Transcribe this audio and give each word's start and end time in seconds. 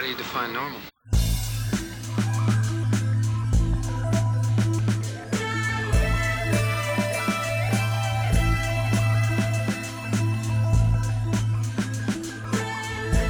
how 0.00 0.06
do 0.06 0.10
you 0.10 0.16
define 0.16 0.52
normal? 0.54 0.80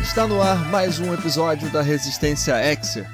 Está 0.01 0.29
no 0.29 0.41
ar 0.41 0.71
mais 0.71 1.01
um 1.01 1.13
episódio 1.13 1.69
da 1.71 1.83
Resistência 1.83 2.55
Exer. 2.73 3.11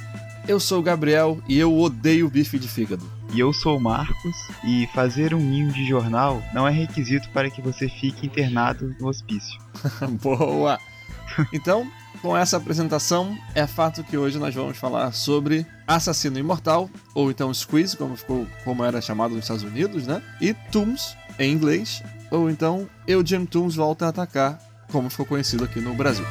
Eu 0.46 0.61
sou 0.61 0.80
o 0.80 0.82
Gabriel 0.82 1.41
e 1.48 1.59
eu 1.59 1.75
odeio 1.79 2.29
bife 2.29 2.59
de 2.59 2.68
fígado. 2.68 3.11
E 3.32 3.41
eu 3.41 3.52
sou 3.54 3.79
o 3.79 3.80
Marcos, 3.80 4.36
e 4.64 4.86
fazer 4.95 5.34
um 5.34 5.41
ninho 5.41 5.73
de 5.73 5.86
jornal 5.88 6.43
não 6.52 6.68
é 6.68 6.70
requisito 6.70 7.29
para 7.30 7.50
que 7.50 7.62
você 7.62 7.88
fique 7.88 8.27
internado 8.27 8.95
no 9.00 9.09
hospício. 9.09 9.59
Boa! 10.23 10.79
Então, 11.52 11.91
com 12.17 12.37
essa 12.37 12.57
apresentação, 12.57 13.37
é 13.55 13.67
fato 13.67 14.03
que 14.04 14.17
hoje 14.17 14.39
nós 14.39 14.54
vamos 14.54 14.77
falar 14.77 15.13
sobre 15.13 15.67
Assassino 15.86 16.39
Imortal, 16.39 16.90
ou 17.14 17.31
então 17.31 17.53
Squeeze, 17.53 17.96
como, 17.96 18.17
ficou, 18.17 18.46
como 18.64 18.85
era 18.85 19.00
chamado 19.00 19.35
nos 19.35 19.45
Estados 19.45 19.63
Unidos, 19.63 20.07
né? 20.07 20.23
E 20.40 20.54
Tooms, 20.71 21.17
em 21.39 21.53
inglês, 21.53 22.03
ou 22.31 22.50
então 22.50 22.89
Eugene 23.07 23.46
Tooms 23.46 23.76
volta 23.76 24.07
a 24.07 24.09
atacar, 24.09 24.59
como 24.90 25.11
ficou 25.11 25.26
conhecido 25.26 25.64
aqui 25.64 25.81
no 25.81 25.95
Brasil. 25.95 26.26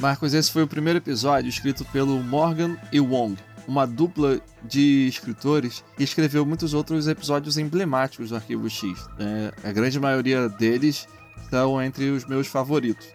Marcos, 0.00 0.34
esse 0.34 0.50
foi 0.50 0.62
o 0.62 0.68
primeiro 0.68 0.98
episódio 0.98 1.48
escrito 1.48 1.84
pelo 1.86 2.22
Morgan 2.22 2.76
e 2.92 3.00
Wong, 3.00 3.36
uma 3.66 3.86
dupla 3.86 4.38
de 4.62 5.06
escritores 5.08 5.82
que 5.96 6.04
escreveu 6.04 6.44
muitos 6.44 6.74
outros 6.74 7.08
episódios 7.08 7.56
emblemáticos 7.56 8.28
do 8.28 8.36
Arquivo 8.36 8.68
X. 8.68 9.08
Né? 9.18 9.50
A 9.62 9.72
grande 9.72 9.98
maioria 9.98 10.48
deles 10.48 11.08
estão 11.42 11.82
entre 11.82 12.10
os 12.10 12.24
meus 12.24 12.46
favoritos. 12.46 13.08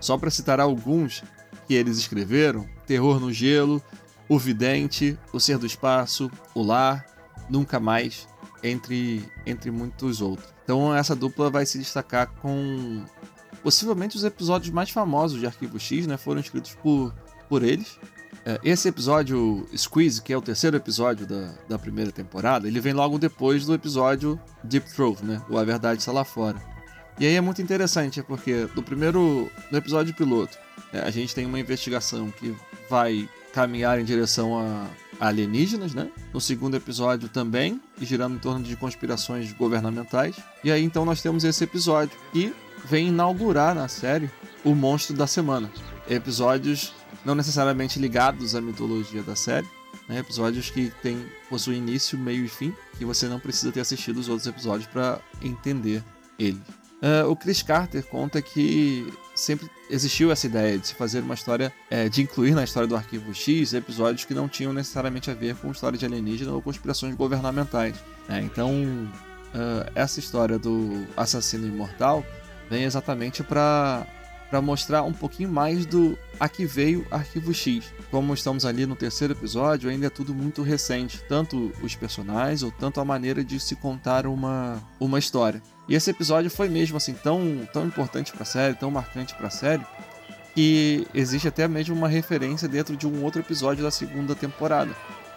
Só 0.00 0.18
para 0.18 0.30
citar 0.30 0.60
alguns 0.60 1.22
que 1.66 1.74
eles 1.74 1.98
escreveram: 1.98 2.68
Terror 2.86 3.18
no 3.20 3.32
Gelo, 3.32 3.82
O 4.28 4.38
Vidente, 4.38 5.18
O 5.32 5.40
Ser 5.40 5.58
do 5.58 5.66
Espaço, 5.66 6.30
O 6.54 6.62
Lar, 6.62 7.06
Nunca 7.48 7.78
Mais, 7.78 8.26
entre, 8.62 9.24
entre 9.46 9.70
muitos 9.70 10.20
outros. 10.20 10.52
Então 10.64 10.94
essa 10.94 11.14
dupla 11.14 11.50
vai 11.50 11.66
se 11.66 11.78
destacar 11.78 12.30
com 12.40 13.04
possivelmente 13.62 14.16
os 14.16 14.24
episódios 14.24 14.70
mais 14.70 14.90
famosos 14.90 15.40
de 15.40 15.46
Arquivo 15.46 15.78
X, 15.78 16.06
né, 16.06 16.16
foram 16.16 16.40
escritos 16.40 16.74
por, 16.74 17.14
por 17.48 17.62
eles. 17.62 17.98
É, 18.44 18.60
esse 18.62 18.88
episódio 18.88 19.66
Squeeze, 19.74 20.20
que 20.20 20.32
é 20.32 20.36
o 20.36 20.42
terceiro 20.42 20.76
episódio 20.76 21.26
da, 21.26 21.54
da 21.66 21.78
primeira 21.78 22.12
temporada, 22.12 22.68
ele 22.68 22.78
vem 22.78 22.92
logo 22.92 23.18
depois 23.18 23.64
do 23.64 23.72
episódio 23.72 24.38
Deep 24.62 24.92
Throat, 24.92 25.24
né, 25.24 25.40
o 25.48 25.56
A 25.56 25.64
Verdade 25.64 26.00
Está 26.00 26.12
Lá 26.12 26.24
Fora. 26.24 26.73
E 27.18 27.26
aí 27.26 27.34
é 27.34 27.40
muito 27.40 27.62
interessante, 27.62 28.22
porque 28.22 28.68
no 28.74 28.82
primeiro, 28.82 29.50
no 29.70 29.78
episódio 29.78 30.14
piloto, 30.14 30.58
é, 30.92 31.00
a 31.00 31.10
gente 31.10 31.34
tem 31.34 31.46
uma 31.46 31.60
investigação 31.60 32.30
que 32.30 32.54
vai 32.88 33.28
caminhar 33.52 34.00
em 34.00 34.04
direção 34.04 34.58
a 34.58 34.88
alienígenas, 35.20 35.94
né? 35.94 36.10
No 36.32 36.40
segundo 36.40 36.76
episódio 36.76 37.28
também, 37.28 37.80
girando 38.00 38.34
em 38.34 38.38
torno 38.38 38.64
de 38.64 38.76
conspirações 38.76 39.52
governamentais. 39.52 40.36
E 40.62 40.72
aí 40.72 40.82
então 40.82 41.04
nós 41.04 41.22
temos 41.22 41.44
esse 41.44 41.62
episódio 41.62 42.16
que 42.32 42.52
vem 42.84 43.08
inaugurar 43.08 43.74
na 43.74 43.88
série 43.88 44.30
o 44.64 44.74
monstro 44.74 45.14
da 45.14 45.26
semana. 45.26 45.70
Episódios 46.08 46.92
não 47.24 47.34
necessariamente 47.34 47.98
ligados 47.98 48.54
à 48.54 48.60
mitologia 48.60 49.22
da 49.22 49.36
série, 49.36 49.66
né? 50.08 50.18
episódios 50.18 50.68
que 50.68 50.92
tem, 51.02 51.24
possuem 51.48 51.78
início, 51.78 52.18
meio 52.18 52.44
e 52.44 52.48
fim, 52.48 52.74
e 53.00 53.04
você 53.04 53.28
não 53.28 53.40
precisa 53.40 53.72
ter 53.72 53.80
assistido 53.80 54.18
os 54.18 54.28
outros 54.28 54.46
episódios 54.46 54.86
para 54.86 55.20
entender 55.40 56.02
ele. 56.38 56.60
Uh, 57.04 57.28
o 57.28 57.36
Chris 57.36 57.62
Carter 57.62 58.02
conta 58.02 58.40
que 58.40 59.12
sempre 59.34 59.68
existiu 59.90 60.32
essa 60.32 60.46
ideia 60.46 60.78
de 60.78 60.86
se 60.86 60.94
fazer 60.94 61.20
uma 61.20 61.34
história, 61.34 61.70
é, 61.90 62.08
de 62.08 62.22
incluir 62.22 62.54
na 62.54 62.64
história 62.64 62.86
do 62.86 62.96
Arquivo 62.96 63.34
X 63.34 63.74
episódios 63.74 64.24
que 64.24 64.32
não 64.32 64.48
tinham 64.48 64.72
necessariamente 64.72 65.30
a 65.30 65.34
ver 65.34 65.54
com 65.56 65.70
história 65.70 65.98
de 65.98 66.06
alienígena 66.06 66.52
ou 66.52 66.62
conspirações 66.62 67.14
governamentais. 67.14 67.94
Né? 68.26 68.40
Então, 68.40 68.72
uh, 68.72 69.90
essa 69.94 70.18
história 70.18 70.58
do 70.58 71.06
assassino 71.14 71.66
imortal 71.66 72.24
vem 72.70 72.84
exatamente 72.84 73.42
para 73.42 74.06
para 74.48 74.62
mostrar 74.62 75.02
um 75.02 75.12
pouquinho 75.12 75.48
mais 75.48 75.84
do 75.84 76.16
a 76.38 76.48
que 76.48 76.64
veio 76.64 77.04
Arquivo 77.10 77.52
X. 77.52 77.92
Como 78.08 78.32
estamos 78.32 78.64
ali 78.64 78.86
no 78.86 78.94
terceiro 78.94 79.34
episódio, 79.34 79.90
ainda 79.90 80.06
é 80.06 80.10
tudo 80.10 80.32
muito 80.32 80.62
recente, 80.62 81.20
tanto 81.28 81.72
os 81.82 81.96
personagens 81.96 82.62
ou 82.62 82.70
tanto 82.70 83.00
a 83.00 83.04
maneira 83.04 83.42
de 83.42 83.58
se 83.58 83.74
contar 83.74 84.28
uma, 84.28 84.80
uma 85.00 85.18
história. 85.18 85.60
E 85.88 85.94
esse 85.94 86.10
episódio 86.10 86.50
foi 86.50 86.68
mesmo 86.68 86.96
assim 86.96 87.12
tão, 87.14 87.68
tão 87.72 87.86
importante 87.86 88.32
para 88.32 88.42
a 88.42 88.46
série, 88.46 88.74
tão 88.74 88.90
marcante 88.90 89.34
para 89.34 89.48
a 89.48 89.50
série, 89.50 89.84
que 90.54 91.06
existe 91.12 91.48
até 91.48 91.66
mesmo 91.66 91.94
uma 91.94 92.08
referência 92.08 92.68
dentro 92.68 92.96
de 92.96 93.06
um 93.06 93.22
outro 93.22 93.40
episódio 93.40 93.82
da 93.82 93.90
segunda 93.90 94.34
temporada. 94.34 94.94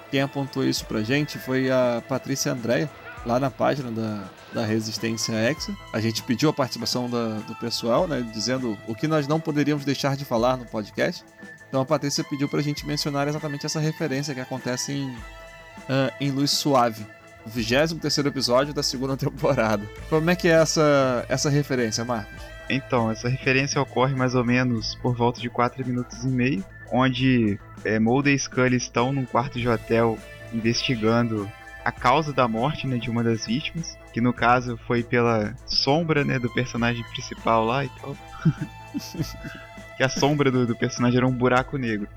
Quem 0.10 0.22
apontou 0.22 0.64
isso 0.64 0.86
pra 0.86 1.02
gente 1.02 1.38
foi 1.38 1.70
a 1.70 2.02
Patrícia 2.08 2.54
Andréa, 2.54 2.90
lá 3.26 3.40
na 3.40 3.52
página 3.52 3.92
da, 3.92 4.24
da 4.54 4.66
Resistência 4.66 5.34
X. 5.34 5.70
A 5.92 6.00
gente 6.00 6.24
pediu 6.24 6.50
a 6.50 6.54
participação 6.54 7.10
da, 7.10 7.40
do 7.40 7.56
pessoal, 7.56 8.08
né, 8.08 8.26
dizendo 8.34 8.78
o 8.88 8.96
que 8.96 9.08
nós 9.08 9.28
não 9.28 9.40
poderíamos 9.40 9.84
deixar 9.84 10.16
de 10.16 10.24
falar 10.24 10.56
no 10.56 10.66
podcast. 10.66 11.26
Então 11.68 11.82
a 11.82 11.86
Patrícia 11.86 12.24
pediu 12.24 12.48
pra 12.48 12.62
gente 12.62 12.88
mencionar 12.88 13.28
exatamente 13.28 13.66
essa 13.66 13.80
referência 13.80 14.34
que 14.34 14.40
acontece 14.40 14.94
em, 14.94 15.10
uh, 15.10 16.14
em 16.22 16.32
Luz 16.32 16.52
Suave. 16.52 17.06
O 17.48 17.50
23 17.50 18.18
episódio 18.26 18.74
da 18.74 18.84
segunda 18.84 19.16
temporada. 19.16 19.82
Como 20.10 20.30
é 20.30 20.36
que 20.36 20.50
é 20.50 20.52
essa, 20.52 21.26
essa 21.30 21.50
referência, 21.50 22.04
Marcos? 22.04 22.36
Então, 22.70 23.10
essa 23.10 23.30
referência 23.30 23.82
ocorre 23.82 24.14
mais 24.14 24.36
ou 24.36 24.44
menos 24.44 24.96
por 24.96 25.16
volta 25.16 25.40
de 25.40 25.50
4 25.50 25.88
minutos 25.88 26.26
e 26.26 26.28
meio, 26.28 26.66
onde 26.92 27.58
é, 27.86 27.98
Mulder 28.00 28.34
e 28.34 28.38
Scully 28.38 28.76
estão 28.76 29.14
num 29.14 29.24
quarto 29.24 29.58
de 29.58 29.70
hotel 29.70 30.18
investigando 30.54 31.50
a 31.86 31.92
causa 31.92 32.34
da 32.34 32.50
morte 32.50 32.86
né, 32.86 32.98
de 32.98 33.10
uma 33.10 33.24
das 33.24 33.46
vítimas, 33.46 33.98
que 34.12 34.20
no 34.20 34.34
caso 34.34 34.78
foi 34.86 35.02
pela 35.02 35.56
sombra 35.66 36.26
né, 36.26 36.38
do 36.38 36.50
personagem 36.50 37.02
principal 37.14 37.64
lá 37.64 37.86
e 37.86 37.90
tal. 38.02 38.18
que 39.96 40.04
a 40.04 40.10
sombra 40.10 40.52
do, 40.52 40.68
do, 40.68 40.76
personagem 40.76 41.16
era 41.16 41.28
um 41.28 41.32
buraco 41.32 41.78
negro. 41.78 42.10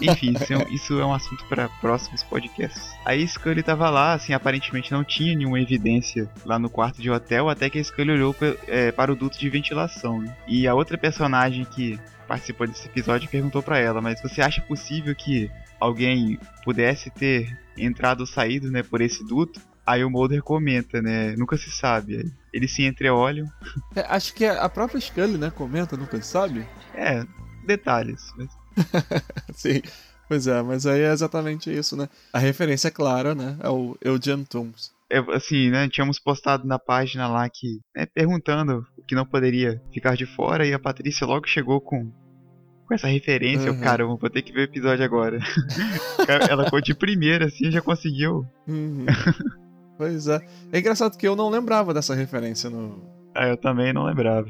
Enfim, 0.00 0.34
isso 0.40 0.52
é, 0.52 0.56
um, 0.56 0.68
isso 0.68 1.00
é 1.00 1.04
um 1.04 1.12
assunto 1.12 1.44
para 1.46 1.68
próximos 1.80 2.22
podcasts. 2.22 2.94
Aí 3.04 3.26
Scully 3.26 3.62
tava 3.62 3.90
lá, 3.90 4.14
assim, 4.14 4.32
aparentemente 4.32 4.92
não 4.92 5.04
tinha 5.04 5.34
nenhuma 5.34 5.60
evidência 5.60 6.28
lá 6.44 6.58
no 6.58 6.70
quarto 6.70 7.00
de 7.00 7.10
hotel, 7.10 7.48
até 7.48 7.68
que 7.68 7.78
a 7.78 7.84
Scully 7.84 8.12
olhou 8.12 8.34
é, 8.66 8.92
para 8.92 9.12
o 9.12 9.16
duto 9.16 9.38
de 9.38 9.48
ventilação. 9.48 10.20
Né? 10.20 10.36
E 10.46 10.68
a 10.68 10.74
outra 10.74 10.96
personagem 10.96 11.64
que 11.64 11.98
participou 12.26 12.66
desse 12.66 12.86
episódio 12.86 13.28
perguntou 13.28 13.62
para 13.62 13.78
ela: 13.78 14.00
Mas 14.00 14.20
você 14.20 14.40
acha 14.40 14.60
possível 14.62 15.14
que 15.14 15.50
alguém 15.80 16.38
pudesse 16.64 17.10
ter 17.10 17.58
entrado 17.76 18.20
ou 18.20 18.26
saído, 18.26 18.70
né, 18.70 18.82
por 18.82 19.00
esse 19.00 19.24
duto. 19.24 19.60
Aí 19.86 20.04
o 20.04 20.10
Mulder 20.10 20.42
comenta, 20.42 21.00
né? 21.00 21.36
Nunca 21.36 21.56
se 21.56 21.70
sabe. 21.70 22.32
Eles 22.52 22.74
se 22.74 22.84
entreolham. 22.84 23.46
É, 23.94 24.00
acho 24.08 24.34
que 24.34 24.44
a 24.44 24.68
própria 24.68 25.00
Scully, 25.00 25.38
né, 25.38 25.50
comenta, 25.50 25.96
nunca 25.96 26.20
se 26.20 26.26
sabe. 26.26 26.66
É, 26.92 27.24
detalhes. 27.64 28.32
Mas... 28.36 28.48
Sim. 29.54 29.82
Pois 30.28 30.46
é, 30.46 30.60
mas 30.62 30.86
aí 30.86 31.02
é 31.02 31.12
exatamente 31.12 31.72
isso, 31.72 31.96
né? 31.96 32.08
A 32.32 32.38
referência 32.38 32.88
é 32.88 32.90
clara, 32.90 33.34
né? 33.34 33.56
É 33.62 33.68
o 33.68 33.96
Eugene 34.02 34.44
Toombs. 34.44 34.90
É, 35.10 35.18
assim, 35.32 35.70
né? 35.70 35.88
Tínhamos 35.88 36.18
postado 36.18 36.66
na 36.66 36.78
página 36.78 37.28
lá 37.28 37.48
que, 37.48 37.80
né, 37.94 38.06
perguntando 38.06 38.84
o 38.98 39.02
que 39.02 39.14
não 39.14 39.24
poderia 39.24 39.80
ficar 39.92 40.16
de 40.16 40.26
fora, 40.26 40.66
e 40.66 40.72
a 40.72 40.78
Patrícia 40.78 41.26
logo 41.26 41.46
chegou 41.46 41.80
com 41.80 42.10
com 42.86 42.94
essa 42.94 43.08
referência, 43.08 43.70
uhum. 43.70 43.78
eu, 43.78 43.82
caramba, 43.82 44.16
vou 44.16 44.30
ter 44.30 44.42
que 44.42 44.52
ver 44.52 44.60
o 44.60 44.64
episódio 44.64 45.04
agora. 45.04 45.38
Ela 46.48 46.70
foi 46.70 46.80
de 46.80 46.94
primeira, 46.94 47.46
assim, 47.46 47.70
já 47.70 47.82
conseguiu. 47.82 48.46
Uhum. 48.66 49.04
pois 49.98 50.28
é. 50.28 50.40
É 50.72 50.78
engraçado 50.78 51.18
que 51.18 51.26
eu 51.26 51.34
não 51.34 51.50
lembrava 51.50 51.92
dessa 51.92 52.14
referência 52.14 52.70
no. 52.70 53.02
Ah, 53.34 53.48
eu 53.48 53.56
também 53.56 53.92
não 53.92 54.04
lembrava. 54.04 54.48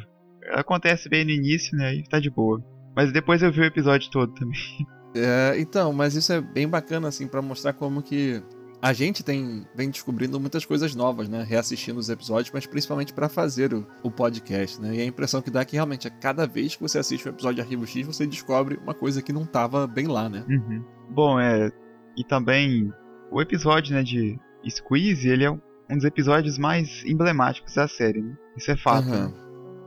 Acontece 0.53 1.09
bem 1.09 1.25
no 1.25 1.31
início, 1.31 1.77
né? 1.77 1.89
Aí 1.89 2.05
tá 2.07 2.21
de 2.21 2.31
boa. 2.31 2.63
Mas 2.97 3.13
depois 3.13 3.43
eu 3.43 3.53
vi 3.53 3.61
o 3.61 3.65
episódio 3.65 4.11
todo 4.11 4.33
também. 4.33 4.87
É, 5.15 5.55
então, 5.59 5.93
mas 5.93 6.15
isso 6.15 6.33
é 6.33 6.41
bem 6.41 6.69
bacana, 6.69 7.09
assim, 7.09 7.27
para 7.27 7.41
mostrar 7.41 7.73
como 7.73 8.03
que 8.03 8.43
a 8.83 8.93
gente 8.93 9.25
tem 9.25 9.67
vem 9.75 9.91
descobrindo 9.91 10.39
muitas 10.39 10.65
coisas 10.65 10.95
novas, 10.95 11.29
né? 11.29 11.43
Reassistindo 11.43 11.99
os 11.99 12.09
episódios, 12.09 12.51
mas 12.53 12.67
principalmente 12.67 13.13
para 13.13 13.29
fazer 13.29 13.73
o, 13.73 13.87
o, 14.03 14.11
podcast, 14.11 14.81
né? 14.81 14.95
E 14.95 15.01
a 15.01 15.05
impressão 15.05 15.41
que 15.43 15.51
dá 15.51 15.61
é 15.61 15.65
que 15.65 15.75
realmente 15.75 16.07
a 16.07 16.11
cada 16.11 16.47
vez 16.47 16.77
que 16.77 16.83
você 16.83 16.99
assiste 16.99 17.27
um 17.27 17.33
episódio 17.33 17.57
de 17.57 17.61
Arquivo 17.63 17.87
X, 17.87 18.07
você 18.07 18.27
descobre 18.27 18.79
uma 18.83 18.95
coisa 18.95 19.23
que 19.23 19.33
não 19.33 19.45
tava 19.47 19.87
bem 19.87 20.07
lá, 20.07 20.29
né? 20.29 20.45
Uhum. 20.49 20.85
Bom, 21.11 21.41
é. 21.41 21.71
E 22.17 22.25
também 22.25 22.93
o 23.31 23.41
episódio, 23.41 23.95
né, 23.95 24.03
de 24.03 24.39
Squeeze, 24.69 25.29
ele 25.29 25.45
é 25.45 25.51
um 25.51 25.61
dos 25.91 26.05
episódios 26.05 26.59
mais 26.59 27.05
emblemáticos 27.05 27.75
da 27.75 27.89
série, 27.89 28.23
né? 28.23 28.37
Isso 28.57 28.71
é 28.71 28.77
fato. 28.77 29.09
Uhum. 29.09 29.29
Né? 29.29 29.46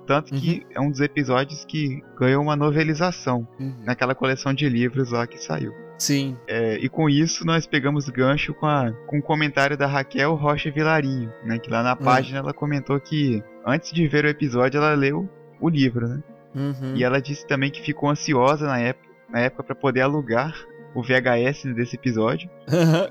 Tanto 0.10 0.34
que 0.34 0.66
uhum. 0.66 0.72
é 0.72 0.82
um 0.82 0.90
dos 0.90 1.02
episódios 1.02 1.64
que 1.66 2.02
ganhou 2.18 2.42
uma 2.42 2.56
novelização 2.56 3.48
uhum. 3.60 3.76
naquela 3.86 4.16
coleção 4.16 4.52
de 4.56 4.68
livros 4.68 5.12
lá 5.12 5.28
que 5.28 5.38
saiu. 5.38 5.72
Sim. 6.00 6.36
É, 6.48 6.80
e 6.80 6.90
com 6.90 7.08
isso 7.08 7.46
nós 7.46 7.68
pegamos 7.68 8.10
gancho 8.10 8.52
com, 8.56 8.66
a, 8.66 8.92
com 9.06 9.20
o 9.20 9.22
comentário 9.22 9.78
da 9.78 9.86
Raquel 9.86 10.34
Rocha 10.34 10.72
Vilarinho, 10.72 11.32
né? 11.46 11.60
Que 11.60 11.70
lá 11.70 11.84
na 11.84 11.96
página 11.96 12.40
ela 12.40 12.52
comentou 12.56 13.00
que 13.00 13.44
antes 13.64 13.92
de 13.92 14.08
ver 14.08 14.26
o 14.26 14.30
episódio 14.30 14.80
ela 14.80 14.96
leu 14.96 15.30
o 15.62 15.70
livro, 15.70 16.08
né? 16.08 16.24
Uhum. 16.56 16.96
E 16.96 17.04
ela 17.04 17.22
disse 17.22 17.46
também 17.46 17.70
que 17.70 17.80
ficou 17.80 18.10
ansiosa 18.10 18.66
na 18.66 18.80
época, 18.80 19.08
na 19.30 19.42
época 19.42 19.64
para 19.64 19.76
poder 19.76 20.02
alugar 20.02 20.56
o 20.96 21.04
VHS 21.04 21.72
desse 21.76 21.98
episódio. 21.98 22.50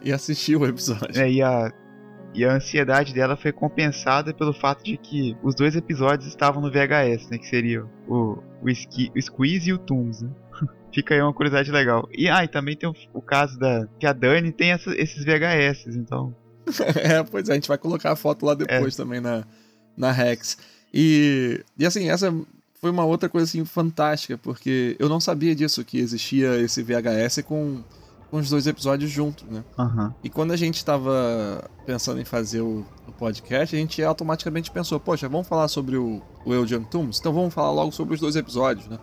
e 0.03 0.12
assistir 0.12 0.56
o 0.56 0.67
episódio. 0.67 1.17
É, 1.17 1.31
e, 1.31 1.41
a, 1.41 1.73
e 2.38 2.44
a 2.44 2.55
ansiedade 2.55 3.12
dela 3.12 3.37
foi 3.37 3.50
compensada 3.50 4.32
pelo 4.32 4.52
fato 4.52 4.85
de 4.85 4.96
que 4.96 5.37
os 5.43 5.56
dois 5.56 5.75
episódios 5.75 6.29
estavam 6.29 6.62
no 6.62 6.70
VHS, 6.70 7.29
né? 7.29 7.37
Que 7.37 7.49
seria 7.49 7.85
o, 8.06 8.38
o, 8.62 8.70
Ski, 8.70 9.11
o 9.14 9.20
Squeeze 9.20 9.70
e 9.70 9.73
o 9.73 9.79
Toons, 9.79 10.23
né? 10.23 10.31
Fica 10.94 11.14
aí 11.14 11.20
uma 11.20 11.35
curiosidade 11.35 11.73
legal. 11.73 12.08
E, 12.12 12.29
ah, 12.29 12.44
e 12.44 12.49
também 12.49 12.76
tem 12.76 12.88
o, 12.88 12.94
o 13.12 13.20
caso 13.20 13.58
da. 13.58 13.88
que 13.99 14.06
a 14.06 14.12
Dani 14.12 14.52
tem 14.52 14.70
essa, 14.70 14.94
esses 14.94 15.25
VHS, 15.25 15.96
então. 15.96 16.32
é, 17.02 17.25
pois 17.25 17.49
é, 17.49 17.52
a 17.52 17.55
gente 17.56 17.67
vai 17.67 17.76
colocar 17.76 18.12
a 18.12 18.17
foto 18.17 18.46
lá 18.46 18.55
depois 18.55 18.94
é. 18.94 18.96
também 18.96 19.20
na, 19.20 19.44
na 19.96 20.12
Rex. 20.12 20.58
E, 20.94 21.64
e 21.76 21.85
assim, 21.85 22.08
essa 22.08 22.32
foi 22.81 22.90
uma 22.90 23.05
outra 23.05 23.29
coisa 23.29 23.46
assim 23.46 23.64
fantástica, 23.64 24.38
porque 24.38 24.94
eu 25.00 25.08
não 25.08 25.19
sabia 25.19 25.56
disso, 25.56 25.85
que 25.85 25.99
existia 25.99 26.56
esse 26.61 26.85
VHS 26.85 27.43
com, 27.44 27.82
com 27.82 27.98
os 28.31 28.51
dois 28.51 28.67
episódios 28.67 29.11
juntos, 29.11 29.45
né? 29.49 29.65
Uhum. 29.79 30.13
E 30.23 30.29
quando 30.29 30.53
a 30.53 30.57
gente 30.57 30.77
estava 30.77 31.65
pensando 31.87 32.21
em 32.21 32.25
fazer 32.25 32.61
o, 32.61 32.85
o, 33.07 33.13
podcast, 33.13 33.75
a 33.75 33.79
gente 33.79 34.03
automaticamente 34.03 34.71
pensou, 34.71 35.01
poxa, 35.01 35.29
vamos 35.29 35.49
falar 35.49 35.69
sobre 35.69 35.97
o, 35.97 36.21
o 36.45 36.53
Eugene 36.53 36.85
Tooms? 36.85 37.19
Então 37.19 37.33
vamos 37.33 37.55
falar 37.55 37.73
logo 37.73 37.91
sobre 37.93 38.15
os 38.15 38.21
dois 38.21 38.37
episódios, 38.37 38.87
né? 38.87 38.99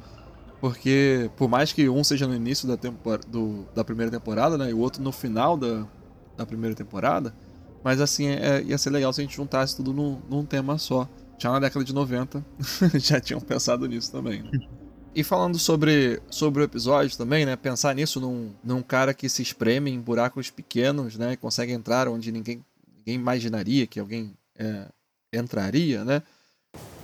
Porque, 0.62 1.30
por 1.36 1.50
mais 1.50 1.74
que 1.74 1.90
um 1.90 2.04
seja 2.04 2.28
no 2.28 2.36
início 2.36 2.68
da, 2.68 2.76
do, 3.28 3.66
da 3.76 3.84
primeira 3.84 4.12
temporada, 4.12 4.58
né? 4.58 4.70
E 4.70 4.74
o 4.74 4.80
outro 4.80 5.02
no 5.02 5.12
final 5.12 5.58
da, 5.58 5.86
da 6.38 6.46
primeira 6.46 6.76
temporada, 6.76 7.34
mas 7.84 8.00
assim, 8.02 8.28
é, 8.28 8.64
ia 8.64 8.78
ser 8.78 8.90
legal 8.90 9.12
se 9.12 9.22
a 9.22 9.24
gente 9.24 9.36
juntasse 9.36 9.76
tudo 9.76 9.94
num, 9.94 10.20
num 10.30 10.46
tema 10.46 10.78
só. 10.78 11.08
Já 11.38 11.52
na 11.52 11.60
década 11.60 11.84
de 11.84 11.94
90 11.94 12.46
já 12.96 13.20
tinham 13.20 13.42
pensado 13.42 13.88
nisso 13.88 14.12
também. 14.12 14.44
Né? 14.44 14.68
E 15.16 15.24
falando 15.24 15.58
sobre, 15.58 16.22
sobre 16.30 16.62
o 16.62 16.66
episódio 16.66 17.18
também, 17.18 17.46
né? 17.46 17.56
Pensar 17.56 17.96
nisso 17.96 18.20
num, 18.20 18.52
num 18.62 18.84
cara 18.84 19.14
que 19.14 19.30
se 19.30 19.42
espreme 19.42 19.90
em 19.90 20.02
buracos 20.02 20.50
pequenos, 20.50 21.18
né? 21.18 21.38
Consegue 21.38 21.72
entrar 21.72 22.10
onde 22.10 22.34
ninguém, 22.34 22.62
ninguém 22.98 23.16
imaginaria 23.16 23.88
que 23.88 23.98
alguém 23.98 24.34
é, 24.60 24.88
entraria, 25.32 26.04
né? 26.04 26.22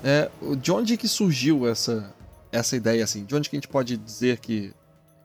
É, 0.03 0.29
de 0.59 0.73
onde 0.73 0.97
que 0.97 1.07
surgiu 1.07 1.65
essa, 1.65 2.13
essa 2.51 2.75
ideia, 2.75 3.01
assim? 3.01 3.23
De 3.23 3.33
onde 3.33 3.49
que 3.49 3.55
a 3.55 3.59
gente 3.59 3.69
pode 3.69 3.95
dizer 3.95 4.39
que, 4.39 4.73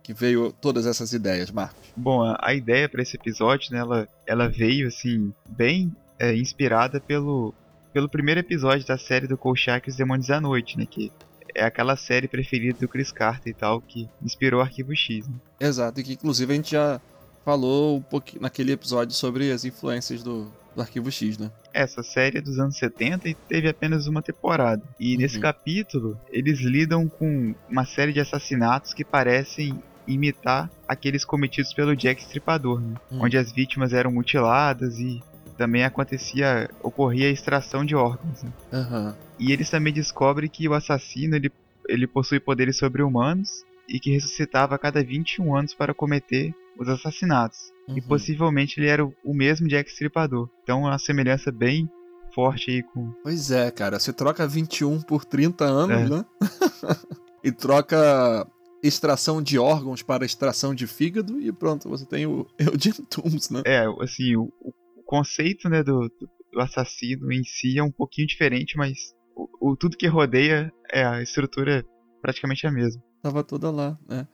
que 0.00 0.14
veio 0.14 0.52
todas 0.52 0.86
essas 0.86 1.12
ideias, 1.12 1.50
Marcos? 1.50 1.88
Bom, 1.96 2.22
a, 2.22 2.38
a 2.40 2.54
ideia 2.54 2.88
para 2.88 3.02
esse 3.02 3.16
episódio, 3.16 3.72
né? 3.72 3.80
Ela, 3.80 4.08
ela 4.24 4.48
veio, 4.48 4.86
assim, 4.86 5.34
bem 5.48 5.92
é, 6.20 6.36
inspirada 6.36 7.00
pelo, 7.00 7.52
pelo 7.92 8.08
primeiro 8.08 8.38
episódio 8.38 8.86
da 8.86 8.96
série 8.96 9.26
do 9.26 9.36
Kolchak 9.36 9.88
e 9.88 9.90
os 9.90 9.96
Demônios 9.96 10.28
da 10.28 10.40
Noite, 10.40 10.78
né? 10.78 10.86
Que 10.88 11.10
é 11.56 11.64
aquela 11.64 11.96
série 11.96 12.28
preferida 12.28 12.78
do 12.78 12.86
Chris 12.86 13.10
Carter 13.10 13.50
e 13.50 13.54
tal, 13.54 13.80
que 13.80 14.08
inspirou 14.22 14.60
Arquivo 14.60 14.94
X. 14.94 15.26
Né? 15.26 15.34
Exato, 15.58 15.98
e 15.98 16.04
que 16.04 16.12
inclusive 16.12 16.52
a 16.52 16.56
gente 16.56 16.70
já 16.72 17.00
falou 17.44 17.96
um 17.96 18.02
pouquinho 18.02 18.42
naquele 18.42 18.72
episódio 18.72 19.14
sobre 19.14 19.50
as 19.50 19.64
influências 19.64 20.22
do, 20.22 20.52
do 20.74 20.82
Arquivo 20.82 21.10
X, 21.10 21.38
né? 21.38 21.50
Essa 21.72 22.02
série 22.02 22.38
é 22.38 22.40
dos 22.40 22.58
anos 22.58 22.76
70 22.76 23.28
e 23.28 23.34
teve 23.34 23.68
apenas 23.68 24.06
uma 24.06 24.20
temporada. 24.20 24.82
E 25.00 25.14
uhum. 25.14 25.20
nesse 25.22 25.40
capítulo, 25.40 26.20
eles 26.30 26.60
lidam 26.60 27.08
com 27.08 27.54
uma 27.68 27.86
série 27.86 28.12
de 28.12 28.20
assassinatos 28.20 28.92
que 28.92 29.04
parecem 29.04 29.82
imitar 30.06 30.70
aqueles 30.86 31.24
cometidos 31.24 31.72
pelo 31.72 31.96
Jack 31.96 32.20
Stripador, 32.22 32.80
né? 32.80 32.94
Uhum. 33.10 33.24
Onde 33.24 33.38
as 33.38 33.50
vítimas 33.50 33.92
eram 33.92 34.12
mutiladas 34.12 34.98
e 34.98 35.22
também 35.56 35.84
acontecia, 35.84 36.70
ocorria 36.82 37.28
a 37.28 37.32
extração 37.32 37.84
de 37.84 37.94
órgãos. 37.94 38.42
Né? 38.42 38.52
Uhum. 38.72 39.14
E 39.38 39.52
eles 39.52 39.70
também 39.70 39.92
descobrem 39.92 40.48
que 40.48 40.68
o 40.68 40.74
assassino 40.74 41.36
ele, 41.36 41.50
ele 41.88 42.06
possui 42.06 42.40
poderes 42.40 42.76
sobre-humanos 42.76 43.64
e 43.88 44.00
que 44.00 44.10
ressuscitava 44.10 44.74
a 44.74 44.78
cada 44.78 45.02
21 45.02 45.56
anos 45.56 45.74
para 45.74 45.94
cometer 45.94 46.54
os 46.78 46.88
assassinatos. 46.88 47.72
Uhum. 47.88 47.98
E 47.98 48.02
possivelmente 48.02 48.78
ele 48.80 48.88
era 48.88 49.04
o, 49.04 49.14
o 49.24 49.34
mesmo 49.34 49.68
Jack 49.68 49.90
Stripador. 49.90 50.48
Então 50.62 50.86
é 50.86 50.90
uma 50.90 50.98
semelhança 50.98 51.50
bem 51.50 51.88
forte 52.34 52.70
aí 52.70 52.82
com. 52.82 53.12
Pois 53.22 53.50
é, 53.50 53.70
cara. 53.70 53.98
Você 53.98 54.12
troca 54.12 54.46
21 54.46 55.00
por 55.02 55.24
30 55.24 55.64
anos, 55.64 56.10
é. 56.10 56.14
né? 56.16 56.24
e 57.42 57.50
troca 57.50 58.46
extração 58.82 59.42
de 59.42 59.58
órgãos 59.58 60.02
para 60.02 60.24
extração 60.24 60.74
de 60.74 60.86
fígado 60.86 61.40
e 61.40 61.50
pronto, 61.50 61.88
você 61.88 62.04
tem 62.04 62.26
o 62.26 62.46
Eugene 62.58 63.06
Tooms, 63.08 63.50
né? 63.50 63.62
É, 63.64 63.86
assim, 64.00 64.36
o, 64.36 64.52
conceito 65.06 65.68
né, 65.68 65.82
do, 65.82 66.10
do, 66.52 66.60
assassino 66.60 67.32
em 67.32 67.44
si 67.44 67.78
é 67.78 67.82
um 67.82 67.90
pouquinho 67.90 68.26
diferente, 68.26 68.76
mas 68.76 69.14
o, 69.34 69.70
o, 69.70 69.76
tudo 69.76 69.96
que 69.96 70.06
rodeia 70.06 70.72
é 70.92 71.04
a 71.04 71.22
estrutura 71.22 71.84
praticamente 72.20 72.66
a 72.66 72.72
mesma. 72.72 73.02
Tava 73.22 73.42
toda 73.44 73.70
lá, 73.70 73.98
né? 74.08 74.26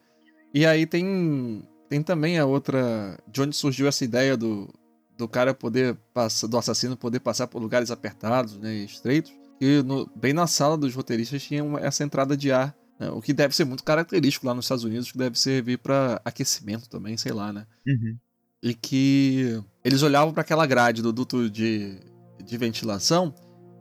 E 0.55 0.67
aí 0.67 0.87
tem 0.87 1.63
tem 1.89 2.03
também 2.03 2.39
a 2.39 2.47
outra 2.47 3.19
de 3.29 3.43
onde 3.43 3.55
surgiu 3.55 3.87
essa 3.87 4.05
ideia 4.05 4.37
do, 4.37 4.73
do 5.17 5.29
cara 5.29 5.53
poder 5.53 5.95
passar 6.15 6.47
do 6.47 6.57
assassino 6.57 6.97
poder 6.97 7.21
passar 7.21 7.47
por 7.47 7.61
lugares 7.61 7.91
apertados, 7.91 8.57
né, 8.57 8.75
estreitos. 8.77 9.33
E 9.61 9.83
no, 9.83 10.11
bem 10.17 10.33
na 10.33 10.47
sala 10.47 10.77
dos 10.77 10.95
roteiristas 10.95 11.43
tinha 11.43 11.63
uma, 11.63 11.81
essa 11.81 12.03
entrada 12.03 12.37
de 12.37 12.51
ar, 12.51 12.75
né, 12.99 13.11
o 13.11 13.21
que 13.21 13.33
deve 13.33 13.55
ser 13.55 13.65
muito 13.65 13.85
característico 13.85 14.47
lá 14.47 14.55
nos 14.55 14.65
Estados 14.65 14.85
Unidos, 14.85 15.13
que 15.13 15.19
deve 15.19 15.39
servir 15.39 15.79
para 15.79 16.21
aquecimento 16.25 16.89
também, 16.89 17.17
sei 17.17 17.33
lá, 17.33 17.53
né? 17.53 17.67
Uhum 17.87 18.17
e 18.63 18.75
que 18.75 19.61
eles 19.85 20.03
olhavam 20.03 20.33
para 20.33 20.43
aquela 20.43 20.67
grade 20.67 21.03
do 21.03 21.13
duto 21.13 21.51
de, 21.51 21.99
de 22.45 22.57
ventilação 22.57 23.35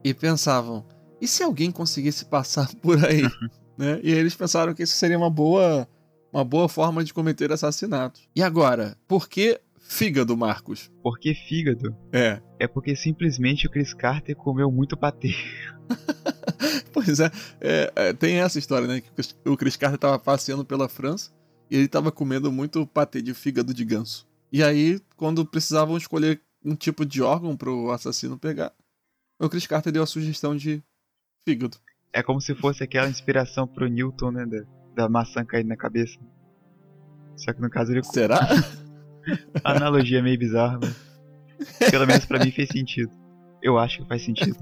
e 0.04 0.13
pensavam: 0.13 0.86
e 1.22 1.28
se 1.28 1.44
alguém 1.44 1.72
conseguisse 1.72 2.25
passar 2.25 2.74
por 2.81 3.04
aí? 3.06 3.24
né? 3.78 4.00
E 4.04 4.12
eles 4.12 4.36
pensaram 4.36 4.74
que 4.74 4.83
isso 4.83 4.95
seria 4.95 5.18
uma 5.18 5.30
boa, 5.30 5.88
uma 6.33 6.44
boa 6.44 6.68
forma 6.68 7.04
de 7.04 7.13
cometer 7.13 7.51
assassinatos. 7.51 8.28
E 8.36 8.42
agora, 8.42 8.98
por 9.07 9.30
que 9.30 9.62
fígado, 9.80 10.36
Marcos? 10.36 10.92
Por 11.04 11.19
que 11.19 11.34
fígado? 11.36 11.95
É. 12.12 12.42
É 12.60 12.68
porque 12.68 12.95
simplesmente 12.95 13.68
o 13.68 13.69
Chris 13.69 13.94
Carter 13.94 14.36
comeu 14.36 14.72
muito 14.72 14.98
patê. 14.98 15.36
pois 16.94 17.19
é, 17.19 17.31
é, 17.60 17.92
é, 17.95 18.13
tem 18.13 18.38
essa 18.38 18.57
história, 18.57 18.88
né? 18.88 19.01
Que 19.01 19.10
o 19.50 19.57
Chris 19.57 19.75
Carter 19.75 19.95
estava 19.95 20.18
passeando 20.18 20.66
pela 20.66 20.89
França 20.89 21.31
e 21.69 21.75
ele 21.75 21.86
estava 21.86 22.12
comendo 22.12 22.51
muito 22.51 22.86
patê 22.88 23.22
de 23.22 23.34
fígado 23.34 23.74
de 23.74 23.86
ganso. 23.86 24.31
E 24.51 24.62
aí, 24.63 25.00
quando 25.15 25.45
precisavam 25.45 25.95
escolher 25.98 26.42
um 26.63 26.75
tipo 26.75 27.06
de 27.06 27.21
órgão 27.21 27.56
para 27.56 27.71
o 27.71 27.92
assassino 27.92 28.38
pegar, 28.38 28.74
o 29.39 29.50
Chris 29.50 29.65
Carter 29.65 29.92
deu 29.94 30.03
a 30.03 30.07
sugestão 30.07 30.56
de 30.56 30.83
fígado. 31.48 31.77
É 32.13 32.21
como 32.21 32.42
se 32.42 32.53
fosse 32.53 32.83
aquela 32.83 33.09
inspiração 33.09 33.65
pro 33.65 33.88
Newton, 33.88 34.31
né? 34.31 34.46
Da, 34.46 34.63
da 35.03 35.10
maçã 35.10 35.46
cair 35.46 35.63
na 35.63 35.77
cabeça. 35.77 36.20
Só 37.38 37.53
que 37.53 37.62
no 37.62 37.70
caso 37.70 37.91
ele. 37.91 38.03
Será? 38.03 38.39
a 39.63 39.72
analogia 39.72 40.20
é 40.20 40.22
meio 40.22 40.38
bizarra, 40.38 40.79
mas. 40.81 41.89
Pelo 41.89 42.05
menos 42.05 42.25
pra 42.25 42.43
mim 42.43 42.51
fez 42.51 42.70
sentido. 42.70 43.12
Eu 43.62 43.77
acho 43.77 44.00
que 44.00 44.08
faz 44.08 44.24
sentido. 44.24 44.58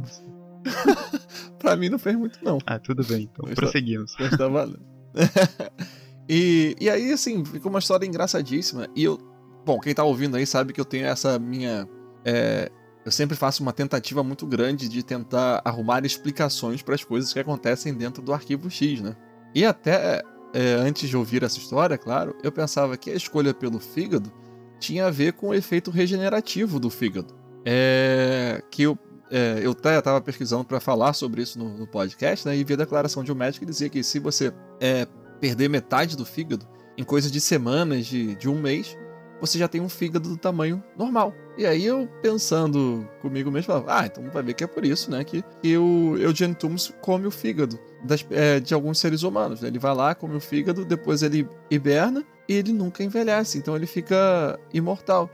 pra 1.58 1.76
mim 1.76 1.90
não 1.90 1.98
fez 1.98 2.16
muito, 2.16 2.44
não. 2.44 2.60
Ah, 2.66 2.78
tudo 2.78 3.04
bem, 3.04 3.24
então 3.24 3.46
mas 3.48 3.56
tá- 3.56 3.62
prosseguimos. 3.62 4.14
Tá, 4.14 4.24
mas 4.26 4.38
tá 4.38 4.48
valendo. 4.48 4.86
e, 6.30 6.76
e 6.80 6.90
aí, 6.90 7.12
assim, 7.12 7.44
ficou 7.44 7.72
uma 7.72 7.80
história 7.80 8.06
engraçadíssima. 8.06 8.88
E 8.96 9.04
eu 9.04 9.18
Bom, 9.70 9.80
quem 9.80 9.94
tá 9.94 10.04
ouvindo 10.04 10.36
aí 10.36 10.48
sabe 10.48 10.74
que 10.74 10.82
eu 10.82 10.86
tenho 10.86 11.06
essa 11.06 11.38
minha. 11.38 11.88
É, 12.26 12.72
eu 13.06 13.12
sempre 13.12 13.38
faço 13.38 13.62
uma 13.62 13.72
tentativa 13.72 14.24
muito 14.24 14.48
grande 14.48 14.90
de 14.90 15.04
tentar 15.04 15.62
arrumar 15.64 16.04
explicações 16.04 16.82
para 16.82 16.96
as 16.96 17.04
coisas 17.04 17.32
que 17.32 17.40
acontecem 17.40 17.94
dentro 17.94 18.20
do 18.20 18.34
arquivo 18.34 18.68
X, 18.68 19.00
né? 19.00 19.16
E 19.54 19.64
até 19.64 20.24
é, 20.56 20.74
antes 20.74 21.08
de 21.08 21.16
ouvir 21.16 21.44
essa 21.44 21.60
história, 21.60 22.00
claro, 22.00 22.36
eu 22.42 22.52
pensava 22.52 22.98
que 22.98 23.12
a 23.12 23.14
escolha 23.14 23.54
pelo 23.54 23.80
fígado 23.80 24.34
tinha 24.80 25.06
a 25.06 25.12
ver 25.12 25.34
com 25.34 25.50
o 25.50 25.54
efeito 25.54 25.92
regenerativo 25.92 26.80
do 26.80 26.90
fígado. 26.90 27.36
É, 27.64 28.64
que 28.72 28.82
eu, 28.82 28.98
é, 29.30 29.60
eu 29.62 29.74
até 29.74 30.00
estava 30.00 30.20
pesquisando 30.20 30.66
para 30.66 30.80
falar 30.80 31.14
sobre 31.14 31.44
isso 31.44 31.60
no, 31.60 31.78
no, 31.78 31.86
podcast, 31.86 32.48
né? 32.48 32.58
E 32.58 32.64
vi 32.64 32.74
a 32.74 32.78
declaração 32.78 33.24
de 33.24 33.32
um 33.32 33.36
médico 33.36 33.64
que 33.64 33.72
dizia 33.72 33.88
que 33.88 34.02
se 34.02 34.18
você 34.18 34.52
é, 34.82 35.06
perder 35.40 35.70
metade 35.70 36.18
do 36.18 36.26
fígado 36.26 36.68
em 36.98 37.04
coisa 37.04 37.30
de 37.30 37.40
semanas, 37.40 38.08
de, 38.08 38.34
de 38.34 38.50
um 38.50 38.60
mês, 38.60 38.98
você 39.40 39.58
já 39.58 39.68
tem 39.68 39.82
um 39.82 39.90
fígado 39.90 40.30
do 40.30 40.38
tamanho 40.38 40.84
normal. 40.98 41.34
E 41.58 41.66
aí 41.66 41.86
eu 41.86 42.08
pensando 42.22 43.08
comigo 43.22 43.52
mesmo, 43.52 43.68
falava, 43.68 44.00
ah, 44.00 44.06
então 44.06 44.24
vai 44.30 44.44
ver 44.44 44.54
que 44.54 44.64
é 44.64 44.68
por 44.68 44.86
isso, 44.86 45.12
né, 45.12 45.24
que, 45.24 45.44
que 45.62 45.78
o 45.78 46.18
Eugene 46.18 46.56
Toomes 46.56 46.94
come 47.02 47.28
o 47.28 47.32
fígado 47.32 47.80
das, 48.04 48.26
é, 48.32 48.60
de 48.60 48.74
alguns 48.74 49.00
seres 49.00 49.24
humanos. 49.24 49.62
Né? 49.62 49.68
Ele 49.68 49.80
vai 49.80 49.94
lá, 49.94 50.16
come 50.16 50.36
o 50.36 50.40
fígado, 50.40 50.86
depois 50.86 51.22
ele 51.22 51.48
hiberna 51.70 52.24
e 52.48 52.54
ele 52.54 52.72
nunca 52.74 53.04
envelhece, 53.04 53.58
então 53.58 53.76
ele 53.76 53.86
fica 53.86 54.60
imortal. 54.74 55.30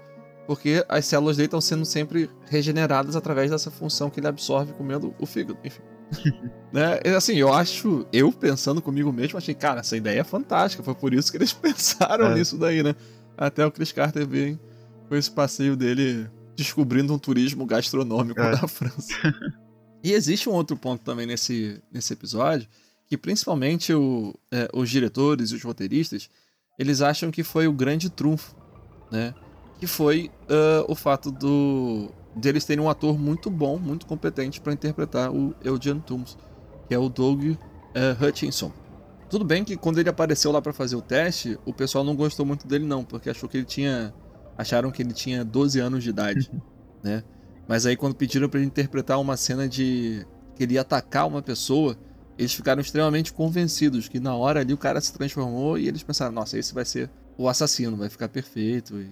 Porque 0.47 0.85
as 0.87 1.05
células 1.05 1.37
dele 1.37 1.47
estão 1.47 1.61
sendo 1.61 1.85
sempre 1.85 2.29
regeneradas 2.47 3.15
através 3.15 3.49
dessa 3.49 3.71
função 3.71 4.09
que 4.09 4.19
ele 4.19 4.27
absorve 4.27 4.73
comendo 4.73 5.13
o 5.19 5.25
fígado, 5.25 5.57
enfim. 5.63 5.81
né? 6.71 6.99
Assim, 7.15 7.35
eu 7.35 7.51
acho, 7.51 8.05
eu 8.13 8.31
pensando 8.31 8.81
comigo 8.81 9.11
mesmo, 9.11 9.37
achei, 9.37 9.55
cara, 9.55 9.79
essa 9.79 9.97
ideia 9.97 10.21
é 10.21 10.23
fantástica. 10.23 10.83
Foi 10.83 10.93
por 10.93 11.13
isso 11.13 11.31
que 11.31 11.37
eles 11.37 11.53
pensaram 11.53 12.27
é. 12.27 12.35
nisso 12.35 12.57
daí, 12.57 12.83
né? 12.83 12.95
Até 13.37 13.65
o 13.65 13.71
Chris 13.71 13.91
Carter 13.91 14.27
vem 14.27 14.59
com 15.07 15.15
esse 15.15 15.29
passeio 15.29 15.75
dele 15.75 16.29
descobrindo 16.55 17.13
um 17.13 17.19
turismo 17.19 17.65
gastronômico 17.65 18.39
é. 18.39 18.51
da 18.59 18.67
França. 18.67 19.13
e 20.03 20.13
existe 20.13 20.49
um 20.49 20.53
outro 20.53 20.77
ponto 20.77 21.03
também 21.03 21.25
nesse, 21.25 21.81
nesse 21.91 22.13
episódio, 22.13 22.67
que 23.07 23.17
principalmente 23.17 23.93
o, 23.93 24.33
é, 24.51 24.69
os 24.73 24.89
diretores 24.89 25.51
e 25.51 25.55
os 25.55 25.63
roteiristas, 25.63 26.29
eles 26.79 27.01
acham 27.01 27.31
que 27.31 27.43
foi 27.43 27.67
o 27.67 27.73
grande 27.73 28.09
trunfo, 28.09 28.55
né? 29.11 29.33
Que 29.79 29.87
foi 29.87 30.31
uh, 30.43 30.89
o 30.89 30.95
fato 30.95 31.29
do 31.31 32.09
deles 32.35 32.65
terem 32.65 32.83
um 32.83 32.89
ator 32.89 33.17
muito 33.17 33.49
bom, 33.49 33.77
muito 33.77 34.05
competente 34.05 34.59
para 34.59 34.73
interpretar 34.73 35.31
o 35.31 35.55
Eugene 35.63 36.01
Toombs, 36.01 36.37
que 36.87 36.93
é 36.93 36.99
o 36.99 37.07
Doug 37.07 37.43
uh, 37.43 37.57
Hutchinson. 38.25 38.71
Tudo 39.29 39.43
bem 39.43 39.63
que 39.63 39.75
quando 39.75 39.99
ele 39.99 40.09
apareceu 40.09 40.51
lá 40.51 40.61
para 40.61 40.71
fazer 40.73 40.95
o 40.95 41.01
teste, 41.01 41.57
o 41.65 41.73
pessoal 41.73 42.03
não 42.03 42.15
gostou 42.15 42.45
muito 42.45 42.67
dele 42.67 42.85
não, 42.85 43.03
porque 43.03 43.29
achou 43.29 43.49
que 43.49 43.57
ele 43.57 43.65
tinha 43.65 44.13
acharam 44.57 44.91
que 44.91 45.01
ele 45.01 45.13
tinha 45.13 45.43
12 45.43 45.79
anos 45.79 46.03
de 46.03 46.09
idade, 46.09 46.49
né? 47.03 47.23
Mas 47.67 47.85
aí 47.85 47.95
quando 47.95 48.15
pediram 48.15 48.47
para 48.47 48.59
ele 48.59 48.67
interpretar 48.67 49.19
uma 49.19 49.35
cena 49.35 49.67
de 49.67 50.25
que 50.55 50.63
ele 50.63 50.75
ia 50.75 50.81
atacar 50.81 51.27
uma 51.27 51.41
pessoa, 51.41 51.97
eles 52.37 52.53
ficaram 52.53 52.81
extremamente 52.81 53.33
convencidos 53.33 54.07
que 54.07 54.19
na 54.19 54.35
hora 54.35 54.59
ali 54.59 54.73
o 54.73 54.77
cara 54.77 55.01
se 55.01 55.11
transformou 55.11 55.77
e 55.77 55.87
eles 55.87 56.03
pensaram, 56.03 56.31
nossa, 56.31 56.57
esse 56.57 56.73
vai 56.73 56.85
ser 56.85 57.09
o 57.37 57.49
assassino, 57.49 57.97
vai 57.97 58.09
ficar 58.09 58.29
perfeito. 58.29 58.99
E, 58.99 59.11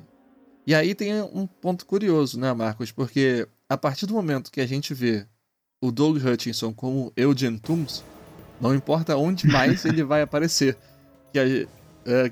e 0.68 0.76
aí 0.76 0.94
tem 0.94 1.22
um 1.22 1.48
ponto 1.48 1.86
curioso, 1.86 2.40
né, 2.40 2.54
Marcos? 2.54 2.92
Porque 2.92 3.48
a 3.68 3.78
partir 3.78 4.06
do 4.06 4.14
momento 4.14 4.52
que 4.52 4.62
a 4.62 4.68
gente 4.68 4.94
vê 4.94 5.26
o 5.82 5.92
Doug 5.92 6.18
Hutchinson 6.24 6.74
como 6.74 7.12
Eugene 7.18 7.60
Toombs, 7.60 8.04
não 8.64 8.74
importa 8.74 9.18
onde 9.18 9.46
mais 9.46 9.84
ele 9.84 10.04
vai 10.04 10.22
aparecer. 10.22 10.78
Que 11.34 11.40
a, 11.40 11.44
é, 12.10 12.30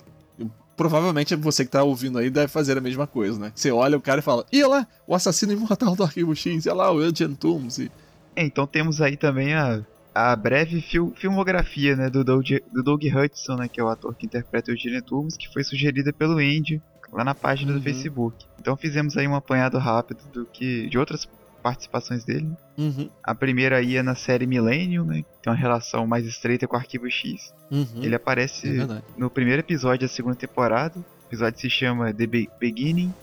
provavelmente 0.77 1.35
você 1.35 1.65
que 1.65 1.71
tá 1.71 1.83
ouvindo 1.83 2.17
aí 2.17 2.29
deve 2.29 2.47
fazer 2.47 2.77
a 2.77 2.81
mesma 2.81 3.05
coisa, 3.05 3.37
né? 3.37 3.51
Você 3.53 3.69
olha 3.69 3.97
o 3.97 4.01
cara 4.01 4.19
e 4.19 4.23
fala, 4.23 4.45
e 4.51 4.63
lá, 4.63 4.87
o 5.05 5.13
assassino 5.13 5.51
imortal 5.51 5.95
do 5.95 6.03
Arquivo 6.03 6.35
X, 6.35 6.65
e 6.65 6.69
lá, 6.71 6.89
o 6.91 7.01
Eugene 7.01 7.35
Toombs. 7.35 7.79
E... 7.79 7.91
É, 8.35 8.43
então 8.43 8.65
temos 8.65 9.01
aí 9.01 9.17
também 9.17 9.53
a, 9.53 9.81
a 10.15 10.35
breve 10.35 10.81
fil 10.81 11.13
filmografia 11.17 11.95
né, 11.95 12.09
do, 12.09 12.23
Doug, 12.23 12.47
do 12.71 12.81
Doug 12.81 13.03
Hudson, 13.03 13.57
né, 13.57 13.67
que 13.67 13.79
é 13.79 13.83
o 13.83 13.89
ator 13.89 14.15
que 14.15 14.25
interpreta 14.25 14.71
o 14.71 14.73
Eugene 14.73 15.01
Toombs, 15.01 15.35
que 15.35 15.51
foi 15.51 15.63
sugerida 15.63 16.13
pelo 16.13 16.37
Andy 16.37 16.81
lá 17.11 17.25
na 17.25 17.35
página 17.35 17.73
uhum. 17.73 17.77
do 17.77 17.83
Facebook. 17.83 18.45
Então 18.57 18.77
fizemos 18.77 19.17
aí 19.17 19.27
um 19.27 19.35
apanhado 19.35 19.77
rápido 19.77 20.21
do 20.31 20.45
que 20.45 20.87
de 20.87 20.97
outras 20.97 21.27
participações 21.61 22.23
dele. 22.23 22.51
Uhum. 22.77 23.09
A 23.23 23.33
primeira 23.35 23.77
aí 23.77 23.95
é 23.95 24.03
na 24.03 24.15
série 24.15 24.45
Millennium, 24.45 25.05
né? 25.05 25.23
Tem 25.41 25.51
uma 25.51 25.55
relação 25.55 26.05
mais 26.07 26.25
estreita 26.25 26.67
com 26.67 26.75
o 26.75 26.79
Arquivo 26.79 27.09
X. 27.09 27.53
Uhum. 27.69 28.03
Ele 28.03 28.15
aparece 28.15 28.81
é 28.81 29.01
no 29.17 29.29
primeiro 29.29 29.61
episódio 29.61 30.07
da 30.07 30.13
segunda 30.13 30.35
temporada. 30.35 30.99
O 30.99 31.27
episódio 31.29 31.59
se 31.59 31.69
chama 31.69 32.13
The 32.13 32.27
Be 32.27 32.49
Beginning 32.59 33.13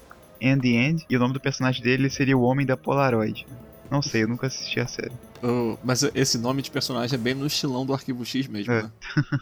and 0.42 0.58
the 0.60 0.68
End. 0.68 1.06
E 1.08 1.16
o 1.16 1.18
nome 1.18 1.34
do 1.34 1.40
personagem 1.40 1.82
dele 1.82 2.08
seria 2.08 2.36
o 2.36 2.42
Homem 2.42 2.64
da 2.64 2.76
Polaroid. 2.76 3.46
Não 3.90 4.02
sei, 4.02 4.22
eu 4.22 4.28
nunca 4.28 4.46
assisti 4.46 4.80
a 4.80 4.86
série. 4.86 5.12
Oh, 5.42 5.76
mas 5.82 6.02
esse 6.14 6.38
nome 6.38 6.62
de 6.62 6.70
personagem 6.70 7.18
é 7.18 7.20
bem 7.20 7.34
no 7.34 7.46
estilão 7.46 7.86
do 7.86 7.94
Arquivo 7.94 8.24
X 8.24 8.46
mesmo, 8.46 8.72
é. 8.72 8.82
né? 8.82 8.92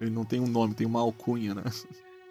Ele 0.00 0.10
não 0.10 0.24
tem 0.24 0.40
um 0.40 0.46
nome, 0.46 0.74
tem 0.74 0.86
uma 0.86 1.00
alcunha, 1.00 1.54
né? 1.54 1.62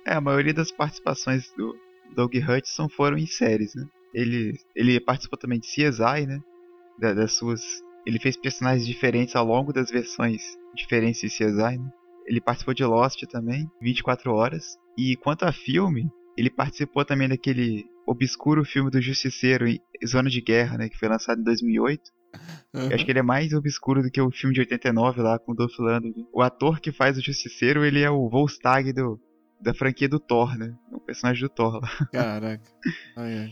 É, 0.06 0.14
a 0.14 0.22
maioria 0.22 0.54
das 0.54 0.72
participações 0.72 1.52
do 1.56 1.78
Doug 2.16 2.34
Hudson 2.36 2.90
foram 2.90 3.18
em 3.18 3.28
séries, 3.28 3.76
né? 3.76 3.86
Ele, 4.14 4.60
ele 4.76 5.00
participou 5.00 5.38
também 5.38 5.60
de 5.60 5.68
CSI, 5.68 6.26
né? 6.26 6.40
Da, 7.00 7.14
das 7.14 7.34
suas. 7.34 7.62
Ele 8.06 8.20
fez 8.20 8.38
personagens 8.38 8.86
diferentes 8.86 9.36
ao 9.36 9.46
longo 9.46 9.72
das 9.72 9.92
versões 9.92 10.42
diferentes 10.76 11.22
de 11.22 11.28
CSI, 11.28 11.78
né? 11.78 11.92
Ele 12.26 12.42
participou 12.42 12.74
de 12.74 12.86
Lost 12.86 13.22
também, 13.28 13.70
24 13.82 14.32
horas. 14.32 14.78
E 14.98 15.16
quanto 15.16 15.44
a 15.44 15.52
filme, 15.52 16.10
ele 16.38 16.50
participou 16.50 17.04
também 17.04 17.28
daquele 17.28 17.86
obscuro 18.06 18.64
filme 18.64 18.90
do 18.90 19.02
Justiceiro, 19.02 19.66
Zona 20.06 20.30
de 20.30 20.42
Guerra, 20.42 20.78
né? 20.78 20.90
Que 20.90 20.98
foi 20.98 21.08
lançado 21.08 21.40
em 21.40 21.44
2008. 21.44 22.12
Uhum. 22.74 22.90
Eu 22.90 22.96
acho 22.96 23.06
que 23.06 23.12
ele 23.12 23.20
é 23.20 23.24
mais 23.24 23.54
obscuro 23.54 24.04
do 24.04 24.12
que 24.12 24.22
o 24.22 24.32
filme 24.32 24.54
de 24.54 24.62
89 24.62 25.22
lá 25.22 25.40
com 25.40 25.52
o 25.52 25.56
Dolph 25.56 25.78
Lundgren. 25.80 26.28
O 26.32 26.42
ator 26.42 26.80
que 26.80 26.92
faz 26.92 27.18
o 27.18 27.22
Justiceiro, 27.22 27.84
ele 27.84 28.02
é 28.02 28.10
o 28.10 28.30
Volstagg 28.30 28.94
do, 28.94 29.20
da 29.60 29.74
franquia 29.74 30.08
do 30.08 30.20
Thor, 30.20 30.58
né? 30.58 30.76
Um 30.92 31.00
personagem 31.00 31.42
do 31.42 31.50
Thor 31.50 31.80
lá. 31.82 31.90
Caraca. 32.12 32.64
Ai, 33.16 33.38
ai. 33.40 33.50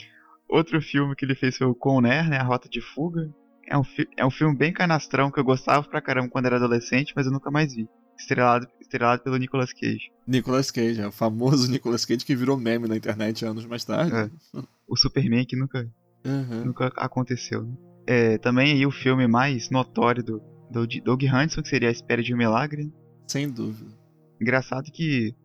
Outro 0.49 0.81
filme 0.81 1.15
que 1.15 1.25
ele 1.25 1.35
fez 1.35 1.57
foi 1.57 1.67
o 1.67 1.75
Conner, 1.75 2.29
né? 2.29 2.37
A 2.37 2.43
Rota 2.43 2.69
de 2.69 2.81
Fuga. 2.81 3.29
É 3.69 3.77
um, 3.77 3.83
é 4.15 4.25
um 4.25 4.31
filme 4.31 4.55
bem 4.55 4.71
canastrão 4.71 5.29
que 5.29 5.39
eu 5.39 5.43
gostava 5.43 5.87
pra 5.87 6.01
caramba 6.01 6.29
quando 6.29 6.45
era 6.45 6.55
adolescente, 6.55 7.13
mas 7.15 7.25
eu 7.25 7.31
nunca 7.31 7.51
mais 7.51 7.73
vi. 7.75 7.87
Estrelado, 8.17 8.65
estrelado 8.79 9.21
pelo 9.21 9.37
Nicolas 9.37 9.73
Cage. 9.73 10.11
Nicolas 10.25 10.71
Cage, 10.71 11.01
é 11.01 11.07
o 11.07 11.11
famoso 11.11 11.69
Nicolas 11.71 12.05
Cage 12.05 12.25
que 12.25 12.35
virou 12.35 12.57
meme 12.57 12.87
na 12.87 12.95
internet 12.95 13.45
anos 13.45 13.65
mais 13.65 13.83
tarde. 13.83 14.15
É. 14.15 14.61
O 14.87 14.95
Superman 14.95 15.45
que 15.45 15.57
nunca, 15.57 15.87
uhum. 16.25 16.65
nunca 16.65 16.87
aconteceu. 16.95 17.63
Né? 17.63 17.75
É, 18.07 18.37
também 18.37 18.71
aí 18.71 18.85
o 18.85 18.91
filme 18.91 19.27
mais 19.27 19.69
notório 19.69 20.23
do, 20.23 20.41
do 20.71 20.87
Doug 21.03 21.23
Hanson, 21.25 21.61
que 21.61 21.67
seria 21.67 21.89
A 21.89 21.91
Espera 21.91 22.23
de 22.23 22.33
um 22.33 22.37
Milagre. 22.37 22.91
Sem 23.27 23.49
dúvida. 23.49 23.91
Engraçado 24.39 24.89
que 24.91 25.35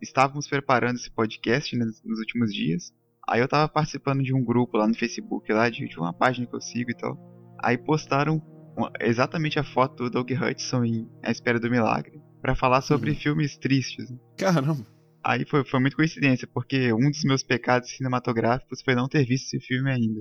estávamos 0.00 0.48
preparando 0.48 0.96
esse 0.96 1.10
podcast 1.10 1.76
né, 1.76 1.84
nos 1.84 2.18
últimos 2.20 2.54
dias. 2.54 2.92
Aí 3.28 3.40
eu 3.40 3.48
tava 3.48 3.68
participando 3.68 4.22
de 4.22 4.34
um 4.34 4.44
grupo 4.44 4.76
lá 4.76 4.86
no 4.86 4.94
Facebook, 4.94 5.52
lá 5.52 5.70
de, 5.70 5.88
de 5.88 5.98
uma 5.98 6.12
página 6.12 6.46
que 6.46 6.54
eu 6.54 6.60
sigo 6.60 6.90
e 6.90 6.96
tal. 6.96 7.16
Aí 7.62 7.78
postaram 7.78 8.42
uma, 8.76 8.90
exatamente 9.00 9.58
a 9.58 9.64
foto 9.64 10.04
do 10.04 10.10
Doug 10.10 10.30
Hudson 10.30 10.84
em 10.84 11.08
A 11.22 11.30
Espera 11.30 11.60
do 11.60 11.70
Milagre 11.70 12.20
para 12.40 12.56
falar 12.56 12.82
sobre 12.82 13.10
uhum. 13.10 13.16
filmes 13.16 13.56
tristes. 13.56 14.12
Caramba! 14.36 14.84
Aí 15.24 15.46
foi, 15.48 15.64
foi 15.64 15.78
muito 15.78 15.96
coincidência, 15.96 16.48
porque 16.52 16.92
um 16.92 17.08
dos 17.08 17.22
meus 17.22 17.44
pecados 17.44 17.90
cinematográficos 17.90 18.82
foi 18.82 18.96
não 18.96 19.08
ter 19.08 19.24
visto 19.24 19.54
esse 19.54 19.60
filme 19.64 19.88
ainda. 19.88 20.20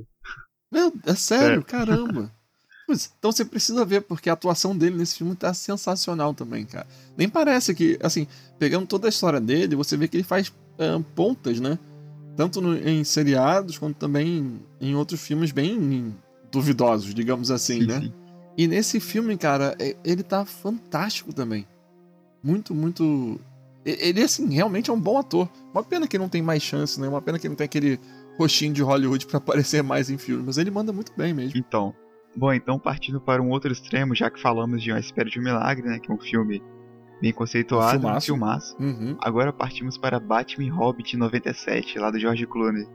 Meu, 0.71 0.93
é 1.05 1.15
sério, 1.15 1.63
caramba! 1.63 2.31
Então 3.17 3.31
você 3.31 3.45
precisa 3.45 3.85
ver, 3.85 4.01
porque 4.01 4.29
a 4.29 4.33
atuação 4.33 4.77
dele 4.77 4.97
nesse 4.97 5.17
filme 5.17 5.33
tá 5.33 5.53
sensacional 5.53 6.33
também, 6.33 6.65
cara. 6.65 6.85
Nem 7.15 7.29
parece 7.29 7.73
que, 7.73 7.97
assim, 8.03 8.27
pegando 8.59 8.85
toda 8.85 9.07
a 9.07 9.09
história 9.09 9.39
dele, 9.39 9.77
você 9.77 9.95
vê 9.95 10.09
que 10.09 10.17
ele 10.17 10.25
faz 10.25 10.49
uh, 10.49 11.01
pontas, 11.15 11.61
né? 11.61 11.79
Tanto 12.35 12.61
no, 12.61 12.75
em 12.77 13.03
seriados 13.03 13.77
quanto 13.77 13.97
também 13.97 14.59
em, 14.79 14.95
outros 14.95 15.21
filmes 15.21 15.51
bem 15.51 16.15
duvidosos, 16.51 17.13
digamos 17.13 17.51
assim, 17.51 17.81
sim, 17.81 17.87
né? 17.87 18.01
Sim. 18.01 18.13
E 18.57 18.67
nesse 18.67 18.99
filme, 18.99 19.37
cara, 19.37 19.75
ele 20.03 20.23
tá 20.23 20.45
fantástico 20.45 21.33
também. 21.33 21.65
Muito, 22.43 22.75
muito. 22.75 23.39
Ele, 23.85 24.21
assim, 24.21 24.47
realmente 24.53 24.89
é 24.89 24.93
um 24.93 24.99
bom 24.99 25.17
ator. 25.17 25.49
Uma 25.73 25.83
pena 25.83 26.07
que 26.07 26.15
ele 26.15 26.23
não 26.23 26.29
tem 26.29 26.41
mais 26.41 26.61
chance, 26.61 26.99
né? 26.99 27.07
Uma 27.07 27.21
pena 27.21 27.39
que 27.39 27.47
ele 27.47 27.51
não 27.51 27.57
tem 27.57 27.65
aquele 27.65 27.99
rostinho 28.37 28.73
de 28.73 28.81
Hollywood 28.81 29.25
para 29.27 29.37
aparecer 29.37 29.81
mais 29.81 30.09
em 30.09 30.17
filmes, 30.17 30.45
mas 30.45 30.57
ele 30.57 30.69
manda 30.69 30.91
muito 30.91 31.13
bem 31.15 31.33
mesmo. 31.33 31.57
Então. 31.57 31.93
Bom, 32.35 32.53
então 32.53 32.79
partindo 32.79 33.19
para 33.19 33.41
um 33.41 33.49
outro 33.49 33.71
extremo, 33.71 34.15
já 34.15 34.29
que 34.29 34.41
falamos 34.41 34.81
de 34.81 34.89
Uma 34.91 34.99
Espera 34.99 35.29
de 35.29 35.39
um 35.39 35.43
Milagre, 35.43 35.87
né? 35.87 35.99
Que 35.99 36.11
é 36.11 36.13
um 36.13 36.19
filme 36.19 36.61
bem 37.21 37.31
conceituado, 37.31 37.99
filmaço. 37.99 38.25
filmaço. 38.25 38.75
Uhum. 38.79 39.15
Agora 39.21 39.53
partimos 39.53 39.97
para 39.97 40.19
Batman 40.19 40.73
Hobbit 40.73 41.15
97, 41.15 41.99
lá 41.99 42.09
do 42.09 42.19
George 42.19 42.47
Clooney. 42.47 42.87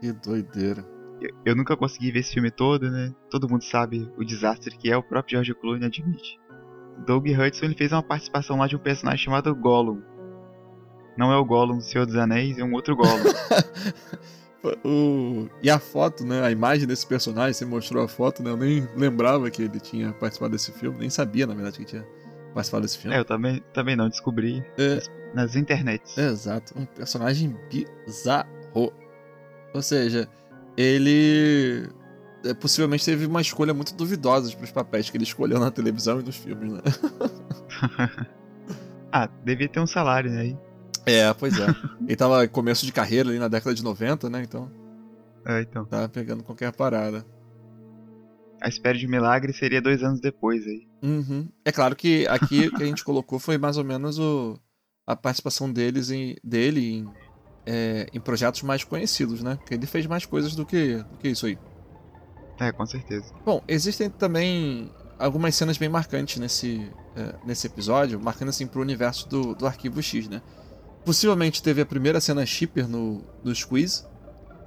Que 0.00 0.12
doideira. 0.12 0.84
Eu, 1.20 1.30
eu, 1.44 1.56
nunca 1.56 1.76
consegui 1.76 2.10
ver 2.10 2.20
esse 2.20 2.32
filme 2.32 2.50
todo, 2.50 2.90
né? 2.90 3.14
Todo 3.30 3.48
mundo 3.48 3.62
sabe 3.62 4.10
o 4.16 4.24
desastre 4.24 4.76
que 4.76 4.90
é, 4.90 4.96
o 4.96 5.02
próprio 5.02 5.36
George 5.36 5.54
Clooney 5.54 5.86
admite. 5.86 6.40
Doug 7.06 7.26
Hudson 7.28 7.66
ele 7.66 7.74
fez 7.74 7.92
uma 7.92 8.02
participação 8.02 8.56
lá 8.58 8.66
de 8.66 8.74
um 8.74 8.78
personagem 8.78 9.24
chamado 9.24 9.54
Gollum. 9.54 10.02
Não 11.16 11.30
é 11.30 11.36
o 11.36 11.44
Gollum 11.44 11.76
do 11.76 11.82
Senhor 11.82 12.06
dos 12.06 12.16
Anéis, 12.16 12.58
é 12.58 12.64
um 12.64 12.72
outro 12.72 12.96
Gollum. 12.96 13.32
o... 14.84 15.48
E 15.62 15.68
a 15.68 15.78
foto, 15.78 16.24
né? 16.24 16.42
A 16.42 16.50
imagem 16.50 16.86
desse 16.86 17.06
personagem, 17.06 17.52
você 17.52 17.64
mostrou 17.66 18.02
a 18.02 18.08
foto, 18.08 18.42
né? 18.42 18.50
Eu 18.50 18.56
nem 18.56 18.88
lembrava 18.96 19.50
que 19.50 19.62
ele 19.62 19.78
tinha 19.78 20.12
participado 20.12 20.52
desse 20.52 20.72
filme, 20.72 20.98
nem 20.98 21.10
sabia, 21.10 21.46
na 21.46 21.54
verdade, 21.54 21.78
que 21.78 21.84
tinha 21.84 22.06
participar 22.52 22.80
desse 22.80 22.98
filme. 22.98 23.16
É, 23.16 23.20
eu 23.20 23.24
também, 23.24 23.62
também 23.72 23.96
não 23.96 24.08
descobri 24.08 24.64
é, 24.78 25.00
nas 25.34 25.56
internets. 25.56 26.16
Exato, 26.16 26.78
um 26.78 26.84
personagem 26.84 27.56
bizarro. 27.70 28.92
Ou 29.74 29.82
seja, 29.82 30.28
ele 30.76 31.88
é, 32.44 32.54
possivelmente 32.54 33.04
teve 33.04 33.26
uma 33.26 33.40
escolha 33.40 33.72
muito 33.72 33.94
duvidosa 33.94 34.54
para 34.54 34.64
os 34.64 34.70
papéis 34.72 35.08
que 35.08 35.16
ele 35.16 35.24
escolheu 35.24 35.58
na 35.58 35.70
televisão 35.70 36.20
e 36.20 36.22
nos 36.22 36.36
filmes, 36.36 36.72
né? 36.72 36.80
ah, 39.12 39.28
devia 39.44 39.68
ter 39.68 39.80
um 39.80 39.86
salário, 39.86 40.30
né? 40.30 40.56
É, 41.06 41.32
pois 41.34 41.58
é. 41.58 41.66
ele 42.06 42.16
tava 42.16 42.46
começo 42.48 42.86
de 42.86 42.92
carreira 42.92 43.28
ali 43.28 43.38
na 43.38 43.48
década 43.48 43.74
de 43.74 43.82
90, 43.82 44.28
né? 44.30 44.42
Então. 44.42 44.70
É, 45.44 45.60
então. 45.62 45.84
Tava 45.84 46.08
pegando 46.08 46.42
qualquer 46.42 46.72
parada. 46.72 47.24
A 48.60 48.68
espera 48.68 48.96
de 48.96 49.08
milagre 49.08 49.52
seria 49.52 49.82
dois 49.82 50.02
anos 50.02 50.20
depois 50.20 50.64
aí. 50.66 50.86
Uhum. 51.02 51.48
É 51.64 51.72
claro 51.72 51.96
que 51.96 52.26
aqui 52.28 52.68
o 52.68 52.76
que 52.76 52.82
a 52.82 52.86
gente 52.86 53.04
colocou 53.04 53.38
foi 53.38 53.58
mais 53.58 53.76
ou 53.76 53.84
menos 53.84 54.18
o, 54.18 54.56
a 55.06 55.16
participação 55.16 55.70
deles 55.70 56.10
em, 56.10 56.36
dele 56.44 56.98
em, 56.98 57.08
é, 57.66 58.08
em 58.12 58.20
projetos 58.20 58.62
mais 58.62 58.84
conhecidos, 58.84 59.42
né? 59.42 59.56
Porque 59.56 59.74
ele 59.74 59.86
fez 59.86 60.06
mais 60.06 60.24
coisas 60.24 60.54
do 60.54 60.64
que, 60.64 60.98
do 60.98 61.18
que 61.18 61.28
isso 61.28 61.46
aí. 61.46 61.58
É, 62.60 62.70
com 62.70 62.86
certeza. 62.86 63.34
Bom, 63.44 63.62
existem 63.66 64.08
também 64.08 64.92
algumas 65.18 65.54
cenas 65.56 65.76
bem 65.76 65.88
marcantes 65.88 66.38
nesse, 66.38 66.90
é, 67.16 67.34
nesse 67.44 67.66
episódio, 67.66 68.20
marcando 68.20 68.50
assim 68.50 68.66
pro 68.66 68.80
universo 68.80 69.28
do, 69.28 69.54
do 69.54 69.66
Arquivo 69.66 70.00
X, 70.00 70.28
né? 70.28 70.40
Possivelmente 71.04 71.62
teve 71.62 71.80
a 71.80 71.86
primeira 71.86 72.20
cena 72.20 72.46
shipper 72.46 72.86
no, 72.86 73.24
no 73.42 73.52
Squeeze. 73.52 74.04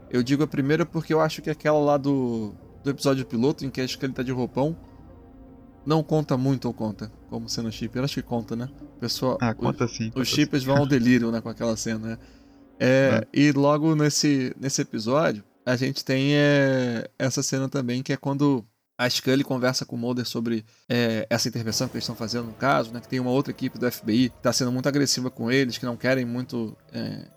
Eu 0.09 0.21
digo 0.21 0.43
a 0.43 0.47
primeira 0.47 0.85
porque 0.85 1.13
eu 1.13 1.21
acho 1.21 1.41
que 1.41 1.49
aquela 1.49 1.79
lá 1.79 1.97
do, 1.97 2.53
do 2.83 2.89
episódio 2.89 3.25
piloto, 3.25 3.65
em 3.65 3.69
que 3.69 3.79
acho 3.79 3.97
que 3.97 4.05
ele 4.05 4.13
tá 4.13 4.21
de 4.21 4.33
roupão, 4.33 4.77
não 5.85 6.03
conta 6.03 6.37
muito 6.37 6.65
ou 6.65 6.73
conta 6.73 7.11
como 7.29 7.47
cena 7.47 7.71
shipper? 7.71 8.03
Acho 8.03 8.15
que 8.15 8.21
conta, 8.21 8.55
né? 8.55 8.69
pessoal, 8.99 9.37
ah, 9.41 9.53
conta 9.53 9.87
sim. 9.87 10.11
Os 10.15 10.27
shippers 10.27 10.63
vão 10.63 10.77
ao 10.77 10.85
delírio, 10.87 11.31
né, 11.31 11.41
com 11.41 11.49
aquela 11.49 11.75
cena, 11.77 12.09
né? 12.09 12.17
É, 12.79 13.21
é. 13.23 13.27
E 13.33 13.51
logo 13.51 13.95
nesse, 13.95 14.53
nesse 14.59 14.81
episódio, 14.81 15.43
a 15.65 15.75
gente 15.75 16.03
tem 16.03 16.35
é, 16.35 17.09
essa 17.17 17.41
cena 17.41 17.69
também, 17.69 18.03
que 18.03 18.13
é 18.13 18.17
quando 18.17 18.65
a 18.97 19.09
Scully 19.09 19.43
conversa 19.43 19.85
com 19.85 19.95
o 19.95 19.99
Mulder 19.99 20.25
sobre 20.25 20.65
é, 20.87 21.27
essa 21.29 21.47
intervenção 21.47 21.87
que 21.87 21.95
eles 21.95 22.03
estão 22.03 22.15
fazendo 22.15 22.45
no 22.45 22.53
caso, 22.53 22.93
né? 22.93 23.01
Que 23.01 23.07
tem 23.07 23.19
uma 23.19 23.31
outra 23.31 23.51
equipe 23.51 23.77
do 23.77 23.91
FBI 23.91 24.29
que 24.29 24.37
está 24.37 24.53
sendo 24.53 24.71
muito 24.71 24.87
agressiva 24.87 25.29
com 25.29 25.51
eles, 25.51 25.77
que 25.77 25.85
não 25.85 25.97
querem 25.97 26.25
muito 26.25 26.75
é, 26.93 27.27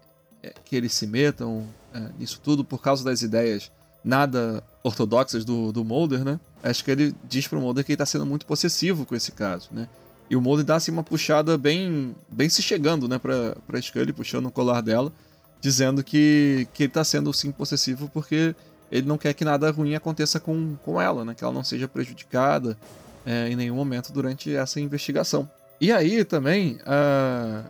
é, 0.42 0.54
que 0.64 0.76
eles 0.76 0.92
se 0.92 1.06
metam 1.06 1.66
é, 1.92 2.00
nisso 2.18 2.40
tudo 2.42 2.64
por 2.64 2.80
causa 2.80 3.04
das 3.04 3.22
ideias 3.22 3.72
nada 4.04 4.62
ortodoxas 4.84 5.44
do, 5.44 5.72
do 5.72 5.84
Mulder, 5.84 6.24
né? 6.24 6.38
Acho 6.62 6.84
que 6.84 6.90
ele 6.90 7.14
diz 7.24 7.46
pro 7.46 7.60
Mulder 7.60 7.84
que 7.84 7.92
ele 7.92 7.96
tá 7.96 8.06
sendo 8.06 8.26
muito 8.26 8.44
possessivo 8.46 9.06
com 9.06 9.14
esse 9.14 9.32
caso, 9.32 9.68
né? 9.72 9.88
E 10.30 10.36
o 10.36 10.40
Mulder 10.40 10.64
dá 10.64 10.76
assim 10.76 10.90
uma 10.90 11.02
puxada 11.02 11.56
bem 11.56 12.14
bem 12.28 12.48
se 12.48 12.60
chegando, 12.62 13.08
né, 13.08 13.18
pra, 13.18 13.56
pra 13.66 13.80
Scully, 13.80 14.12
puxando 14.12 14.46
o 14.46 14.50
colar 14.50 14.82
dela, 14.82 15.12
dizendo 15.60 16.04
que, 16.04 16.68
que 16.74 16.84
ele 16.84 16.92
tá 16.92 17.02
sendo 17.02 17.32
sim 17.32 17.50
possessivo 17.50 18.10
porque 18.12 18.54
ele 18.90 19.06
não 19.06 19.18
quer 19.18 19.32
que 19.34 19.44
nada 19.44 19.70
ruim 19.70 19.94
aconteça 19.94 20.40
com, 20.40 20.76
com 20.84 21.00
ela, 21.00 21.24
né? 21.24 21.34
Que 21.34 21.44
ela 21.44 21.52
não 21.52 21.64
seja 21.64 21.86
prejudicada 21.86 22.76
é, 23.24 23.48
em 23.48 23.56
nenhum 23.56 23.76
momento 23.76 24.12
durante 24.12 24.54
essa 24.54 24.80
investigação. 24.80 25.48
E 25.80 25.92
aí 25.92 26.24
também 26.24 26.78
a, 26.84 27.64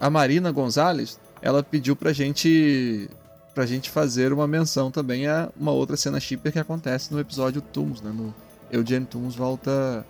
a 0.00 0.10
Marina 0.10 0.50
Gonzalez, 0.52 1.18
ela 1.42 1.62
pediu 1.62 1.96
pra 1.96 2.12
gente 2.12 3.08
pra 3.58 3.66
gente 3.66 3.90
fazer 3.90 4.32
uma 4.32 4.46
menção 4.46 4.88
também 4.88 5.26
a 5.26 5.50
uma 5.56 5.72
outra 5.72 5.96
cena 5.96 6.20
shipper 6.20 6.52
que 6.52 6.60
acontece 6.60 7.12
no 7.12 7.18
episódio 7.18 7.60
Tooms, 7.60 8.00
né? 8.00 8.12
No 8.14 8.32
Eugene 8.70 9.04
Tooms 9.04 9.34
volta, 9.34 10.06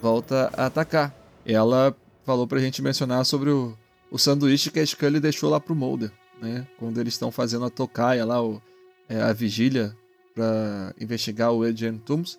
volta 0.00 0.48
a 0.56 0.66
atacar. 0.66 1.12
Ela 1.44 1.92
falou 2.24 2.46
pra 2.46 2.60
gente 2.60 2.80
mencionar 2.80 3.24
sobre 3.26 3.50
o, 3.50 3.76
o 4.12 4.16
sanduíche 4.16 4.70
que 4.70 4.78
a 4.78 4.86
Scully 4.86 5.18
deixou 5.18 5.50
lá 5.50 5.58
pro 5.58 5.74
Mulder, 5.74 6.12
né? 6.40 6.68
Quando 6.78 7.00
eles 7.00 7.14
estão 7.14 7.32
fazendo 7.32 7.64
a 7.64 7.70
tocaia 7.70 8.24
lá, 8.24 8.40
o, 8.40 8.62
é, 9.08 9.20
a 9.20 9.32
vigília 9.32 9.92
para 10.32 10.94
investigar 11.00 11.50
o 11.50 11.64
Eugene 11.66 11.98
Tooms. 11.98 12.38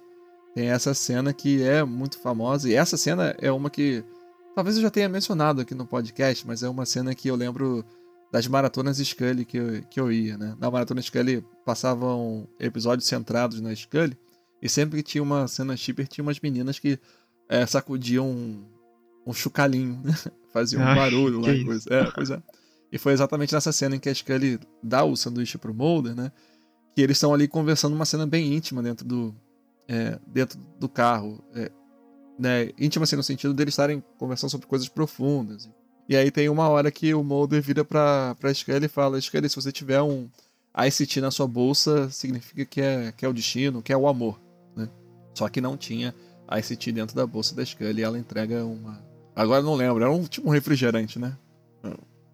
Tem 0.53 0.69
essa 0.69 0.93
cena 0.93 1.33
que 1.33 1.63
é 1.63 1.83
muito 1.83 2.17
famosa. 2.17 2.69
E 2.69 2.75
essa 2.75 2.95
cena 2.95 3.35
é 3.41 3.51
uma 3.51 3.69
que 3.69 4.05
talvez 4.55 4.77
eu 4.77 4.83
já 4.83 4.89
tenha 4.89 5.09
mencionado 5.09 5.59
aqui 5.59 5.75
no 5.75 5.85
podcast, 5.85 6.47
mas 6.47 6.63
é 6.63 6.69
uma 6.69 6.85
cena 6.85 7.13
que 7.13 7.27
eu 7.27 7.35
lembro 7.35 7.83
das 8.35 8.47
maratonas 8.47 8.97
Scully 8.97 9.45
que 9.45 9.55
eu, 9.55 9.81
que 9.89 9.97
eu 9.97 10.11
ia, 10.11 10.37
né? 10.37 10.57
Na 10.59 10.69
maratona 10.69 11.01
Scully 11.01 11.41
passavam 11.63 12.45
episódios 12.59 13.07
centrados 13.07 13.61
na 13.61 13.73
Scully 13.73 14.17
e 14.61 14.67
sempre 14.67 15.01
que 15.01 15.09
tinha 15.09 15.23
uma 15.23 15.47
cena 15.47 15.77
shipper 15.77 16.05
tinha 16.05 16.21
umas 16.21 16.37
meninas 16.41 16.77
que 16.77 16.99
é, 17.47 17.65
sacudiam 17.65 18.29
um, 18.29 18.65
um 19.25 19.31
chucalinho, 19.31 20.01
né? 20.03 20.13
faziam 20.51 20.81
um 20.81 20.95
barulho 20.95 21.39
lá. 21.39 21.47
Coisa. 21.63 21.87
É, 21.89 22.11
pois 22.11 22.29
é. 22.29 22.43
E 22.91 22.97
foi 22.97 23.13
exatamente 23.13 23.53
nessa 23.53 23.71
cena 23.71 23.95
em 23.95 23.99
que 23.99 24.09
a 24.09 24.13
Scully 24.13 24.59
dá 24.83 25.05
o 25.05 25.15
sanduíche 25.15 25.57
pro 25.57 25.73
Mulder, 25.73 26.13
né? 26.13 26.29
Que 26.93 27.01
eles 27.03 27.15
estão 27.15 27.33
ali 27.33 27.47
conversando 27.47 27.95
uma 27.95 28.05
cena 28.05 28.27
bem 28.27 28.53
íntima 28.53 28.83
dentro 28.83 29.07
do, 29.07 29.33
é, 29.87 30.19
dentro 30.27 30.59
do 30.77 30.89
carro. 30.89 31.41
É, 31.53 31.71
né? 32.37 32.69
Íntima 32.77 33.03
assim, 33.03 33.15
no 33.15 33.23
sentido 33.23 33.53
deles 33.53 33.71
estarem 33.71 34.03
conversando 34.17 34.49
sobre 34.49 34.67
coisas 34.67 34.89
profundas. 34.89 35.69
E 36.07 36.15
aí 36.15 36.29
tem 36.29 36.49
uma 36.49 36.69
hora 36.69 36.91
que 36.91 37.13
o 37.13 37.23
Mulder 37.23 37.61
vira 37.61 37.83
pra, 37.83 38.35
pra 38.39 38.53
Scully 38.53 38.85
e 38.85 38.89
fala: 38.89 39.19
Scully, 39.19 39.49
se 39.49 39.55
você 39.55 39.71
tiver 39.71 40.01
um 40.01 40.29
ICT 40.77 41.21
na 41.21 41.31
sua 41.31 41.47
bolsa, 41.47 42.09
significa 42.11 42.65
que 42.65 42.81
é, 42.81 43.11
que 43.11 43.25
é 43.25 43.29
o 43.29 43.33
destino, 43.33 43.81
que 43.81 43.91
é 43.91 43.97
o 43.97 44.07
amor. 44.07 44.39
Né? 44.75 44.89
Só 45.33 45.49
que 45.49 45.61
não 45.61 45.75
tinha 45.75 46.13
ICT 46.51 46.91
dentro 46.91 47.15
da 47.15 47.25
bolsa 47.25 47.55
da 47.55 47.65
Scully 47.65 48.01
e 48.01 48.03
ela 48.03 48.19
entrega 48.19 48.63
uma. 48.63 49.03
Agora 49.35 49.63
não 49.63 49.75
lembro, 49.75 50.03
era 50.03 50.11
um 50.11 50.23
tipo 50.23 50.47
um 50.47 50.51
refrigerante, 50.51 51.17
né? 51.17 51.35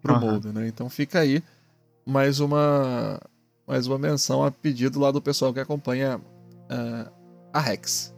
Pro 0.02 0.16
uhum. 0.16 0.20
Mulder, 0.20 0.54
né? 0.54 0.68
Então 0.68 0.90
fica 0.90 1.20
aí 1.20 1.44
mais 2.06 2.40
uma 2.40 3.20
mais 3.66 3.88
uma 3.88 3.98
menção 3.98 4.44
a 4.44 4.52
pedido 4.52 5.00
lá 5.00 5.12
do 5.12 5.22
pessoal 5.22 5.54
que 5.54 5.60
acompanha 5.60 6.18
uh, 6.18 7.12
a 7.54 7.60
Rex, 7.60 8.14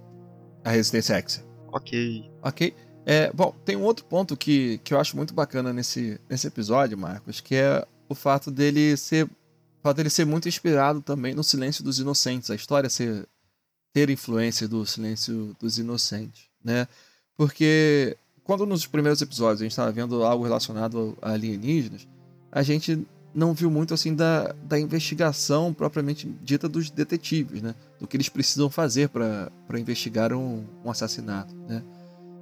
a 0.63 0.71
Resistência 0.71 1.15
X. 1.17 1.45
Ok. 1.71 2.31
Ok. 2.41 2.73
É, 3.05 3.31
bom, 3.33 3.53
tem 3.65 3.75
um 3.75 3.83
outro 3.83 4.05
ponto 4.05 4.37
que, 4.37 4.79
que 4.83 4.93
eu 4.93 4.99
acho 4.99 5.17
muito 5.17 5.33
bacana 5.33 5.73
nesse, 5.73 6.19
nesse 6.29 6.47
episódio, 6.47 6.97
Marcos, 6.97 7.41
que 7.41 7.55
é 7.55 7.85
o 8.07 8.15
fato 8.15 8.49
dele 8.49 8.95
ser. 8.97 9.25
O 9.25 9.83
fato 9.83 9.97
dele 9.97 10.09
ser 10.09 10.25
muito 10.25 10.47
inspirado 10.47 11.01
também 11.01 11.33
no 11.33 11.43
Silêncio 11.43 11.83
dos 11.83 11.99
Inocentes. 11.99 12.49
A 12.49 12.55
história 12.55 12.89
ser, 12.89 13.27
ter 13.91 14.09
influência 14.09 14.67
do 14.67 14.85
Silêncio 14.85 15.53
dos 15.59 15.77
Inocentes, 15.77 16.43
né? 16.63 16.87
Porque 17.35 18.17
quando 18.43 18.65
nos 18.65 18.87
primeiros 18.87 19.21
episódios 19.21 19.61
a 19.61 19.63
gente 19.65 19.71
estava 19.71 19.91
vendo 19.91 20.23
algo 20.23 20.43
relacionado 20.43 21.17
a 21.21 21.31
alienígenas, 21.31 22.07
a 22.49 22.61
gente 22.63 23.05
não 23.33 23.53
viu 23.53 23.69
muito 23.69 23.93
assim 23.93 24.15
da, 24.15 24.53
da 24.63 24.79
investigação 24.79 25.73
propriamente 25.73 26.27
dita 26.41 26.69
dos 26.69 26.89
detetives, 26.89 27.61
né? 27.61 27.75
Do 27.99 28.07
que 28.07 28.15
eles 28.15 28.29
precisam 28.29 28.69
fazer 28.69 29.09
para 29.09 29.51
investigar 29.77 30.31
um, 30.31 30.63
um 30.85 30.89
assassinato, 30.89 31.53
né? 31.67 31.83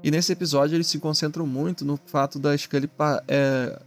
E 0.04 0.10
nesse 0.10 0.32
episódio 0.32 0.76
eles 0.76 0.88
se 0.88 1.00
concentram 1.00 1.46
muito 1.46 1.86
no 1.86 1.98
fato 2.06 2.40
da 2.40 2.58
Scully 2.58 2.90
é, 3.28 3.80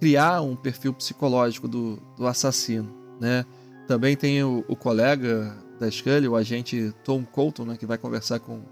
criar 0.00 0.42
um 0.42 0.56
perfil 0.56 0.92
psicológico 0.92 1.68
do, 1.68 1.96
do 2.16 2.26
assassino, 2.26 2.92
né? 3.20 3.44
Também 3.86 4.16
tem 4.16 4.42
o, 4.42 4.64
o, 4.66 4.74
colega 4.74 5.56
da 5.78 5.90
Scully, 5.90 6.26
o 6.26 6.34
agente 6.34 6.92
Tom 7.04 7.24
Colton, 7.24 7.66
né, 7.66 7.76
que 7.76 7.86
vai 7.86 7.98
conversar 7.98 8.40
com, 8.40 8.62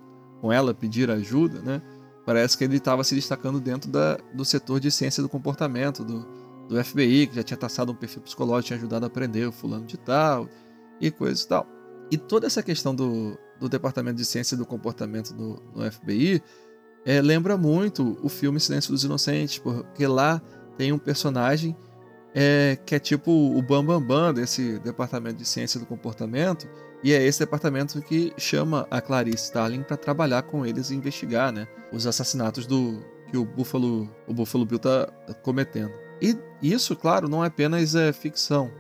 com 0.41 0.53
ela, 0.53 0.73
pedir 0.73 1.11
ajuda, 1.11 1.61
né? 1.61 1.83
Parece 2.25 2.57
que 2.57 2.65
ele 2.65 2.77
estava 2.77 3.05
se 3.05 3.15
destacando 3.15 3.61
dentro 3.61 3.91
da, 3.91 4.17
do 4.35 4.45
setor 4.45 4.81
de 4.81 4.91
ciência 4.91 5.23
do 5.23 5.29
comportamento 5.29 6.05
do, 6.05 6.27
do 6.69 6.83
FBI, 6.85 7.27
que 7.27 7.37
já 7.37 7.43
tinha 7.43 7.57
traçado 7.57 7.93
um 7.93 7.95
perfil 7.95 8.23
psicológico, 8.23 8.69
tinha 8.69 8.79
ajudado 8.79 9.05
a 9.05 9.09
aprender 9.09 9.47
o 9.47 9.53
fulano 9.53 9.85
de 9.85 9.97
tal 9.97 10.49
e 11.01 11.11
coisas 11.11 11.43
e 11.43 11.49
tal. 11.49 11.67
E 12.11 12.17
toda 12.17 12.47
essa 12.47 12.63
questão 12.63 12.95
do, 12.95 13.37
do 13.59 13.69
departamento 13.69 14.17
de 14.17 14.25
ciência 14.25 14.57
do 14.57 14.65
comportamento 14.65 15.33
do, 15.33 15.55
do 15.73 15.91
FBI 15.91 16.43
é, 17.05 17.21
lembra 17.21 17.57
muito 17.57 18.19
o 18.23 18.29
filme 18.29 18.61
Silêncio 18.61 18.93
dos 18.93 19.05
Inocentes, 19.05 19.59
porque 19.59 20.07
lá 20.07 20.41
tem 20.77 20.93
um 20.93 20.99
personagem 20.99 21.77
é, 22.35 22.79
que 22.87 22.95
é 22.95 22.99
tipo 22.99 23.31
o 23.31 23.61
Bambambam 23.61 24.01
Bam 24.01 24.07
Bam 24.07 24.35
desse 24.35 24.79
departamento 24.79 25.37
de 25.37 25.45
ciência 25.45 25.79
do 25.79 25.87
comportamento, 25.87 26.69
e 27.03 27.13
é 27.13 27.23
esse 27.23 27.41
departamento 27.41 28.01
que 28.01 28.33
chama 28.39 28.87
a 28.91 29.01
Clarice 29.01 29.45
Starling 29.45 29.83
para 29.83 29.97
trabalhar 29.97 30.43
com 30.43 30.65
eles 30.65 30.91
e 30.91 30.95
investigar 30.95 31.53
né, 31.53 31.67
os 31.93 32.07
assassinatos 32.07 32.65
do 32.65 33.03
que 33.29 33.37
o 33.37 33.45
Buffalo, 33.45 34.09
o 34.27 34.33
Buffalo 34.33 34.65
Bill 34.65 34.77
está 34.77 35.07
cometendo. 35.43 35.93
E 36.21 36.39
isso, 36.63 36.95
claro, 36.95 37.29
não 37.29 37.43
é 37.43 37.49
apenas 37.49 37.97
é, 37.97 38.13
ficção. 38.13 38.71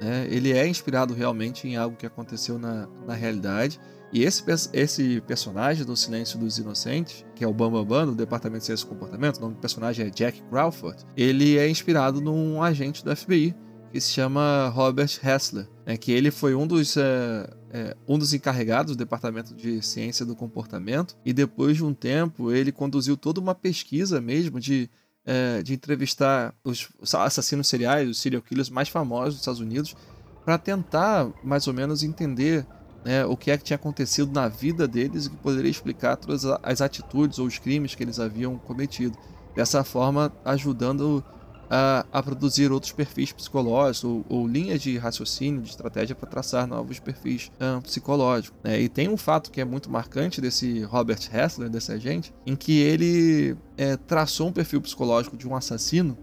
Né? 0.00 0.26
Ele 0.30 0.52
é 0.52 0.66
inspirado 0.66 1.12
realmente 1.12 1.68
em 1.68 1.76
algo 1.76 1.96
que 1.96 2.06
aconteceu 2.06 2.58
na, 2.58 2.88
na 3.06 3.14
realidade 3.14 3.78
e 4.12 4.22
esse, 4.22 4.44
esse 4.72 5.20
personagem 5.22 5.84
do 5.84 5.96
Silêncio 5.96 6.38
dos 6.38 6.58
Inocentes, 6.58 7.24
que 7.34 7.44
é 7.44 7.48
o 7.48 7.52
Bambambam 7.52 7.84
Bam 7.84 7.98
Bam, 7.98 8.06
do 8.06 8.14
Departamento 8.14 8.60
de 8.60 8.66
Ciência 8.66 8.84
e 8.84 8.88
Comportamento, 8.88 9.38
o 9.38 9.40
nome 9.40 9.54
do 9.54 9.60
personagem 9.60 10.06
é 10.06 10.10
Jack 10.10 10.42
Crawford, 10.50 11.04
ele 11.16 11.58
é 11.58 11.68
inspirado 11.68 12.20
num 12.20 12.62
agente 12.62 13.04
do 13.04 13.14
FBI 13.14 13.54
que 13.92 14.00
se 14.00 14.10
chama 14.10 14.68
Robert 14.68 15.18
Hessler, 15.22 15.66
né, 15.86 15.96
que 15.96 16.12
ele 16.12 16.30
foi 16.30 16.54
um 16.54 16.66
dos, 16.66 16.96
é, 16.96 17.50
é, 17.70 17.96
um 18.06 18.18
dos 18.18 18.34
encarregados 18.34 18.94
do 18.94 18.98
Departamento 18.98 19.54
de 19.54 19.80
Ciência 19.80 20.26
do 20.26 20.36
Comportamento 20.36 21.16
e 21.24 21.32
depois 21.32 21.76
de 21.76 21.84
um 21.84 21.94
tempo 21.94 22.52
ele 22.52 22.70
conduziu 22.72 23.16
toda 23.16 23.40
uma 23.40 23.54
pesquisa 23.54 24.20
mesmo 24.20 24.60
de, 24.60 24.90
é, 25.24 25.62
de 25.62 25.72
entrevistar 25.72 26.54
os 26.62 26.88
assassinos 27.14 27.68
seriais, 27.68 28.08
os 28.08 28.20
serial 28.20 28.42
killers 28.42 28.68
mais 28.68 28.88
famosos 28.88 29.34
dos 29.34 29.40
Estados 29.40 29.60
Unidos 29.60 29.96
para 30.44 30.58
tentar 30.58 31.32
mais 31.42 31.66
ou 31.66 31.74
menos 31.74 32.02
entender 32.02 32.66
né, 33.06 33.24
o 33.24 33.36
que 33.36 33.52
é 33.52 33.56
que 33.56 33.62
tinha 33.62 33.76
acontecido 33.76 34.32
na 34.32 34.48
vida 34.48 34.88
deles 34.88 35.26
e 35.26 35.30
que 35.30 35.36
poderia 35.36 35.70
explicar 35.70 36.16
todas 36.16 36.44
as 36.44 36.80
atitudes 36.80 37.38
ou 37.38 37.46
os 37.46 37.56
crimes 37.56 37.94
que 37.94 38.02
eles 38.02 38.18
haviam 38.18 38.58
cometido. 38.58 39.16
Dessa 39.54 39.84
forma, 39.84 40.32
ajudando 40.44 41.24
a, 41.70 42.04
a 42.12 42.20
produzir 42.20 42.72
outros 42.72 42.90
perfis 42.90 43.30
psicológicos 43.30 44.02
ou, 44.02 44.26
ou, 44.28 44.48
linhas 44.48 44.82
de 44.82 44.98
raciocínio, 44.98 45.62
de 45.62 45.70
estratégia 45.70 46.16
para 46.16 46.28
traçar 46.28 46.66
novos 46.66 46.98
perfis 46.98 47.52
psicológicos. 47.84 48.58
Né? 48.64 48.80
E 48.80 48.88
tem 48.88 49.08
um 49.08 49.16
fato 49.16 49.52
que 49.52 49.60
é 49.60 49.64
muito 49.64 49.88
marcante 49.88 50.40
desse 50.40 50.82
Robert 50.82 51.20
Hessler, 51.32 51.70
desse 51.70 51.92
agente, 51.92 52.34
em 52.44 52.56
que 52.56 52.80
ele 52.80 53.56
é, 53.76 53.96
traçou 53.96 54.48
um 54.48 54.52
perfil 54.52 54.80
psicológico 54.80 55.36
de 55.36 55.46
um 55.46 55.54
assassino 55.54 56.18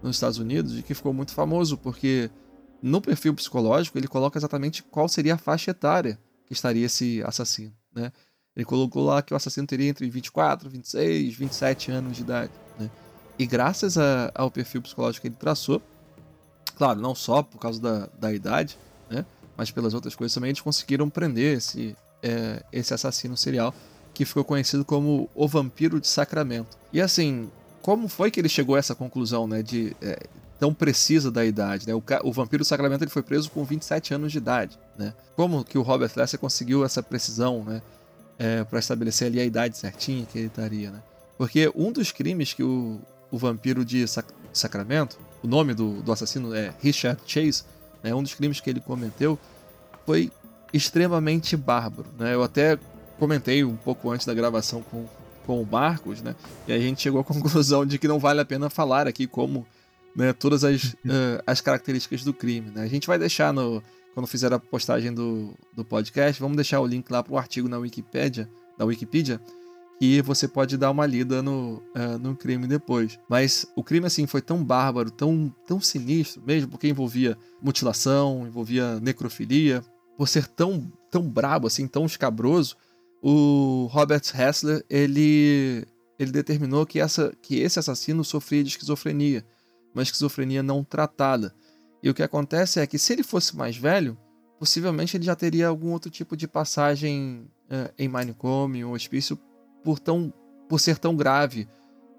nos 0.00 0.14
Estados 0.14 0.38
Unidos 0.38 0.78
e 0.78 0.84
que 0.84 0.94
ficou 0.94 1.12
muito 1.12 1.32
famoso 1.32 1.76
porque 1.76 2.30
no 2.80 3.00
perfil 3.00 3.34
psicológico 3.34 3.98
ele 3.98 4.06
coloca 4.06 4.38
exatamente 4.38 4.84
qual 4.84 5.08
seria 5.08 5.34
a 5.34 5.38
faixa 5.38 5.72
etária 5.72 6.16
que 6.48 6.54
estaria 6.54 6.86
esse 6.86 7.22
assassino, 7.24 7.72
né? 7.94 8.10
Ele 8.56 8.64
colocou 8.64 9.04
lá 9.04 9.22
que 9.22 9.32
o 9.32 9.36
assassino 9.36 9.66
teria 9.66 9.88
entre 9.88 10.08
24, 10.08 10.68
26, 10.68 11.36
27 11.36 11.92
anos 11.92 12.16
de 12.16 12.22
idade, 12.22 12.50
né? 12.78 12.90
E 13.38 13.46
graças 13.46 13.96
a, 13.96 14.32
ao 14.34 14.50
perfil 14.50 14.82
psicológico 14.82 15.22
que 15.22 15.28
ele 15.28 15.36
traçou, 15.38 15.80
claro, 16.74 17.00
não 17.00 17.14
só 17.14 17.42
por 17.42 17.58
causa 17.58 17.80
da, 17.80 18.06
da 18.18 18.32
idade, 18.32 18.78
né? 19.08 19.24
Mas 19.56 19.70
pelas 19.70 19.92
outras 19.92 20.16
coisas 20.16 20.34
também, 20.34 20.48
eles 20.48 20.60
conseguiram 20.60 21.10
prender 21.10 21.58
esse, 21.58 21.94
é, 22.22 22.62
esse 22.72 22.94
assassino 22.94 23.36
serial 23.36 23.74
que 24.14 24.24
ficou 24.24 24.42
conhecido 24.42 24.84
como 24.84 25.28
o 25.34 25.46
Vampiro 25.46 26.00
de 26.00 26.08
Sacramento. 26.08 26.76
E 26.92 27.00
assim, 27.00 27.50
como 27.82 28.08
foi 28.08 28.30
que 28.30 28.40
ele 28.40 28.48
chegou 28.48 28.74
a 28.74 28.78
essa 28.78 28.94
conclusão, 28.94 29.46
né, 29.46 29.62
de 29.62 29.94
é, 30.00 30.18
tão 30.58 30.74
precisa 30.74 31.30
da 31.30 31.44
idade, 31.44 31.86
né? 31.86 31.94
O, 31.94 32.02
o 32.24 32.32
Vampiro 32.32 32.62
de 32.62 32.68
Sacramento 32.68 33.02
ele 33.02 33.10
foi 33.10 33.22
preso 33.22 33.50
com 33.50 33.64
27 33.64 34.14
anos 34.14 34.32
de 34.32 34.38
idade, 34.38 34.78
né? 34.98 35.14
Como 35.36 35.64
que 35.64 35.78
o 35.78 35.82
Robert 35.82 36.10
Lester 36.16 36.38
conseguiu 36.38 36.84
essa 36.84 37.02
precisão, 37.02 37.62
né, 37.64 37.80
é, 38.38 38.64
para 38.64 38.78
estabelecer 38.78 39.28
ali 39.28 39.40
a 39.40 39.44
idade 39.44 39.78
certinha 39.78 40.26
que 40.26 40.38
ele 40.38 40.48
estaria, 40.48 40.90
né? 40.90 41.02
Porque 41.36 41.70
um 41.74 41.92
dos 41.92 42.10
crimes 42.10 42.52
que 42.52 42.62
o, 42.62 43.00
o 43.30 43.38
Vampiro 43.38 43.84
de 43.84 44.06
Sac 44.08 44.26
Sacramento, 44.52 45.18
o 45.42 45.46
nome 45.46 45.74
do, 45.74 46.02
do 46.02 46.10
assassino 46.10 46.52
é 46.54 46.74
Richard 46.80 47.20
Chase, 47.26 47.62
né? 48.02 48.14
Um 48.14 48.22
dos 48.22 48.34
crimes 48.34 48.60
que 48.60 48.68
ele 48.68 48.80
cometeu 48.80 49.38
foi 50.04 50.32
extremamente 50.72 51.56
bárbaro, 51.56 52.08
né? 52.18 52.34
Eu 52.34 52.42
até 52.42 52.78
comentei 53.18 53.62
um 53.62 53.76
pouco 53.76 54.10
antes 54.10 54.26
da 54.26 54.34
gravação 54.34 54.82
com, 54.82 55.06
com 55.46 55.62
o 55.62 55.66
Marcos, 55.66 56.20
né? 56.22 56.34
E 56.66 56.72
a 56.72 56.78
gente 56.78 57.00
chegou 57.00 57.20
à 57.20 57.24
conclusão 57.24 57.86
de 57.86 57.98
que 57.98 58.08
não 58.08 58.18
vale 58.18 58.40
a 58.40 58.44
pena 58.44 58.68
falar 58.68 59.06
aqui 59.06 59.26
como 59.26 59.66
né, 60.14 60.32
todas 60.32 60.64
as, 60.64 60.84
uh, 60.84 61.42
as 61.46 61.60
características 61.60 62.24
do 62.24 62.32
crime. 62.32 62.70
Né? 62.70 62.82
A 62.82 62.88
gente 62.88 63.06
vai 63.06 63.18
deixar 63.18 63.52
no. 63.52 63.82
Quando 64.14 64.26
fizer 64.26 64.52
a 64.52 64.58
postagem 64.58 65.14
do, 65.14 65.54
do 65.72 65.84
podcast, 65.84 66.40
vamos 66.40 66.56
deixar 66.56 66.80
o 66.80 66.86
link 66.86 67.08
lá 67.08 67.22
para 67.22 67.32
o 67.32 67.38
artigo 67.38 67.68
na 67.68 67.78
Wikipedia, 67.78 68.50
da 68.76 68.84
Wikipedia, 68.84 69.40
que 70.00 70.20
você 70.22 70.48
pode 70.48 70.76
dar 70.76 70.90
uma 70.90 71.06
lida 71.06 71.40
no, 71.40 71.82
uh, 71.94 72.18
no 72.20 72.34
crime 72.34 72.66
depois. 72.66 73.18
Mas 73.28 73.66
o 73.76 73.84
crime, 73.84 74.06
assim, 74.06 74.26
foi 74.26 74.42
tão 74.42 74.64
bárbaro, 74.64 75.10
tão, 75.10 75.54
tão 75.66 75.80
sinistro 75.80 76.42
mesmo, 76.44 76.68
porque 76.70 76.88
envolvia 76.88 77.38
mutilação, 77.62 78.44
envolvia 78.46 78.98
necrofilia. 78.98 79.84
Por 80.16 80.26
ser 80.26 80.48
tão, 80.48 80.90
tão 81.12 81.22
brabo, 81.22 81.68
assim, 81.68 81.86
tão 81.86 82.04
escabroso, 82.04 82.76
o 83.22 83.88
Robert 83.90 84.22
Hessler, 84.34 84.84
ele, 84.88 85.84
ele 86.18 86.30
determinou 86.30 86.86
que, 86.86 87.00
essa, 87.00 87.32
que 87.42 87.58
esse 87.60 87.78
assassino 87.78 88.24
sofria 88.24 88.62
de 88.62 88.70
esquizofrenia, 88.70 89.44
uma 89.94 90.02
esquizofrenia 90.02 90.62
não 90.62 90.84
tratada. 90.84 91.54
E 92.02 92.08
o 92.08 92.14
que 92.14 92.22
acontece 92.22 92.80
é 92.80 92.86
que 92.86 92.98
se 92.98 93.12
ele 93.12 93.22
fosse 93.22 93.56
mais 93.56 93.76
velho, 93.76 94.16
possivelmente 94.58 95.16
ele 95.16 95.24
já 95.24 95.34
teria 95.34 95.68
algum 95.68 95.92
outro 95.92 96.10
tipo 96.10 96.36
de 96.36 96.46
passagem 96.46 97.48
uh, 97.70 97.92
em 97.98 98.08
manicômio 98.08 98.88
ou 98.88 98.94
hospício 98.94 99.38
por, 99.82 99.98
tão, 99.98 100.32
por 100.68 100.78
ser 100.78 100.98
tão 100.98 101.16
grave 101.16 101.68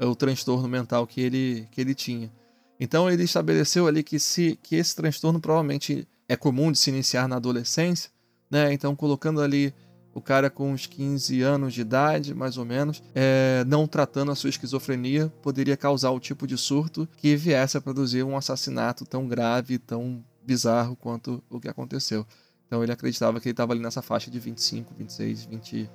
uh, 0.02 0.08
o 0.08 0.16
transtorno 0.16 0.68
mental 0.68 1.06
que 1.08 1.22
ele, 1.22 1.68
que 1.72 1.80
ele 1.80 1.96
tinha. 1.96 2.32
Então 2.80 3.10
ele 3.10 3.24
estabeleceu 3.24 3.88
ali 3.88 4.04
que, 4.04 4.20
se, 4.20 4.58
que 4.64 4.76
esse 4.76 4.96
transtorno 4.96 5.40
provavelmente 5.40 6.08
é 6.28 6.36
comum 6.36 6.72
de 6.72 6.78
se 6.78 6.90
iniciar 6.90 7.28
na 7.28 7.36
adolescência, 7.36 8.10
né? 8.50 8.72
Então 8.72 8.96
colocando 8.96 9.42
ali 9.42 9.74
o 10.14 10.22
cara 10.22 10.50
com 10.50 10.72
uns 10.72 10.86
15 10.86 11.42
anos 11.42 11.74
de 11.74 11.82
idade, 11.82 12.34
mais 12.34 12.58
ou 12.58 12.66
menos, 12.66 13.02
é, 13.14 13.64
não 13.68 13.88
tratando 13.88 14.32
a 14.32 14.36
sua 14.36 14.50
esquizofrenia, 14.50 15.32
poderia 15.42 15.78
causar 15.78 16.12
o 16.12 16.20
tipo 16.20 16.48
de 16.48 16.58
surto 16.58 17.08
que 17.18 17.36
viesse 17.36 17.78
a 17.78 17.82
produzir 17.82 18.24
um 18.24 18.36
assassinato 18.36 19.06
tão 19.06 19.28
grave, 19.28 19.78
tão 19.78 20.24
bizarro 20.44 20.96
quanto 20.96 21.44
o 21.50 21.60
que 21.60 21.68
aconteceu. 21.68 22.26
Então 22.66 22.84
ele 22.84 22.92
acreditava 22.92 23.40
que 23.40 23.48
ele 23.48 23.54
estava 23.54 23.74
ali 23.74 23.82
nessa 23.82 24.02
faixa 24.02 24.30
de 24.30 24.40
25, 24.40 24.94
26, 24.98 25.46
20, 25.46 25.90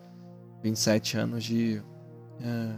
27 0.62 1.16
anos 1.18 1.44
de, 1.44 1.82
é, 2.40 2.74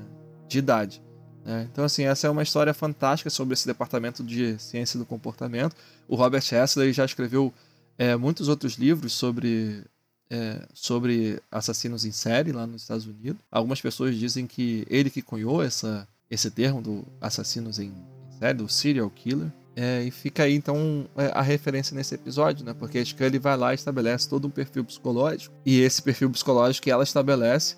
de 0.49 0.59
idade. 0.59 1.03
Né? 1.45 1.69
Então, 1.71 1.85
assim, 1.85 2.05
essa 2.05 2.27
é 2.27 2.31
uma 2.31 2.43
história 2.43 2.75
fantástica 2.75 3.31
sobre 3.31 3.55
esse 3.55 3.67
departamento 3.67 4.25
de 4.25 4.59
ciência 4.59 4.99
do 4.99 5.07
comportamento. 5.07 5.77
O 6.09 6.17
Robert 6.17 6.43
Hessler 6.53 6.93
já 6.93 7.05
escreveu 7.05 7.55
é, 7.97 8.17
muitos 8.17 8.49
outros 8.49 8.75
livros 8.75 9.13
sobre 9.13 9.85
é, 10.31 10.67
sobre 10.75 11.41
assassinos 11.51 12.05
em 12.05 12.13
série 12.13 12.53
lá 12.53 12.67
nos 12.67 12.83
Estados 12.83 13.07
Unidos. 13.07 13.41
Algumas 13.51 13.81
pessoas 13.81 14.17
dizem 14.17 14.47
que 14.47 14.87
ele 14.91 15.11
que 15.11 15.23
cunhou 15.23 15.63
essa, 15.63 16.07
esse 16.31 16.51
termo 16.51 16.83
do 16.83 17.05
assassinos 17.21 17.79
em 17.79 17.93
série, 18.39 18.59
do 18.59 18.69
serial 18.69 19.11
killer. 19.11 19.51
É, 19.79 20.03
e 20.03 20.11
fica 20.11 20.45
aí 20.45 20.55
então 20.55 21.07
é, 21.17 21.27
a 21.35 21.43
referência 21.43 21.95
nesse 21.95 22.15
episódio, 22.15 22.65
né? 22.65 22.73
Porque 22.73 22.99
a 22.99 23.05
Scully 23.05 23.39
vai 23.39 23.57
lá 23.59 23.73
e 23.73 23.75
estabelece 23.75 24.29
todo 24.29 24.49
um 24.49 24.51
perfil 24.51 24.83
psicológico. 24.85 25.55
E 25.67 25.81
esse 25.81 26.01
perfil 26.01 26.31
psicológico 26.31 26.85
que 26.85 26.91
ela 26.91 27.05
estabelece 27.05 27.77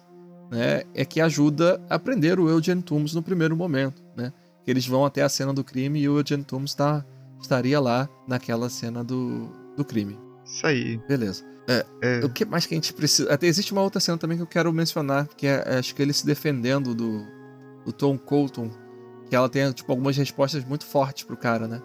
né, 0.49 0.83
é 0.95 1.05
que 1.05 1.21
ajuda 1.21 1.81
a 1.91 1.99
prender 1.99 2.39
o 2.39 2.49
Eugene 2.49 2.83
Toombs 2.83 3.15
no 3.15 3.23
primeiro 3.23 3.57
momento, 3.57 4.01
né? 4.17 4.33
Que 4.65 4.71
eles 4.71 4.87
vão 4.87 5.05
até 5.05 5.23
a 5.23 5.29
cena 5.29 5.53
do 5.53 5.65
crime 5.65 6.01
e 6.01 6.09
o 6.09 6.21
Eugene 6.21 6.45
Toombs 6.45 6.73
tá, 6.73 7.05
estaria 7.41 7.81
lá 7.81 8.09
naquela 8.29 8.71
cena 8.71 9.03
do, 9.03 9.49
do 9.77 9.85
crime. 9.85 10.17
Isso 10.45 10.67
aí. 10.67 10.99
Beleza. 11.09 11.45
É, 11.69 11.85
é. 12.01 12.25
O 12.25 12.31
que 12.31 12.47
mais 12.47 12.65
que 12.65 12.75
a 12.75 12.77
gente 12.77 12.95
precisa. 12.95 13.31
Até 13.33 13.47
existe 13.47 13.73
uma 13.73 13.83
outra 13.83 14.01
cena 14.01 14.17
também 14.17 14.39
que 14.39 14.43
eu 14.43 14.47
quero 14.47 14.73
mencionar, 14.73 15.29
que 15.29 15.47
é, 15.47 15.63
é 15.67 15.79
acho 15.79 15.95
que 15.95 16.01
ele 16.01 16.15
se 16.15 16.25
defendendo 16.25 16.95
do, 16.95 17.27
do 17.85 17.93
Tom 17.93 18.17
Colton. 18.17 18.71
Que 19.29 19.37
ela 19.37 19.49
tem, 19.51 19.71
tipo, 19.73 19.93
algumas 19.93 20.17
respostas 20.17 20.65
muito 20.65 20.87
fortes 20.87 21.25
pro 21.25 21.37
cara, 21.37 21.69
né? 21.69 21.83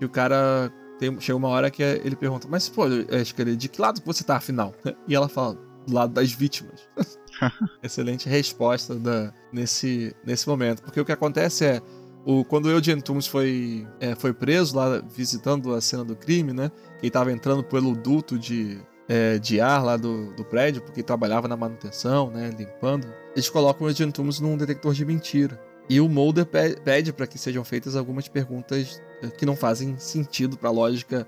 Que 0.00 0.04
o 0.04 0.08
cara. 0.08 0.72
Tem, 0.98 1.18
chega 1.20 1.36
uma 1.36 1.48
hora 1.48 1.70
que 1.70 1.82
ele 1.82 2.16
pergunta, 2.16 2.48
mas, 2.50 2.68
pô, 2.68 2.82
acho 3.20 3.34
que 3.34 3.42
ele, 3.42 3.56
de 3.56 3.68
que 3.68 3.80
lado 3.80 4.02
você 4.04 4.24
tá, 4.24 4.36
afinal? 4.36 4.74
E 5.06 5.14
ela 5.14 5.28
fala, 5.28 5.56
do 5.86 5.94
lado 5.94 6.12
das 6.12 6.32
vítimas. 6.32 6.88
Excelente 7.82 8.28
resposta 8.28 8.96
da, 8.96 9.32
nesse, 9.52 10.14
nesse 10.24 10.48
momento. 10.48 10.82
Porque 10.82 11.00
o 11.00 11.04
que 11.04 11.12
acontece 11.12 11.64
é. 11.64 11.80
O, 12.24 12.44
quando 12.44 12.66
o 12.66 12.70
Eugene 12.70 13.02
Toombs 13.02 13.26
foi, 13.26 13.86
é, 13.98 14.14
foi 14.14 14.32
preso 14.32 14.76
lá 14.76 15.00
visitando 15.00 15.74
a 15.74 15.80
cena 15.80 16.04
do 16.04 16.14
crime, 16.14 16.52
né? 16.52 16.70
Que 16.98 17.06
ele 17.06 17.10
tava 17.10 17.32
entrando 17.32 17.64
pelo 17.64 17.96
duto 17.96 18.38
de, 18.38 18.80
é, 19.08 19.38
de 19.38 19.60
ar 19.60 19.84
lá 19.84 19.96
do, 19.96 20.32
do 20.34 20.44
prédio, 20.44 20.82
porque 20.82 21.02
trabalhava 21.02 21.48
na 21.48 21.56
manutenção, 21.56 22.30
né, 22.30 22.50
limpando, 22.56 23.06
eles 23.34 23.48
colocam 23.48 23.86
o 23.86 23.90
Eugene 23.90 24.12
Toombs 24.12 24.40
num 24.40 24.56
detector 24.56 24.94
de 24.94 25.04
mentira. 25.04 25.60
E 25.88 26.00
o 26.00 26.08
Mulder 26.08 26.46
pede 26.46 27.12
para 27.12 27.26
que 27.26 27.38
sejam 27.38 27.64
feitas 27.64 27.96
algumas 27.96 28.28
perguntas 28.28 29.02
é, 29.22 29.28
que 29.28 29.44
não 29.44 29.56
fazem 29.56 29.98
sentido 29.98 30.56
para 30.56 30.68
a 30.68 30.72
lógica 30.72 31.26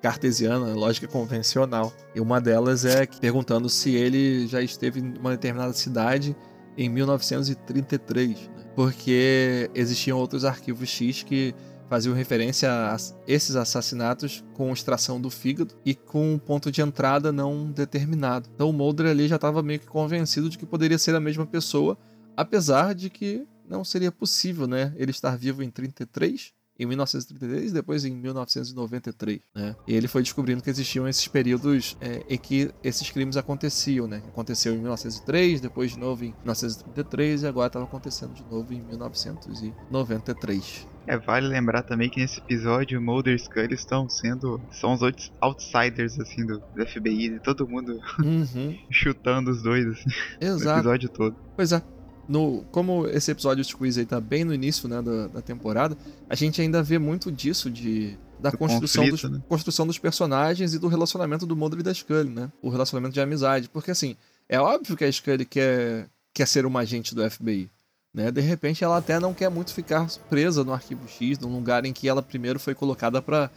cartesiana, 0.00 0.74
lógica 0.74 1.08
convencional. 1.08 1.92
E 2.14 2.20
uma 2.20 2.40
delas 2.40 2.84
é 2.84 3.06
perguntando 3.06 3.68
se 3.68 3.94
ele 3.94 4.46
já 4.46 4.62
esteve 4.62 5.00
em 5.00 5.18
uma 5.18 5.32
determinada 5.32 5.72
cidade 5.72 6.36
em 6.78 6.88
1933, 6.88 8.48
né? 8.48 8.64
porque 8.74 9.70
existiam 9.74 10.18
outros 10.18 10.44
arquivos 10.44 10.88
X 10.88 11.22
que 11.22 11.54
faziam 11.88 12.14
referência 12.14 12.70
a 12.70 12.96
esses 13.26 13.56
assassinatos 13.56 14.44
com 14.54 14.72
extração 14.72 15.20
do 15.20 15.30
fígado 15.30 15.74
e 15.84 15.94
com 15.94 16.34
um 16.34 16.38
ponto 16.38 16.70
de 16.70 16.80
entrada 16.80 17.30
não 17.30 17.70
determinado. 17.70 18.48
Então 18.54 18.70
o 18.70 18.72
Mulder 18.72 19.06
ali 19.06 19.28
já 19.28 19.36
estava 19.36 19.62
meio 19.62 19.80
que 19.80 19.86
convencido 19.86 20.48
de 20.48 20.58
que 20.58 20.66
poderia 20.66 20.98
ser 20.98 21.14
a 21.14 21.20
mesma 21.20 21.46
pessoa, 21.46 21.96
apesar 22.36 22.94
de 22.94 23.10
que 23.10 23.46
não 23.68 23.84
seria 23.84 24.12
possível, 24.12 24.66
né, 24.66 24.94
ele 24.96 25.10
estar 25.10 25.36
vivo 25.36 25.62
em 25.62 25.70
33 25.70 26.52
em 26.78 26.86
1933 26.86 27.70
e 27.70 27.74
depois 27.74 28.04
em 28.04 28.14
1993, 28.14 29.40
né? 29.54 29.76
E 29.86 29.94
ele 29.94 30.08
foi 30.08 30.22
descobrindo 30.22 30.62
que 30.62 30.70
existiam 30.70 31.08
esses 31.08 31.26
períodos 31.28 31.96
é, 32.00 32.24
em 32.28 32.38
que 32.38 32.70
esses 32.82 33.10
crimes 33.10 33.36
aconteciam, 33.36 34.06
né? 34.06 34.22
Aconteceu 34.28 34.74
em 34.74 34.78
1903, 34.78 35.60
depois 35.60 35.92
de 35.92 35.98
novo 35.98 36.24
em 36.24 36.28
1933 36.28 37.42
e 37.42 37.46
agora 37.46 37.68
estava 37.68 37.84
acontecendo 37.84 38.34
de 38.34 38.44
novo 38.44 38.72
em 38.72 38.82
1993. 38.82 40.86
É, 41.06 41.16
vale 41.16 41.46
lembrar 41.46 41.82
também 41.82 42.10
que 42.10 42.20
nesse 42.20 42.40
episódio 42.40 42.98
o 42.98 43.02
Mulder 43.02 43.34
e 43.34 43.38
Scully 43.38 43.74
estão 43.74 44.08
sendo. 44.08 44.60
São 44.72 44.92
os 44.92 45.00
outsiders, 45.40 46.18
assim, 46.18 46.44
do, 46.44 46.60
FBI, 46.74 47.30
de 47.30 47.40
todo 47.40 47.68
mundo 47.68 48.00
uhum. 48.18 48.76
chutando 48.90 49.50
os 49.50 49.62
dois, 49.62 49.86
assim. 49.86 50.10
Exato. 50.40 50.64
No 50.64 50.80
episódio 50.80 51.08
todo. 51.08 51.36
Pois 51.54 51.72
é. 51.72 51.80
No, 52.28 52.64
como 52.72 53.06
esse 53.06 53.30
episódio 53.30 53.62
de 53.62 53.70
Squeeze 53.70 54.00
aí 54.00 54.06
tá 54.06 54.20
bem 54.20 54.44
no 54.44 54.52
início 54.52 54.88
né, 54.88 55.00
da, 55.00 55.28
da 55.28 55.40
temporada, 55.40 55.96
a 56.28 56.34
gente 56.34 56.60
ainda 56.60 56.82
vê 56.82 56.98
muito 56.98 57.30
disso 57.30 57.70
de 57.70 58.18
da 58.38 58.52
construção, 58.52 59.04
conflito, 59.04 59.28
dos, 59.28 59.38
né? 59.38 59.42
construção 59.48 59.86
dos 59.86 59.98
personagens 59.98 60.74
e 60.74 60.78
do 60.78 60.88
relacionamento 60.88 61.46
do 61.46 61.56
Mulder 61.56 61.80
e 61.80 61.82
da 61.82 61.94
Scully, 61.94 62.28
né? 62.28 62.50
O 62.60 62.68
relacionamento 62.68 63.14
de 63.14 63.20
amizade. 63.20 63.68
Porque, 63.68 63.90
assim, 63.90 64.14
é 64.48 64.60
óbvio 64.60 64.96
que 64.96 65.04
a 65.04 65.10
Scully 65.10 65.44
quer, 65.44 66.08
quer 66.34 66.46
ser 66.46 66.66
uma 66.66 66.80
agente 66.80 67.14
do 67.14 67.28
FBI. 67.30 67.70
Né? 68.16 68.30
De 68.30 68.40
repente 68.40 68.82
ela 68.82 68.96
até 68.96 69.20
não 69.20 69.34
quer 69.34 69.50
muito 69.50 69.74
ficar 69.74 70.06
presa 70.30 70.64
no 70.64 70.72
arquivo 70.72 71.06
X, 71.06 71.38
num 71.38 71.54
lugar 71.54 71.84
em 71.84 71.92
que 71.92 72.08
ela 72.08 72.22
primeiro 72.22 72.58
foi 72.58 72.74
colocada 72.74 73.20
para 73.20 73.50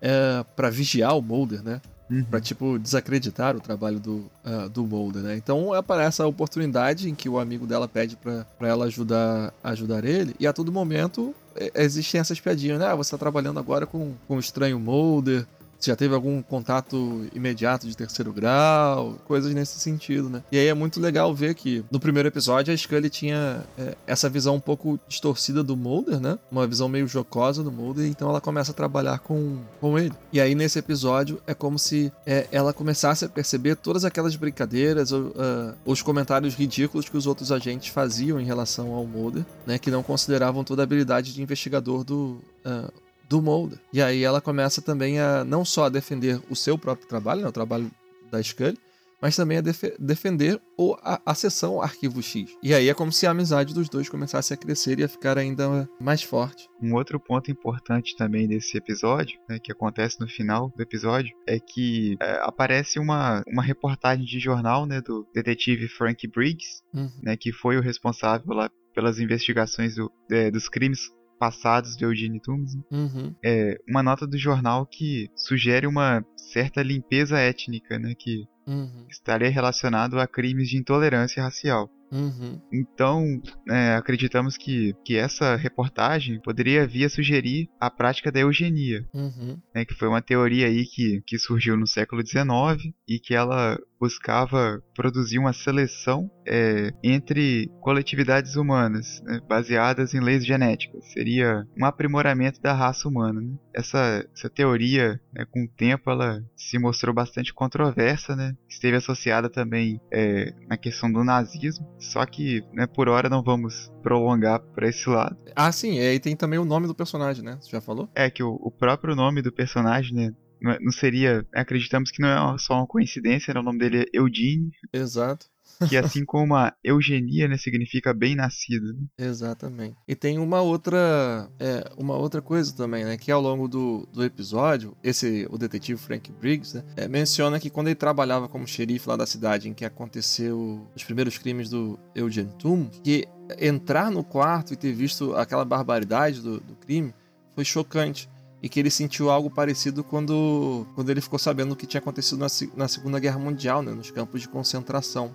é, 0.00 0.42
para 0.56 0.70
vigiar 0.70 1.14
o 1.16 1.20
Mulder, 1.20 1.62
né? 1.62 1.82
Uhum. 2.10 2.24
Pra, 2.24 2.40
tipo, 2.40 2.78
desacreditar 2.78 3.56
o 3.56 3.60
trabalho 3.60 4.00
do, 4.00 4.30
uh, 4.44 4.68
do 4.68 4.86
Mulder, 4.86 5.22
né? 5.22 5.36
Então 5.36 5.72
aparece 5.74 6.22
a 6.22 6.26
oportunidade 6.26 7.08
em 7.08 7.14
que 7.14 7.28
o 7.28 7.38
amigo 7.38 7.66
dela 7.66 7.86
pede 7.86 8.16
para 8.16 8.46
ela 8.60 8.86
ajudar, 8.86 9.52
ajudar 9.62 10.04
ele, 10.04 10.34
e 10.40 10.46
a 10.46 10.52
todo 10.52 10.72
momento 10.72 11.34
existem 11.74 12.20
essas 12.20 12.40
piadinhas, 12.40 12.78
né? 12.78 12.86
Ah, 12.86 12.94
você 12.94 13.10
tá 13.10 13.18
trabalhando 13.18 13.58
agora 13.58 13.86
com, 13.86 14.14
com 14.26 14.36
o 14.36 14.40
estranho 14.40 14.78
Mulder, 14.78 15.46
já 15.80 15.94
teve 15.94 16.14
algum 16.14 16.42
contato 16.42 17.26
imediato 17.34 17.86
de 17.86 17.96
terceiro 17.96 18.32
grau, 18.32 19.18
coisas 19.26 19.54
nesse 19.54 19.78
sentido, 19.78 20.28
né? 20.28 20.42
E 20.50 20.58
aí 20.58 20.66
é 20.66 20.74
muito 20.74 21.00
legal 21.00 21.34
ver 21.34 21.54
que 21.54 21.84
no 21.90 22.00
primeiro 22.00 22.28
episódio 22.28 22.72
a 22.72 22.76
Scully 22.76 23.08
tinha 23.08 23.64
é, 23.78 23.96
essa 24.06 24.28
visão 24.28 24.56
um 24.56 24.60
pouco 24.60 24.98
distorcida 25.08 25.62
do 25.62 25.76
Mulder, 25.76 26.20
né? 26.20 26.38
Uma 26.50 26.66
visão 26.66 26.88
meio 26.88 27.06
jocosa 27.06 27.62
do 27.62 27.70
Mulder, 27.70 28.06
então 28.06 28.28
ela 28.28 28.40
começa 28.40 28.72
a 28.72 28.74
trabalhar 28.74 29.20
com, 29.20 29.58
com 29.80 29.98
ele. 29.98 30.14
E 30.32 30.40
aí 30.40 30.54
nesse 30.54 30.78
episódio 30.78 31.40
é 31.46 31.54
como 31.54 31.78
se 31.78 32.12
é, 32.26 32.46
ela 32.50 32.72
começasse 32.72 33.24
a 33.24 33.28
perceber 33.28 33.76
todas 33.76 34.04
aquelas 34.04 34.34
brincadeiras, 34.36 35.12
ou, 35.12 35.28
uh, 35.28 35.74
os 35.84 36.02
comentários 36.02 36.54
ridículos 36.54 37.08
que 37.08 37.16
os 37.16 37.26
outros 37.26 37.52
agentes 37.52 37.88
faziam 37.88 38.40
em 38.40 38.44
relação 38.44 38.92
ao 38.92 39.06
Mulder, 39.06 39.44
né? 39.66 39.78
Que 39.78 39.90
não 39.90 40.02
consideravam 40.02 40.64
toda 40.64 40.82
a 40.82 40.84
habilidade 40.84 41.32
de 41.32 41.42
investigador 41.42 42.04
do. 42.04 42.40
Uh, 42.64 43.07
do 43.28 43.42
Mulder. 43.42 43.78
E 43.92 44.00
aí 44.00 44.22
ela 44.22 44.40
começa 44.40 44.80
também 44.80 45.20
a 45.20 45.44
não 45.44 45.64
só 45.64 45.84
a 45.84 45.88
defender 45.88 46.40
o 46.48 46.56
seu 46.56 46.78
próprio 46.78 47.08
trabalho, 47.08 47.42
né, 47.42 47.48
o 47.48 47.52
trabalho 47.52 47.90
da 48.30 48.42
Scully, 48.42 48.78
mas 49.20 49.36
também 49.36 49.58
a 49.58 49.60
def 49.60 49.82
defender 49.98 50.60
o, 50.76 50.96
a, 51.02 51.20
a 51.26 51.34
seção 51.34 51.82
Arquivo 51.82 52.22
X. 52.22 52.56
E 52.62 52.72
aí 52.72 52.88
é 52.88 52.94
como 52.94 53.10
se 53.10 53.26
a 53.26 53.30
amizade 53.30 53.74
dos 53.74 53.88
dois 53.88 54.08
começasse 54.08 54.54
a 54.54 54.56
crescer 54.56 54.98
e 54.98 55.04
a 55.04 55.08
ficar 55.08 55.36
ainda 55.36 55.88
mais 56.00 56.22
forte. 56.22 56.68
Um 56.80 56.94
outro 56.94 57.18
ponto 57.18 57.50
importante 57.50 58.16
também 58.16 58.46
desse 58.46 58.76
episódio, 58.76 59.38
né, 59.48 59.58
que 59.58 59.72
acontece 59.72 60.20
no 60.20 60.28
final 60.28 60.72
do 60.76 60.82
episódio, 60.82 61.34
é 61.46 61.58
que 61.58 62.16
é, 62.20 62.40
aparece 62.42 62.98
uma, 62.98 63.42
uma 63.48 63.62
reportagem 63.62 64.24
de 64.24 64.38
jornal 64.38 64.86
né, 64.86 65.00
do 65.00 65.26
detetive 65.34 65.88
Frank 65.88 66.26
Briggs, 66.28 66.82
uhum. 66.94 67.10
né, 67.22 67.36
que 67.36 67.52
foi 67.52 67.76
o 67.76 67.82
responsável 67.82 68.54
lá 68.54 68.70
pelas 68.94 69.18
investigações 69.18 69.96
do, 69.96 70.10
é, 70.30 70.50
dos 70.50 70.68
crimes 70.68 71.10
passados 71.38 71.96
de 71.96 72.04
Eugene 72.04 72.40
Toomes, 72.40 72.74
uhum. 72.90 73.34
é 73.44 73.78
uma 73.88 74.02
nota 74.02 74.26
do 74.26 74.36
jornal 74.36 74.86
que 74.86 75.30
sugere 75.36 75.86
uma 75.86 76.24
certa 76.36 76.82
limpeza 76.82 77.38
étnica, 77.38 77.98
né, 77.98 78.14
que 78.18 78.44
uhum. 78.66 79.06
estaria 79.08 79.50
relacionado 79.50 80.18
a 80.18 80.26
crimes 80.26 80.68
de 80.68 80.78
intolerância 80.78 81.42
racial. 81.42 81.90
Uhum. 82.10 82.60
Então, 82.72 83.40
é, 83.68 83.94
acreditamos 83.94 84.56
que, 84.56 84.94
que 85.04 85.16
essa 85.16 85.56
reportagem 85.56 86.40
poderia 86.40 86.86
vir 86.86 87.04
a 87.04 87.10
sugerir 87.10 87.68
a 87.80 87.90
prática 87.90 88.32
da 88.32 88.40
eugenia, 88.40 89.06
uhum. 89.14 89.58
né, 89.74 89.84
que 89.84 89.94
foi 89.94 90.08
uma 90.08 90.22
teoria 90.22 90.66
aí 90.66 90.84
que, 90.84 91.22
que 91.26 91.38
surgiu 91.38 91.76
no 91.76 91.86
século 91.86 92.26
XIX 92.26 92.92
e 93.08 93.18
que 93.18 93.34
ela 93.34 93.78
buscava 94.00 94.82
produzir 94.94 95.38
uma 95.38 95.52
seleção 95.52 96.30
é, 96.46 96.92
entre 97.02 97.70
coletividades 97.80 98.56
humanas, 98.56 99.20
né, 99.24 99.40
baseadas 99.48 100.14
em 100.14 100.20
leis 100.20 100.46
genéticas. 100.46 101.04
Seria 101.12 101.66
um 101.76 101.84
aprimoramento 101.84 102.60
da 102.60 102.72
raça 102.72 103.08
humana. 103.08 103.40
Né? 103.40 103.56
Essa, 103.74 104.24
essa 104.34 104.48
teoria, 104.48 105.20
né, 105.32 105.44
com 105.50 105.64
o 105.64 105.68
tempo, 105.68 106.10
ela 106.10 106.42
se 106.56 106.78
mostrou 106.78 107.14
bastante 107.14 107.52
controversa, 107.52 108.36
né? 108.36 108.56
esteve 108.68 108.96
associada 108.96 109.50
também 109.50 110.00
é, 110.12 110.54
na 110.68 110.76
questão 110.76 111.10
do 111.10 111.24
nazismo, 111.24 111.86
só 111.98 112.24
que 112.24 112.62
né, 112.72 112.86
por 112.86 113.08
hora 113.08 113.28
não 113.28 113.42
vamos 113.42 113.92
prolongar 114.02 114.60
para 114.60 114.88
esse 114.88 115.08
lado. 115.08 115.36
Ah, 115.54 115.72
sim, 115.72 115.94
e 115.94 116.00
aí 116.00 116.20
tem 116.20 116.36
também 116.36 116.58
o 116.58 116.64
nome 116.64 116.86
do 116.86 116.94
personagem, 116.94 117.44
né? 117.44 117.58
Você 117.60 117.70
já 117.70 117.80
falou? 117.80 118.08
É, 118.14 118.30
que 118.30 118.42
o, 118.42 118.54
o 118.60 118.70
próprio 118.70 119.14
nome 119.14 119.42
do 119.42 119.52
personagem, 119.52 120.14
né? 120.14 120.32
Não 120.80 120.90
seria. 120.90 121.46
Acreditamos 121.54 122.10
que 122.10 122.20
não 122.20 122.54
é 122.54 122.58
só 122.58 122.74
uma 122.74 122.86
coincidência, 122.86 123.54
né? 123.54 123.60
o 123.60 123.62
nome 123.62 123.78
dele 123.78 124.00
é 124.00 124.18
Eudine. 124.18 124.70
Exato. 124.92 125.46
Que 125.88 125.96
assim 125.96 126.24
como 126.24 126.56
a 126.56 126.74
eugenia, 126.82 127.46
né, 127.46 127.56
significa 127.56 128.12
bem 128.12 128.34
nascido. 128.34 128.92
Né? 128.94 129.06
Exatamente. 129.18 129.96
E 130.06 130.14
tem 130.14 130.38
uma 130.38 130.60
outra, 130.60 131.48
é, 131.58 131.90
uma 131.96 132.16
outra 132.16 132.42
coisa 132.42 132.74
também, 132.74 133.04
né, 133.04 133.16
que 133.16 133.30
ao 133.30 133.40
longo 133.40 133.68
do, 133.68 134.06
do 134.12 134.24
episódio, 134.24 134.96
esse 135.02 135.46
o 135.50 135.56
detetive 135.56 136.00
Frank 136.00 136.32
Briggs 136.32 136.76
né, 136.76 136.84
é, 136.96 137.08
menciona 137.08 137.60
que 137.60 137.70
quando 137.70 137.88
ele 137.88 137.94
trabalhava 137.94 138.48
como 138.48 138.66
xerife 138.66 139.08
lá 139.08 139.16
da 139.16 139.26
cidade 139.26 139.68
em 139.68 139.74
que 139.74 139.84
aconteceu 139.84 140.86
os 140.96 141.04
primeiros 141.04 141.38
crimes 141.38 141.68
do 141.68 141.98
Eugene 142.14 142.52
Tum, 142.58 142.88
que 143.02 143.26
entrar 143.58 144.10
no 144.10 144.24
quarto 144.24 144.72
e 144.72 144.76
ter 144.76 144.92
visto 144.92 145.34
aquela 145.34 145.64
barbaridade 145.64 146.40
do, 146.40 146.60
do 146.60 146.74
crime 146.74 147.14
foi 147.54 147.64
chocante 147.64 148.28
e 148.62 148.68
que 148.68 148.80
ele 148.80 148.90
sentiu 148.90 149.30
algo 149.30 149.50
parecido 149.50 150.02
quando, 150.02 150.86
quando 150.94 151.10
ele 151.10 151.20
ficou 151.20 151.38
sabendo 151.38 151.72
o 151.72 151.76
que 151.76 151.86
tinha 151.86 152.00
acontecido 152.00 152.38
na, 152.38 152.46
na 152.76 152.88
Segunda 152.88 153.18
Guerra 153.20 153.38
Mundial, 153.38 153.82
né, 153.82 153.92
nos 153.92 154.10
campos 154.10 154.40
de 154.40 154.48
concentração. 154.48 155.32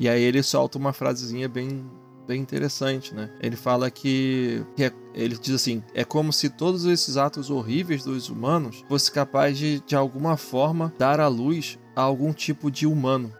E 0.00 0.08
aí 0.08 0.22
ele 0.22 0.42
solta 0.42 0.78
uma 0.78 0.94
frasezinha 0.94 1.46
bem, 1.46 1.84
bem 2.26 2.40
interessante, 2.40 3.14
né? 3.14 3.30
Ele 3.38 3.54
fala 3.54 3.90
que, 3.90 4.64
que 4.74 4.84
é, 4.84 4.92
ele 5.14 5.36
diz 5.36 5.54
assim: 5.54 5.82
é 5.92 6.04
como 6.04 6.32
se 6.32 6.48
todos 6.48 6.86
esses 6.86 7.18
atos 7.18 7.50
horríveis 7.50 8.02
dos 8.02 8.30
humanos 8.30 8.82
fosse 8.88 9.12
capaz 9.12 9.58
de, 9.58 9.80
de 9.80 9.94
alguma 9.94 10.38
forma, 10.38 10.90
dar 10.98 11.20
à 11.20 11.28
luz 11.28 11.78
a 11.94 12.00
algum 12.00 12.32
tipo 12.32 12.70
de 12.70 12.86
humano 12.86 13.30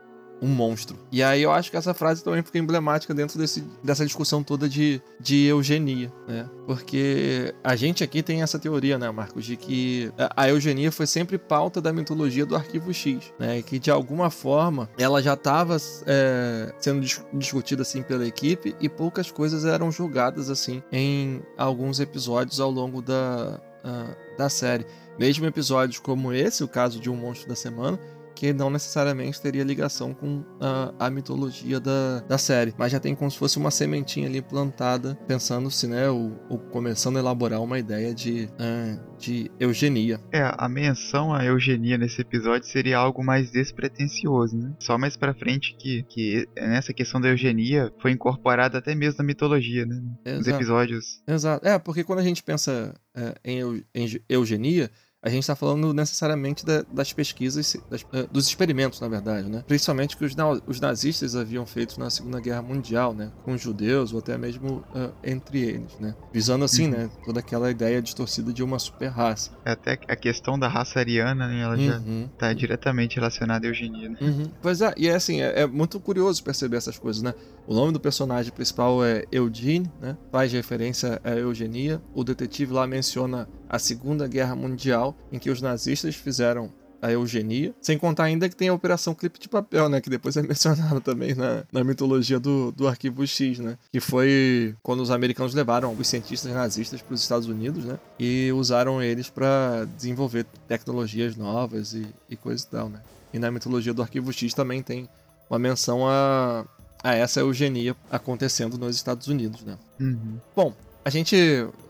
um 0.42 0.48
monstro. 0.48 0.98
E 1.12 1.22
aí 1.22 1.42
eu 1.42 1.50
acho 1.50 1.70
que 1.70 1.76
essa 1.76 1.92
frase 1.92 2.24
também 2.24 2.42
fica 2.42 2.58
emblemática 2.58 3.12
dentro 3.12 3.38
desse, 3.38 3.64
dessa 3.82 4.04
discussão 4.04 4.42
toda 4.42 4.68
de, 4.68 5.00
de 5.20 5.46
eugenia, 5.46 6.12
né? 6.26 6.48
Porque 6.66 7.54
a 7.62 7.76
gente 7.76 8.02
aqui 8.02 8.22
tem 8.22 8.42
essa 8.42 8.58
teoria, 8.58 8.98
né, 8.98 9.10
Marcos, 9.10 9.44
de 9.44 9.56
que 9.56 10.12
a 10.36 10.48
eugenia 10.48 10.90
foi 10.90 11.06
sempre 11.06 11.36
pauta 11.36 11.80
da 11.80 11.92
mitologia 11.92 12.46
do 12.46 12.56
Arquivo 12.56 12.92
X, 12.92 13.32
né? 13.38 13.60
Que 13.62 13.78
de 13.78 13.90
alguma 13.90 14.30
forma 14.30 14.88
ela 14.98 15.22
já 15.22 15.34
estava 15.34 15.76
é, 16.06 16.72
sendo 16.78 17.04
discutida 17.34 17.82
assim 17.82 18.02
pela 18.02 18.26
equipe 18.26 18.74
e 18.80 18.88
poucas 18.88 19.30
coisas 19.30 19.64
eram 19.64 19.90
julgadas 19.90 20.48
assim 20.48 20.82
em 20.90 21.42
alguns 21.56 22.00
episódios 22.00 22.60
ao 22.60 22.70
longo 22.70 23.02
da, 23.02 23.60
uh, 23.84 24.36
da 24.38 24.48
série. 24.48 24.86
Mesmo 25.18 25.44
episódios 25.44 25.98
como 25.98 26.32
esse, 26.32 26.64
o 26.64 26.68
caso 26.68 26.98
de 26.98 27.10
Um 27.10 27.16
Monstro 27.16 27.48
da 27.48 27.54
Semana, 27.54 27.98
que 28.34 28.52
não 28.52 28.70
necessariamente 28.70 29.40
teria 29.40 29.64
ligação 29.64 30.14
com 30.14 30.44
a, 30.60 31.06
a 31.06 31.10
mitologia 31.10 31.78
da, 31.80 32.20
da 32.20 32.38
série, 32.38 32.74
mas 32.78 32.92
já 32.92 33.00
tem 33.00 33.14
como 33.14 33.30
se 33.30 33.38
fosse 33.38 33.58
uma 33.58 33.70
sementinha 33.70 34.28
ali 34.28 34.40
plantada, 34.40 35.18
pensando-se, 35.26 35.86
né, 35.86 36.08
ou, 36.08 36.38
ou, 36.48 36.58
começando 36.58 37.16
a 37.16 37.20
elaborar 37.20 37.60
uma 37.62 37.78
ideia 37.78 38.14
de, 38.14 38.48
uh, 38.54 39.18
de 39.18 39.50
eugenia. 39.58 40.20
É, 40.32 40.50
a 40.56 40.68
menção 40.68 41.34
à 41.34 41.44
eugenia 41.44 41.98
nesse 41.98 42.20
episódio 42.22 42.66
seria 42.68 42.98
algo 42.98 43.22
mais 43.22 43.50
despretensioso, 43.50 44.56
né? 44.56 44.72
Só 44.80 44.96
mais 44.96 45.16
pra 45.16 45.34
frente 45.34 45.76
que, 45.78 46.02
que 46.04 46.46
nessa 46.56 46.92
questão 46.92 47.20
da 47.20 47.28
eugenia 47.28 47.92
foi 48.00 48.12
incorporada 48.12 48.78
até 48.78 48.94
mesmo 48.94 49.18
na 49.18 49.24
mitologia, 49.24 49.84
né? 49.84 50.00
Exato. 50.24 50.38
Nos 50.38 50.48
episódios. 50.48 51.22
Exato. 51.26 51.66
É, 51.66 51.78
porque 51.78 52.04
quando 52.04 52.20
a 52.20 52.24
gente 52.24 52.42
pensa 52.42 52.94
é, 53.14 53.34
em, 53.44 53.84
em 53.94 54.20
eugenia, 54.28 54.90
a 55.22 55.28
gente 55.28 55.40
está 55.40 55.54
falando 55.54 55.92
necessariamente 55.92 56.64
da, 56.64 56.82
das 56.90 57.12
pesquisas, 57.12 57.76
das, 57.90 58.02
uh, 58.02 58.26
dos 58.32 58.46
experimentos, 58.46 59.00
na 59.00 59.08
verdade, 59.08 59.50
né? 59.50 59.62
Principalmente 59.66 60.16
que 60.16 60.24
os, 60.24 60.34
os, 60.66 60.80
nazistas 60.80 61.36
haviam 61.36 61.66
feito 61.66 62.00
na 62.00 62.08
Segunda 62.08 62.40
Guerra 62.40 62.62
Mundial, 62.62 63.12
né? 63.12 63.30
Com 63.44 63.52
os 63.52 63.60
judeus 63.60 64.14
ou 64.14 64.20
até 64.20 64.38
mesmo 64.38 64.82
uh, 64.94 65.12
entre 65.22 65.60
eles, 65.60 65.98
né? 66.00 66.14
Visando 66.32 66.64
assim, 66.64 66.84
uhum. 66.84 66.90
né? 66.90 67.10
Toda 67.24 67.40
aquela 67.40 67.70
ideia 67.70 68.00
distorcida 68.00 68.50
de 68.50 68.62
uma 68.62 68.78
super 68.78 69.08
raça. 69.08 69.50
É 69.62 69.72
até 69.72 69.92
a 70.08 70.16
questão 70.16 70.58
da 70.58 70.68
raça 70.68 70.98
ariana, 70.98 71.46
né? 71.48 71.60
Ela 71.60 71.76
uhum. 71.76 71.86
já 71.86 72.32
está 72.32 72.52
diretamente 72.54 73.16
relacionada 73.16 73.66
à 73.66 73.68
eugenia, 73.68 74.08
né? 74.08 74.16
Uhum. 74.22 74.50
Pois 74.62 74.80
é, 74.80 74.94
e 74.96 75.06
é 75.06 75.14
assim, 75.14 75.42
é, 75.42 75.62
é, 75.62 75.66
muito 75.66 76.00
curioso 76.00 76.42
perceber 76.42 76.78
essas 76.78 76.98
coisas, 76.98 77.22
né? 77.22 77.34
O 77.70 77.74
nome 77.74 77.92
do 77.92 78.00
personagem 78.00 78.50
principal 78.50 79.04
é 79.04 79.22
Eugene, 79.30 79.88
né? 80.00 80.16
Faz 80.32 80.50
referência 80.52 81.20
à 81.22 81.30
eugenia. 81.36 82.02
O 82.12 82.24
detetive 82.24 82.72
lá 82.72 82.84
menciona 82.84 83.48
a 83.68 83.78
Segunda 83.78 84.26
Guerra 84.26 84.56
Mundial, 84.56 85.16
em 85.30 85.38
que 85.38 85.48
os 85.48 85.62
nazistas 85.62 86.16
fizeram 86.16 86.72
a 87.00 87.12
eugenia. 87.12 87.72
Sem 87.80 87.96
contar 87.96 88.24
ainda 88.24 88.48
que 88.48 88.56
tem 88.56 88.70
a 88.70 88.74
Operação 88.74 89.14
Clipe 89.14 89.38
de 89.38 89.48
Papel, 89.48 89.88
né? 89.88 90.00
Que 90.00 90.10
depois 90.10 90.36
é 90.36 90.42
mencionado 90.42 91.00
também 91.00 91.32
na, 91.32 91.62
na 91.70 91.84
mitologia 91.84 92.40
do, 92.40 92.72
do 92.72 92.88
Arquivo 92.88 93.24
X, 93.24 93.60
né? 93.60 93.78
Que 93.92 94.00
foi 94.00 94.74
quando 94.82 94.98
os 94.98 95.12
americanos 95.12 95.54
levaram 95.54 95.94
os 95.96 96.08
cientistas 96.08 96.52
nazistas 96.52 97.00
para 97.00 97.14
os 97.14 97.22
Estados 97.22 97.46
Unidos, 97.46 97.84
né? 97.84 98.00
E 98.18 98.50
usaram 98.50 99.00
eles 99.00 99.30
para 99.30 99.86
desenvolver 99.96 100.44
tecnologias 100.66 101.36
novas 101.36 101.92
e, 101.92 102.04
e 102.28 102.34
coisa 102.34 102.64
e 102.66 102.68
tal, 102.68 102.88
né? 102.88 103.00
E 103.32 103.38
na 103.38 103.48
mitologia 103.48 103.94
do 103.94 104.02
Arquivo 104.02 104.32
X 104.32 104.54
também 104.54 104.82
tem 104.82 105.08
uma 105.48 105.58
menção 105.58 106.08
a, 106.08 106.64
a 107.02 107.14
essa 107.14 107.40
eugenia 107.40 107.96
acontecendo 108.10 108.78
nos 108.78 108.96
Estados 108.96 109.26
Unidos, 109.28 109.62
né? 109.62 109.78
Uhum. 109.98 110.38
Bom, 110.54 110.74
a 111.04 111.10
gente 111.10 111.36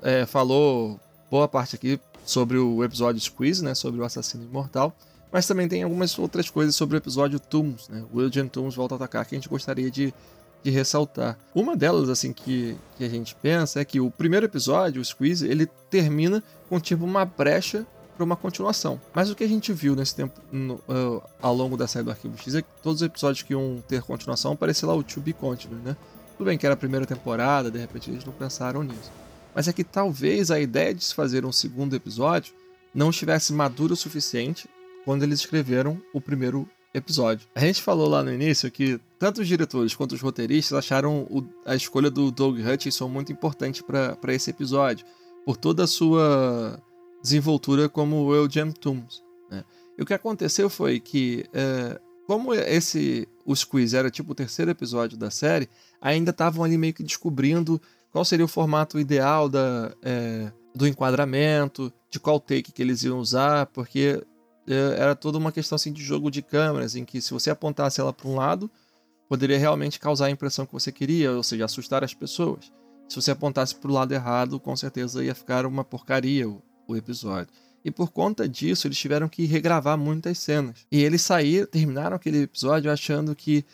é, 0.02 0.24
falou 0.26 0.98
boa 1.30 1.48
parte 1.48 1.74
aqui 1.74 2.00
sobre 2.24 2.58
o 2.58 2.84
episódio 2.84 3.20
Squeeze, 3.20 3.64
né, 3.64 3.74
sobre 3.74 4.00
o 4.00 4.04
assassino 4.04 4.44
imortal, 4.44 4.96
mas 5.32 5.46
também 5.46 5.68
tem 5.68 5.82
algumas 5.82 6.18
outras 6.18 6.48
coisas 6.48 6.74
sobre 6.74 6.96
o 6.96 6.98
episódio 6.98 7.40
Tooms, 7.40 7.88
né, 7.88 8.04
William 8.14 8.46
Tooms 8.46 8.74
volta 8.74 8.94
a 8.94 8.96
atacar, 8.96 9.24
que 9.26 9.34
a 9.34 9.38
gente 9.38 9.48
gostaria 9.48 9.90
de, 9.90 10.14
de 10.62 10.70
ressaltar. 10.70 11.36
Uma 11.54 11.76
delas, 11.76 12.08
assim, 12.08 12.32
que, 12.32 12.76
que 12.96 13.04
a 13.04 13.08
gente 13.08 13.34
pensa 13.36 13.80
é 13.80 13.84
que 13.84 14.00
o 14.00 14.10
primeiro 14.10 14.46
episódio, 14.46 15.00
o 15.00 15.04
Squeeze, 15.04 15.46
ele 15.46 15.66
termina 15.88 16.42
com 16.68 16.78
tipo 16.78 17.04
uma 17.04 17.24
brecha 17.24 17.86
para 18.20 18.24
uma 18.24 18.37
continuação. 18.37 19.00
Mas 19.14 19.30
o 19.30 19.35
que 19.35 19.44
a 19.44 19.48
gente 19.48 19.72
viu 19.72 19.96
nesse 19.96 20.14
tempo, 20.14 20.38
no, 20.52 20.74
uh, 20.74 21.22
ao 21.40 21.54
longo 21.54 21.76
da 21.76 21.87
série 21.87 22.04
do 22.04 22.11
Arquivo 22.11 22.37
X, 22.37 22.54
é 22.54 22.62
que 22.62 22.68
todos 22.83 23.00
os 23.00 23.06
episódios 23.06 23.42
que 23.42 23.54
iam 23.54 23.83
ter 23.88 24.02
continuação 24.02 24.52
aparecia 24.52 24.87
lá 24.87 24.94
o 24.94 25.02
To 25.02 25.20
Be 25.20 25.33
Continued, 25.33 25.83
né? 25.83 25.96
Tudo 26.37 26.46
bem 26.46 26.59
que 26.59 26.66
era 26.66 26.74
a 26.74 26.76
primeira 26.76 27.06
temporada, 27.06 27.70
de 27.70 27.78
repente 27.78 28.11
eles 28.11 28.24
não 28.24 28.33
pensaram 28.33 28.83
nisso 28.83 29.11
mas 29.54 29.68
é 29.68 29.72
que 29.72 29.85
talvez 29.85 30.50
a 30.50 30.61
ideia 30.61 30.94
de 30.94 31.04
se 31.04 31.14
fazer 31.14 31.44
um 31.44 31.52
segundo 31.52 31.94
episódio 31.94 32.54
não 32.94 33.11
estivesse 33.11 33.52
madura 33.52 33.92
o 33.92 33.96
suficiente 33.96 34.68
quando 35.04 35.22
eles 35.22 35.40
escreveram 35.40 36.00
o 36.12 36.20
primeiro 36.20 36.68
episódio. 36.92 37.48
A 37.54 37.61
gente 37.61 37.83
falou 37.83 38.09
lá 38.09 38.22
no 38.22 38.33
início 38.33 38.70
que 38.70 39.00
tanto 39.18 39.40
os 39.40 39.48
diretores 39.48 39.94
quanto 39.94 40.12
os 40.12 40.20
roteiristas 40.20 40.76
acharam 40.76 41.22
o, 41.22 41.44
a 41.64 41.74
escolha 41.74 42.11
do 42.11 42.30
Doug 42.30 42.59
Hutchinson 42.59 43.09
muito 43.09 43.33
importante 43.33 43.83
para 43.83 44.35
esse 44.35 44.50
episódio, 44.50 45.06
por 45.44 45.56
toda 45.56 45.85
a 45.85 45.87
sua 45.87 46.80
desenvoltura 47.22 47.88
como 47.88 48.35
Eugene 48.35 48.72
Toombs. 48.72 49.22
Né? 49.50 49.64
E 49.98 50.02
o 50.02 50.06
que 50.06 50.14
aconteceu 50.14 50.70
foi 50.70 51.00
que, 51.00 51.44
é, 51.52 52.00
como 52.26 52.54
esse 52.54 53.28
o 53.44 53.54
Squeeze 53.54 53.96
era 53.96 54.11
tipo 54.11 54.33
o 54.33 54.35
terceiro 54.35 54.70
episódio 54.70 55.18
da 55.18 55.30
série, 55.30 55.68
ainda 56.00 56.30
estavam 56.30 56.64
ali 56.64 56.78
meio 56.78 56.94
que 56.94 57.02
descobrindo 57.02 57.80
qual 58.12 58.24
seria 58.24 58.44
o 58.44 58.48
formato 58.48 58.98
ideal 58.98 59.48
da, 59.48 59.94
é, 60.02 60.52
do 60.74 60.87
enquadramento, 60.87 61.92
de 62.09 62.18
qual 62.18 62.40
take 62.40 62.72
que 62.72 62.83
eles 62.83 63.02
iam 63.02 63.18
usar, 63.18 63.66
porque 63.66 64.22
é, 64.66 65.00
era 65.00 65.14
toda 65.14 65.38
uma 65.38 65.52
questão 65.52 65.76
assim, 65.76 65.92
de 65.92 66.02
jogo 66.02 66.30
de 66.30 66.42
câmeras, 66.42 66.94
em 66.94 67.04
que 67.04 67.20
se 67.20 67.33
você 67.33 67.50
apontasse 67.50 68.00
ela 68.00 68.12
para 68.12 68.28
um 68.28 68.37
lado, 68.37 68.70
poderia 69.28 69.59
realmente 69.59 70.00
causar 70.00 70.26
a 70.26 70.30
impressão 70.30 70.66
que 70.66 70.72
você 70.72 70.90
queria, 70.90 71.33
ou 71.33 71.42
seja, 71.42 71.64
assustar 71.64 72.02
as 72.02 72.14
pessoas. 72.14 72.72
Se 73.09 73.16
você 73.16 73.33
apontasse 73.33 73.74
para 73.74 73.90
o 73.90 73.94
lado 73.94 74.12
errado, 74.12 74.61
com 74.61 74.76
certeza 74.76 75.24
ia 75.24 75.35
ficar 75.35 75.66
uma 75.66 75.85
porcaria 75.85 76.48
o, 76.90 76.96
episódio. 76.96 77.53
E 77.85 77.90
por 77.90 78.11
conta 78.11 78.48
disso, 78.48 78.87
eles 78.87 78.98
tiveram 78.98 79.29
que 79.29 79.46
regravar 79.46 79.96
muitas 79.96 80.38
cenas. 80.38 80.87
E 80.90 81.03
eles 81.03 81.22
saíram, 81.22 81.66
terminaram 81.66 82.16
aquele 82.16 82.42
episódio 82.42 82.92
achando 82.92 83.35
que 83.35 83.64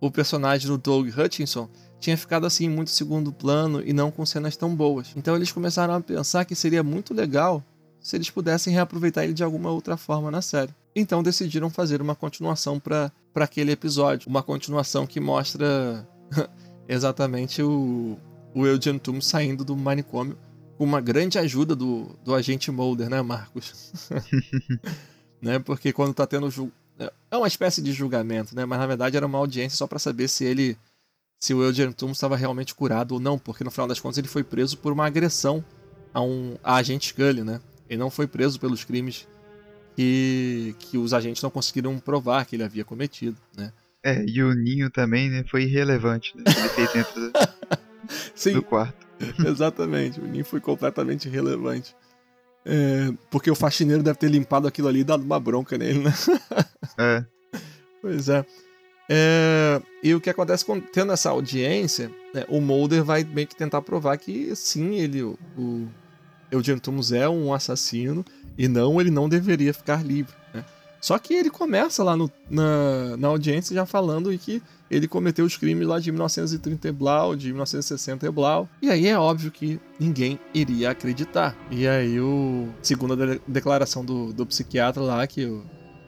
o 0.00 0.10
personagem 0.10 0.66
do 0.66 0.76
Doug 0.76 1.08
Hutchinson 1.16 1.68
tinha 2.00 2.16
ficado 2.16 2.44
assim 2.44 2.68
muito 2.68 2.90
segundo 2.90 3.32
plano 3.32 3.80
e 3.86 3.92
não 3.92 4.10
com 4.10 4.26
cenas 4.26 4.56
tão 4.56 4.74
boas. 4.74 5.12
Então 5.16 5.36
eles 5.36 5.52
começaram 5.52 5.94
a 5.94 6.00
pensar 6.00 6.44
que 6.44 6.56
seria 6.56 6.82
muito 6.82 7.14
legal 7.14 7.62
se 8.00 8.16
eles 8.16 8.28
pudessem 8.28 8.74
reaproveitar 8.74 9.22
ele 9.22 9.32
de 9.32 9.44
alguma 9.44 9.70
outra 9.70 9.96
forma 9.96 10.28
na 10.28 10.42
série. 10.42 10.74
Então 10.94 11.22
decidiram 11.22 11.70
fazer 11.70 12.02
uma 12.02 12.16
continuação 12.16 12.80
para 12.80 13.12
aquele 13.36 13.70
episódio. 13.70 14.28
Uma 14.28 14.42
continuação 14.42 15.06
que 15.06 15.20
mostra 15.20 16.06
exatamente 16.88 17.62
o, 17.62 18.18
o 18.52 18.66
Eugene 18.66 18.98
Toom 18.98 19.20
saindo 19.20 19.64
do 19.64 19.76
manicômio 19.76 20.36
com 20.82 20.86
uma 20.86 21.00
grande 21.00 21.38
ajuda 21.38 21.76
do, 21.76 22.08
do 22.24 22.34
agente 22.34 22.68
Mulder, 22.68 23.08
né, 23.08 23.22
Marcos? 23.22 24.10
né? 25.40 25.60
Porque 25.60 25.92
quando 25.92 26.12
tá 26.12 26.26
tendo 26.26 26.72
é 27.30 27.36
uma 27.36 27.46
espécie 27.46 27.80
de 27.80 27.92
julgamento, 27.92 28.52
né? 28.52 28.64
Mas 28.64 28.80
na 28.80 28.86
verdade 28.88 29.16
era 29.16 29.24
uma 29.24 29.38
audiência 29.38 29.78
só 29.78 29.86
para 29.86 30.00
saber 30.00 30.26
se 30.26 30.44
ele 30.44 30.76
se 31.38 31.54
o 31.54 31.62
Eugene 31.62 31.94
Toom 31.94 32.10
estava 32.10 32.36
realmente 32.36 32.74
curado 32.74 33.12
ou 33.12 33.20
não, 33.20 33.38
porque 33.38 33.62
no 33.62 33.70
final 33.70 33.86
das 33.86 34.00
contas 34.00 34.18
ele 34.18 34.26
foi 34.26 34.42
preso 34.42 34.76
por 34.76 34.92
uma 34.92 35.06
agressão 35.06 35.64
a 36.12 36.20
um 36.20 36.56
a 36.64 36.74
agente 36.74 37.10
Scully, 37.10 37.44
né? 37.44 37.60
Ele 37.88 38.00
não 38.00 38.10
foi 38.10 38.26
preso 38.26 38.58
pelos 38.58 38.82
crimes 38.82 39.28
que, 39.94 40.74
que 40.80 40.98
os 40.98 41.14
agentes 41.14 41.44
não 41.44 41.50
conseguiram 41.50 41.96
provar 42.00 42.44
que 42.44 42.56
ele 42.56 42.64
havia 42.64 42.84
cometido, 42.84 43.36
né? 43.56 43.72
É, 44.04 44.24
e 44.26 44.42
o 44.42 44.52
ninho 44.52 44.90
também 44.90 45.30
né, 45.30 45.44
foi 45.48 45.62
irrelevante, 45.62 46.36
né? 46.36 46.42
Ele 46.46 46.68
fez 46.70 46.92
dentro 46.92 47.20
do, 47.20 47.32
Sim, 48.34 48.54
do 48.54 48.64
quarto. 48.64 49.11
Exatamente, 49.46 50.20
o 50.20 50.26
ninho 50.26 50.44
foi 50.44 50.60
completamente 50.60 51.28
irrelevante. 51.28 51.94
É, 52.64 53.12
porque 53.30 53.50
o 53.50 53.56
faxineiro 53.56 54.02
deve 54.02 54.18
ter 54.18 54.30
limpado 54.30 54.68
aquilo 54.68 54.86
ali 54.86 55.00
e 55.00 55.04
dado 55.04 55.24
uma 55.24 55.40
bronca 55.40 55.76
nele, 55.76 56.00
né? 56.00 56.12
É. 56.98 57.24
Pois 58.00 58.28
é. 58.28 58.44
é. 59.08 59.82
E 60.02 60.14
o 60.14 60.20
que 60.20 60.30
acontece 60.30 60.64
com, 60.64 60.80
tendo 60.80 61.12
essa 61.12 61.30
audiência, 61.30 62.10
né, 62.34 62.44
o 62.48 62.60
Mulder 62.60 63.02
vai 63.02 63.24
meio 63.24 63.46
que 63.46 63.56
tentar 63.56 63.80
provar 63.82 64.16
que 64.18 64.54
sim, 64.54 64.96
ele, 64.96 65.22
o, 65.22 65.38
o 65.56 65.88
Eugene 66.50 66.80
Thomas 66.80 67.12
é 67.12 67.28
um 67.28 67.54
assassino 67.54 68.24
e 68.58 68.68
não, 68.68 69.00
ele 69.00 69.10
não 69.10 69.28
deveria 69.28 69.72
ficar 69.72 70.04
livre. 70.04 70.34
Né? 70.52 70.64
Só 71.02 71.18
que 71.18 71.34
ele 71.34 71.50
começa 71.50 72.04
lá 72.04 72.16
no, 72.16 72.30
na, 72.48 73.16
na 73.16 73.26
audiência 73.26 73.74
já 73.74 73.84
falando 73.84 74.36
que 74.38 74.62
ele 74.88 75.08
cometeu 75.08 75.44
os 75.44 75.56
crimes 75.56 75.86
lá 75.86 75.98
de 75.98 76.12
1930 76.12 76.88
e 76.88 76.92
blau, 76.92 77.34
de 77.34 77.48
1960 77.48 78.24
e 78.24 78.30
blau. 78.30 78.68
E 78.80 78.88
aí 78.88 79.08
é 79.08 79.18
óbvio 79.18 79.50
que 79.50 79.80
ninguém 79.98 80.38
iria 80.54 80.90
acreditar. 80.90 81.56
E 81.72 81.88
aí, 81.88 82.20
o, 82.20 82.68
segundo 82.80 83.14
a 83.14 83.26
de 83.26 83.40
declaração 83.48 84.04
do, 84.04 84.32
do 84.32 84.46
psiquiatra 84.46 85.02
lá, 85.02 85.26
que 85.26 85.44
o 85.44 85.64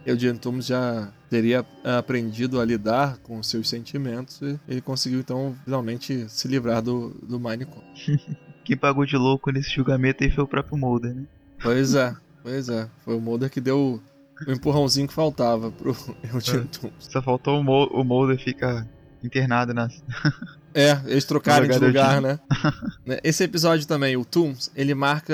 Eugene 0.07 0.39
Thomas 0.39 0.67
já 0.67 1.13
teria 1.29 1.67
aprendido 1.83 2.61
a 2.61 2.65
lidar 2.65 3.19
com 3.19 3.43
seus 3.43 3.69
sentimentos, 3.69 4.41
e 4.43 4.61
ele 4.69 4.81
conseguiu 4.81 5.19
então 5.19 5.57
finalmente 5.65 6.27
se 6.29 6.47
livrar 6.47 6.81
do, 6.81 7.11
do 7.21 7.41
manicômio. 7.41 7.83
Quem 8.65 8.77
pagou 8.77 9.05
de 9.05 9.17
louco 9.17 9.51
nesse 9.51 9.71
julgamento 9.75 10.23
aí 10.23 10.31
foi 10.31 10.45
o 10.45 10.49
próprio 10.49 10.79
Mulder, 10.79 11.15
né? 11.15 11.25
Pois 11.61 11.95
é, 11.95 12.15
pois 12.43 12.69
é. 12.69 12.89
Foi 13.05 13.17
o 13.17 13.21
Mulder 13.21 13.51
que 13.51 13.61
deu 13.61 14.01
o 14.47 14.53
empurrãozinho 14.53 15.07
que 15.07 15.15
faltava 15.15 15.71
pro 15.71 15.97
Eugene 16.33 16.69
é. 16.85 16.91
Só 16.99 17.23
faltou 17.23 17.61
o, 17.61 18.05
Mulder 18.05 18.39
ficar 18.39 18.87
internado 19.23 19.73
na. 19.73 19.89
É, 20.77 21.01
eles 21.07 21.25
trocaram 21.25 21.69
de 21.69 21.79
lugar, 21.79 22.21
né? 22.21 22.37
Esse 23.23 23.45
episódio 23.45 23.87
também, 23.87 24.17
o 24.17 24.25
Tooms, 24.25 24.73
ele 24.75 24.93
marca 24.93 25.33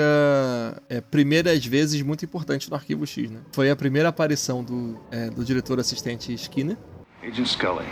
é, 0.87 1.01
primeiras 1.01 1.65
vezes 1.65 1.99
muito 2.03 2.23
importantes 2.23 2.69
no 2.69 2.75
Arquivo 2.75 3.07
X, 3.07 3.31
né? 3.31 3.39
Foi 3.51 3.71
a 3.71 3.75
primeira 3.75 4.09
aparição 4.09 4.63
do, 4.63 4.99
é, 5.09 5.31
do 5.31 5.43
diretor 5.43 5.79
assistente 5.79 6.31
Skinner. 6.31 6.77
Agent 7.23 7.47
Scully, 7.47 7.87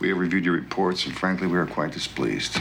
we 0.00 0.10
have 0.10 0.18
reviewed 0.18 0.46
your 0.46 0.56
reports 0.56 1.06
and 1.06 1.12
frankly 1.12 1.46
we 1.46 1.58
are 1.58 1.70
quite 1.70 1.92
displeased. 1.92 2.58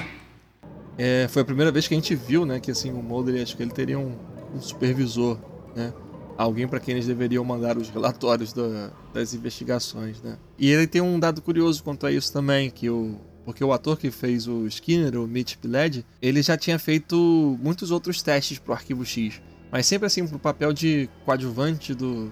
É, 0.98 1.30
foi 1.30 1.44
a 1.44 1.46
primeira 1.46 1.72
vez 1.72 1.88
que 1.88 1.94
a 1.94 1.98
gente 1.98 2.16
viu, 2.16 2.46
né, 2.46 2.60
que 2.60 2.70
assim 2.70 2.92
o 2.92 3.02
Mulder, 3.02 3.42
acho 3.42 3.56
que 3.56 3.64
ele 3.64 3.72
teria 3.72 3.98
um, 3.98 4.14
um 4.54 4.60
supervisor, 4.60 5.40
né? 5.74 5.94
Alguém 6.38 6.68
para 6.68 6.80
quem 6.80 6.94
eles 6.94 7.08
deveriam 7.08 7.44
mandar 7.44 7.78
os 7.78 7.90
relatórios 7.90 8.54
da, 8.54 8.92
das 9.14 9.34
investigações, 9.34 10.22
né? 10.22 10.38
E 10.58 10.70
ele 10.70 10.86
tem 10.86 11.02
um 11.02 11.20
dado 11.20 11.42
curioso 11.42 11.84
quanto 11.84 12.06
a 12.06 12.12
isso 12.12 12.32
também, 12.32 12.70
que 12.70 12.90
o 12.90 13.20
porque 13.44 13.64
o 13.64 13.72
ator 13.72 13.98
que 13.98 14.12
fez 14.12 14.46
o 14.46 14.68
Skinner, 14.68 15.18
o 15.18 15.26
Mitch 15.26 15.56
Pileggi, 15.56 16.06
ele 16.22 16.42
já 16.42 16.58
tinha 16.58 16.78
feito 16.78 17.58
muitos 17.62 17.92
outros 17.92 18.22
testes 18.22 18.60
pro 18.60 18.74
Arquivo 18.74 19.06
X, 19.06 19.42
mas 19.72 19.86
sempre 19.86 20.06
assim 20.06 20.28
pro 20.28 20.38
papel 20.38 20.74
de 20.74 21.10
coadjuvante 21.24 21.94
do 21.94 22.30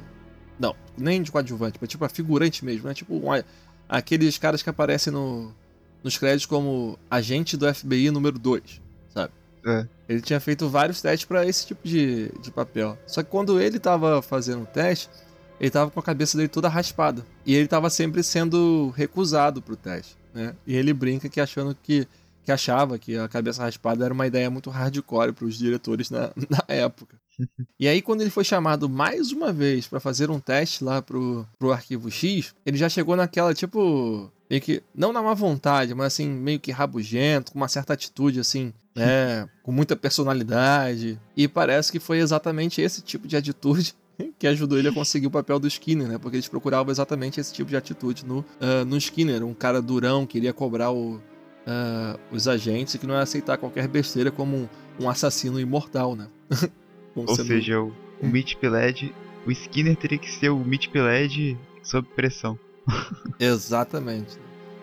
não, 0.60 0.76
nem 0.98 1.22
de 1.22 1.32
coadjuvante, 1.32 1.78
mas 1.80 1.90
tipo 1.90 2.04
a 2.04 2.10
figurante 2.10 2.66
mesmo, 2.66 2.88
né? 2.88 2.94
Tipo 2.94 3.16
um, 3.16 3.44
aqueles 3.88 4.38
caras 4.38 4.62
que 4.62 4.70
aparecem 4.70 5.12
no 5.14 5.54
nos 6.04 6.18
créditos 6.18 6.46
como 6.46 7.00
agente 7.10 7.58
do 7.58 7.74
FBI 7.74 8.12
número 8.12 8.38
2, 8.38 8.62
sabe? 8.62 8.85
É. 9.66 9.88
Ele 10.08 10.22
tinha 10.22 10.40
feito 10.40 10.70
vários 10.70 11.02
testes 11.02 11.26
para 11.26 11.46
esse 11.46 11.66
tipo 11.66 11.88
de, 11.88 12.30
de 12.42 12.52
papel. 12.52 12.98
Só 13.08 13.24
que 13.24 13.30
quando 13.30 13.60
ele 13.60 13.80
tava 13.80 14.22
fazendo 14.22 14.64
o 14.64 14.68
teste, 14.68 15.10
ele 15.60 15.72
tava 15.72 15.90
com 15.90 16.00
a 16.00 16.04
cabeça 16.04 16.38
dele 16.38 16.50
toda 16.50 16.70
raspada. 16.70 17.26
E 17.46 17.56
ele 17.56 17.68
tava 17.68 17.90
sempre 17.90 18.22
sendo 18.22 18.94
recusado 18.96 19.62
pro 19.62 19.76
teste, 19.76 20.16
né? 20.34 20.56
E 20.68 20.76
ele 20.76 20.94
brinca 20.94 21.28
que 21.28 21.42
achando 21.42 21.76
que 21.82 22.08
que 22.46 22.52
achava 22.52 23.00
que 23.00 23.18
a 23.18 23.28
cabeça 23.28 23.64
raspada 23.64 24.06
era 24.06 24.14
uma 24.14 24.28
ideia 24.28 24.52
muito 24.52 24.70
hardcore 24.70 25.34
para 25.34 25.46
os 25.46 25.58
diretores 25.58 26.12
na, 26.12 26.32
na 26.48 26.64
época. 26.68 27.20
e 27.80 27.88
aí, 27.88 28.02
quando 28.02 28.22
ele 28.22 28.30
foi 28.30 28.44
chamado 28.44 28.88
mais 28.88 29.32
uma 29.32 29.52
vez 29.52 29.88
para 29.88 30.00
fazer 30.00 30.30
um 30.30 30.40
teste 30.40 30.84
lá 30.84 31.02
pro, 31.02 31.46
pro 31.58 31.72
arquivo 31.72 32.10
X, 32.10 32.54
ele 32.64 32.78
já 32.78 32.88
chegou 32.88 33.16
naquela, 33.16 33.54
tipo, 33.54 34.32
meio 34.50 34.62
que, 34.62 34.84
não 34.94 35.12
na 35.12 35.22
má 35.22 35.34
vontade, 35.34 35.94
mas 35.94 36.08
assim, 36.08 36.28
meio 36.28 36.60
que 36.60 36.72
rabugento, 36.72 37.52
com 37.52 37.58
uma 37.58 37.68
certa 37.68 37.94
atitude, 37.94 38.40
assim, 38.40 38.74
né, 38.96 39.48
com 39.64 39.72
muita 39.72 39.96
personalidade. 39.96 41.20
E 41.36 41.48
parece 41.48 41.92
que 41.92 42.00
foi 42.00 42.20
exatamente 42.20 42.82
esse 42.82 43.02
tipo 43.02 43.28
de 43.28 43.36
atitude 43.36 43.94
que 44.40 44.48
ajudou 44.48 44.78
ele 44.78 44.90
a 44.90 44.94
conseguir 44.94 45.28
o 45.28 45.32
papel 45.32 45.60
do 45.60 45.68
Skinner, 45.68 46.08
né? 46.08 46.18
Porque 46.18 46.38
eles 46.38 46.48
procuravam 46.48 46.92
exatamente 46.92 47.40
esse 47.40 47.54
tipo 47.54 47.70
de 47.70 47.78
atitude 47.78 48.26
no, 48.26 48.40
uh, 48.40 48.86
no 48.86 48.98
Skinner. 48.98 49.44
Um 49.44 49.54
cara 49.54 49.82
durão, 49.82 50.26
queria 50.26 50.54
cobrar 50.54 50.92
o, 50.92 51.16
uh, 51.16 52.20
os 52.32 52.48
agentes 52.48 52.94
e 52.94 53.00
que 53.00 53.08
não 53.08 53.16
ia 53.16 53.22
aceitar 53.22 53.58
qualquer 53.58 53.88
besteira 53.88 54.32
como 54.32 54.56
um, 54.56 54.70
um 55.02 55.10
assassino 55.10 55.60
imortal, 55.60 56.16
né? 56.16 56.28
Ou 57.16 57.28
sendo... 57.36 57.48
seja, 57.48 57.80
o, 57.80 57.94
o 58.22 58.28
Mitch 58.28 58.56
o 59.46 59.52
Skinner 59.52 59.96
teria 59.96 60.18
que 60.18 60.32
ser 60.32 60.50
o 60.50 60.60
Mitch 60.60 60.90
Pileggi 60.90 61.58
sob 61.84 62.08
pressão. 62.16 62.58
Exatamente. 63.40 64.38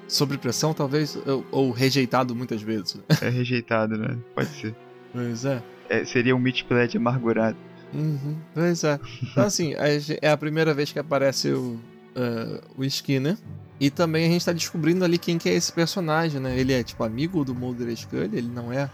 Sob 0.09 0.37
pressão, 0.39 0.75
talvez, 0.75 1.17
ou, 1.27 1.45
ou, 1.51 1.71
rejeitado 1.71 2.35
muitas 2.35 2.61
vezes. 2.61 3.01
É 3.21 3.29
rejeitado, 3.29 3.97
né? 3.97 4.19
Pode 4.35 4.49
ser. 4.49 4.75
Pois 5.13 5.45
é. 5.45 5.63
é 5.89 6.05
seria 6.05 6.37
um 6.37 6.39
Mitch 6.39 6.65
Pileggi 6.65 6.99
amargurado. 6.99 7.57
Uhum, 7.95 8.37
pois 8.55 8.85
é. 8.85 8.99
Então, 9.23 9.45
assim, 9.45 9.75
é 10.21 10.31
a 10.31 10.37
primeira 10.37 10.73
vez 10.75 10.93
que 10.93 10.99
aparece 10.99 11.51
o, 11.53 11.79
uh, 12.17 12.61
o 12.77 12.85
Skinner. 12.85 13.37
E 13.81 13.91
também 13.91 14.27
a 14.27 14.29
gente 14.29 14.45
tá 14.45 14.53
descobrindo 14.53 15.05
ali 15.05 15.19
quem 15.19 15.39
que 15.39 15.49
é 15.49 15.55
esse 15.55 15.73
personagem, 15.73 16.41
né? 16.41 16.57
Ele 16.59 16.73
é, 16.73 16.83
tipo, 16.83 17.03
amigo 17.03 17.45
do 17.45 17.55
Mulder 17.55 17.95
Scully, 17.97 18.37
ele 18.37 18.49
não 18.49 18.73
é 18.73 18.89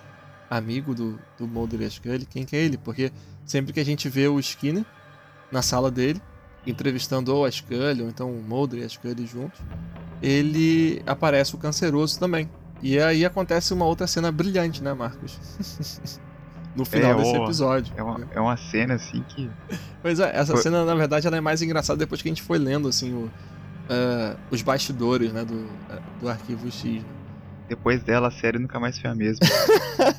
amigo 0.49 0.95
do, 0.95 1.19
do 1.37 1.47
Mulder 1.47 1.91
Scully. 1.91 2.25
Quem 2.25 2.45
que 2.45 2.57
é 2.57 2.61
ele? 2.61 2.79
Porque 2.79 3.13
sempre 3.45 3.73
que 3.73 3.81
a 3.81 3.85
gente 3.85 4.09
vê 4.09 4.29
o 4.29 4.39
Skinner 4.41 4.85
na 5.53 5.61
sala 5.61 5.91
dele, 5.91 6.21
entrevistando 6.71 7.35
ou 7.35 7.45
a 7.45 7.51
Scully, 7.51 8.03
ou 8.03 8.09
então 8.09 8.31
o 8.31 8.43
Mulder 8.43 8.81
e 8.81 8.85
a 8.85 8.89
Scully 8.89 9.27
juntos, 9.27 9.61
ele 10.23 11.03
aparece 11.07 11.55
o 11.55 11.59
canceroso 11.59 12.19
também. 12.19 12.49
E 12.83 12.99
aí 12.99 13.25
acontece 13.25 13.75
uma 13.75 13.85
outra 13.85 14.07
cena 14.07 14.31
brilhante, 14.31 14.83
né, 14.83 14.93
Marcos? 14.93 15.39
no 16.77 16.85
final 16.85 17.13
É, 17.13 17.15
desse 17.17 17.37
episódio. 17.37 17.93
É 17.97 18.03
uma, 18.03 18.21
é 18.33 18.41
uma 18.41 18.57
cena 18.57 18.95
assim 18.95 19.25
que. 19.29 19.51
Pois 20.01 20.21
é, 20.21 20.31
essa 20.37 20.53
Foi- 20.53 20.63
cena, 20.63 20.85
na 20.85 20.95
verdade, 20.95 21.27
ela 21.27 21.37
é 21.37 21.41
mais 21.41 21.61
engraçada 21.61 21.99
depois 21.99 22.23
que 22.23 22.29
a 22.29 22.31
gente 22.31 22.43
foi 22.43 22.59
lendo, 22.59 22.87
assim, 22.89 23.13
o, 23.13 23.31
eh, 23.89 24.37
os 24.51 24.63
bastidores, 24.63 25.33
né, 25.33 25.45
do, 25.45 25.67
eh, 25.91 25.99
do 26.21 26.29
Arquivo 26.29 26.71
X. 26.71 27.03
né? 27.03 27.05
Depois 27.69 28.03
dela, 28.03 28.29
a 28.29 28.31
série 28.31 28.59
nunca 28.59 28.79
mais 28.79 28.99
foi 28.99 29.11
a 29.11 29.15
mesma. 29.15 29.45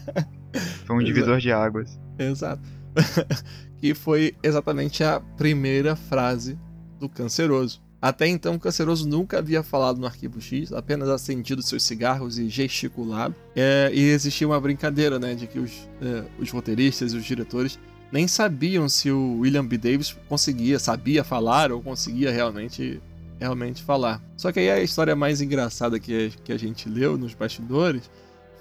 foi 0.85 0.95
um 0.97 1.01
é. 1.01 1.03
divisor 1.03 1.39
de 1.39 1.51
águas. 1.51 1.97
Exato. 2.17 2.61
que 3.79 3.93
foi 3.93 4.35
exatamente 4.43 5.03
a 5.03 5.19
primeira 5.19 5.95
frase 5.95 6.57
do 6.99 7.07
Canceroso. 7.07 7.81
Até 8.01 8.27
então, 8.27 8.55
o 8.55 8.59
Canceroso 8.59 9.07
nunca 9.07 9.39
havia 9.39 9.61
falado 9.61 9.99
no 9.99 10.05
Arquivo 10.05 10.39
X, 10.39 10.71
apenas 10.71 11.09
acendido 11.09 11.61
seus 11.61 11.83
cigarros 11.83 12.39
e 12.39 12.47
gesticulado. 12.47 13.35
É, 13.55 13.91
e 13.93 14.01
existia 14.01 14.47
uma 14.47 14.59
brincadeira, 14.59 15.19
né, 15.19 15.35
de 15.35 15.47
que 15.47 15.59
os, 15.59 15.89
é, 16.01 16.23
os 16.39 16.49
roteiristas 16.49 17.13
e 17.13 17.17
os 17.17 17.25
diretores 17.25 17.77
nem 18.11 18.27
sabiam 18.27 18.87
se 18.87 19.11
o 19.11 19.39
William 19.39 19.65
B. 19.65 19.77
Davis 19.77 20.15
conseguia, 20.27 20.79
sabia 20.79 21.23
falar 21.23 21.71
ou 21.71 21.81
conseguia 21.81 22.31
realmente, 22.31 23.01
realmente 23.37 23.83
falar. 23.83 24.21
Só 24.37 24.51
que 24.51 24.59
aí 24.59 24.69
a 24.69 24.81
história 24.81 25.15
mais 25.15 25.41
engraçada 25.41 25.99
que, 25.99 26.31
que 26.43 26.53
a 26.53 26.57
gente 26.57 26.87
leu 26.87 27.17
nos 27.17 27.33
bastidores 27.33 28.09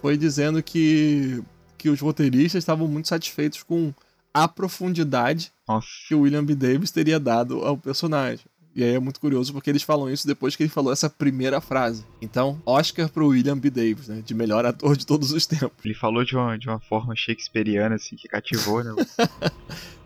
foi 0.02 0.16
dizendo 0.16 0.62
que, 0.62 1.42
que 1.78 1.88
os 1.88 2.00
roteiristas 2.00 2.62
estavam 2.62 2.88
muito 2.88 3.08
satisfeitos 3.08 3.62
com 3.62 3.94
a 4.42 4.48
profundidade 4.48 5.52
Nossa. 5.66 5.88
que 6.06 6.14
o 6.14 6.20
William 6.20 6.44
B. 6.44 6.54
Davis 6.54 6.90
teria 6.90 7.18
dado 7.18 7.64
ao 7.64 7.76
personagem. 7.76 8.44
E 8.74 8.84
aí 8.84 8.94
é 8.94 8.98
muito 9.00 9.18
curioso 9.18 9.52
porque 9.52 9.68
eles 9.68 9.82
falam 9.82 10.08
isso 10.08 10.26
depois 10.26 10.54
que 10.54 10.62
ele 10.62 10.70
falou 10.70 10.92
essa 10.92 11.10
primeira 11.10 11.60
frase. 11.60 12.04
Então, 12.22 12.62
Oscar 12.64 13.08
pro 13.08 13.28
William 13.28 13.58
B. 13.58 13.70
Davis, 13.70 14.06
né? 14.06 14.22
De 14.24 14.34
melhor 14.34 14.64
ator 14.64 14.96
de 14.96 15.04
todos 15.04 15.32
os 15.32 15.46
tempos. 15.46 15.84
Ele 15.84 15.94
falou 15.94 16.24
de 16.24 16.36
uma, 16.36 16.56
de 16.56 16.68
uma 16.68 16.78
forma 16.78 17.16
shakespeariana, 17.16 17.96
assim, 17.96 18.14
que 18.14 18.28
cativou, 18.28 18.84
né? 18.84 18.94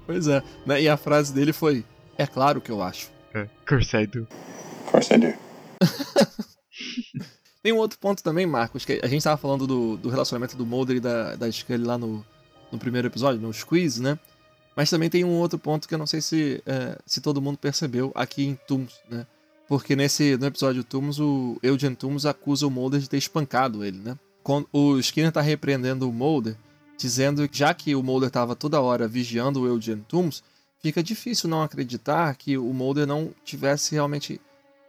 Pois 0.05 0.27
é. 0.27 0.43
Né? 0.67 0.83
E 0.83 0.89
a 0.89 0.97
frase 0.97 1.33
dele 1.33 1.53
foi: 1.53 1.85
É 2.19 2.27
claro 2.27 2.61
que 2.61 2.71
eu 2.71 2.83
acho. 2.83 3.09
É, 3.33 3.47
Curse 3.67 3.97
I 3.97 4.07
do. 4.07 4.23
Of 4.23 4.91
course 4.91 5.15
I 5.15 5.19
do. 5.19 5.35
Tem 7.63 7.73
um 7.73 7.77
outro 7.77 7.99
ponto 7.99 8.23
também, 8.23 8.45
Marcos, 8.45 8.85
que 8.85 9.01
a 9.03 9.07
gente 9.07 9.23
tava 9.23 9.37
falando 9.37 9.67
do, 9.67 9.97
do 9.97 10.09
relacionamento 10.09 10.57
do 10.57 10.67
Mulder 10.67 10.97
e 10.97 11.01
da, 11.01 11.37
da 11.37 11.51
Scully 11.51 11.85
lá 11.85 11.97
no, 11.97 12.25
no 12.73 12.79
primeiro 12.79 13.07
episódio, 13.07 13.41
no 13.41 13.53
Squeeze, 13.53 14.03
né? 14.03 14.19
Mas 14.75 14.89
também 14.89 15.11
tem 15.11 15.23
um 15.23 15.39
outro 15.39 15.59
ponto 15.59 15.87
que 15.87 15.95
eu 15.95 15.99
não 15.99 16.07
sei 16.07 16.23
se, 16.23 16.63
é, 16.65 16.99
se 17.05 17.21
todo 17.21 17.43
mundo 17.43 17.59
percebeu 17.59 18.11
aqui 18.15 18.45
em 18.45 18.55
Tooms, 18.67 18.95
né? 19.09 19.27
Porque 19.69 19.95
nesse, 19.95 20.37
no 20.39 20.47
episódio 20.47 20.83
Tooms, 20.83 21.19
o 21.21 21.59
Eugene 21.63 21.95
Tooms 21.95 22.27
acusa 22.27 22.67
o 22.67 22.71
Mulder 22.71 23.01
de 23.01 23.09
ter 23.09 23.19
espancado 23.19 23.85
ele, 23.85 23.99
né? 23.99 24.19
Quando 24.43 24.67
o 24.73 24.99
Skinner 24.99 25.31
tá 25.31 25.41
repreendendo 25.41 26.09
o 26.09 26.13
Mulder, 26.13 26.57
dizendo 26.99 27.49
que 27.49 27.59
já 27.59 27.73
que 27.73 27.95
o 27.95 28.03
Mulder 28.03 28.29
estava 28.29 28.57
toda 28.57 28.81
hora 28.81 29.07
vigiando 29.07 29.61
o 29.61 29.67
Eugene 29.67 30.05
Tooms, 30.09 30.43
fica 30.81 31.03
difícil 31.03 31.49
não 31.49 31.63
acreditar 31.63 32.35
que 32.35 32.59
o 32.59 32.73
Mulder 32.73 33.07
não 33.07 33.31
tivesse 33.45 33.93
realmente 33.93 34.41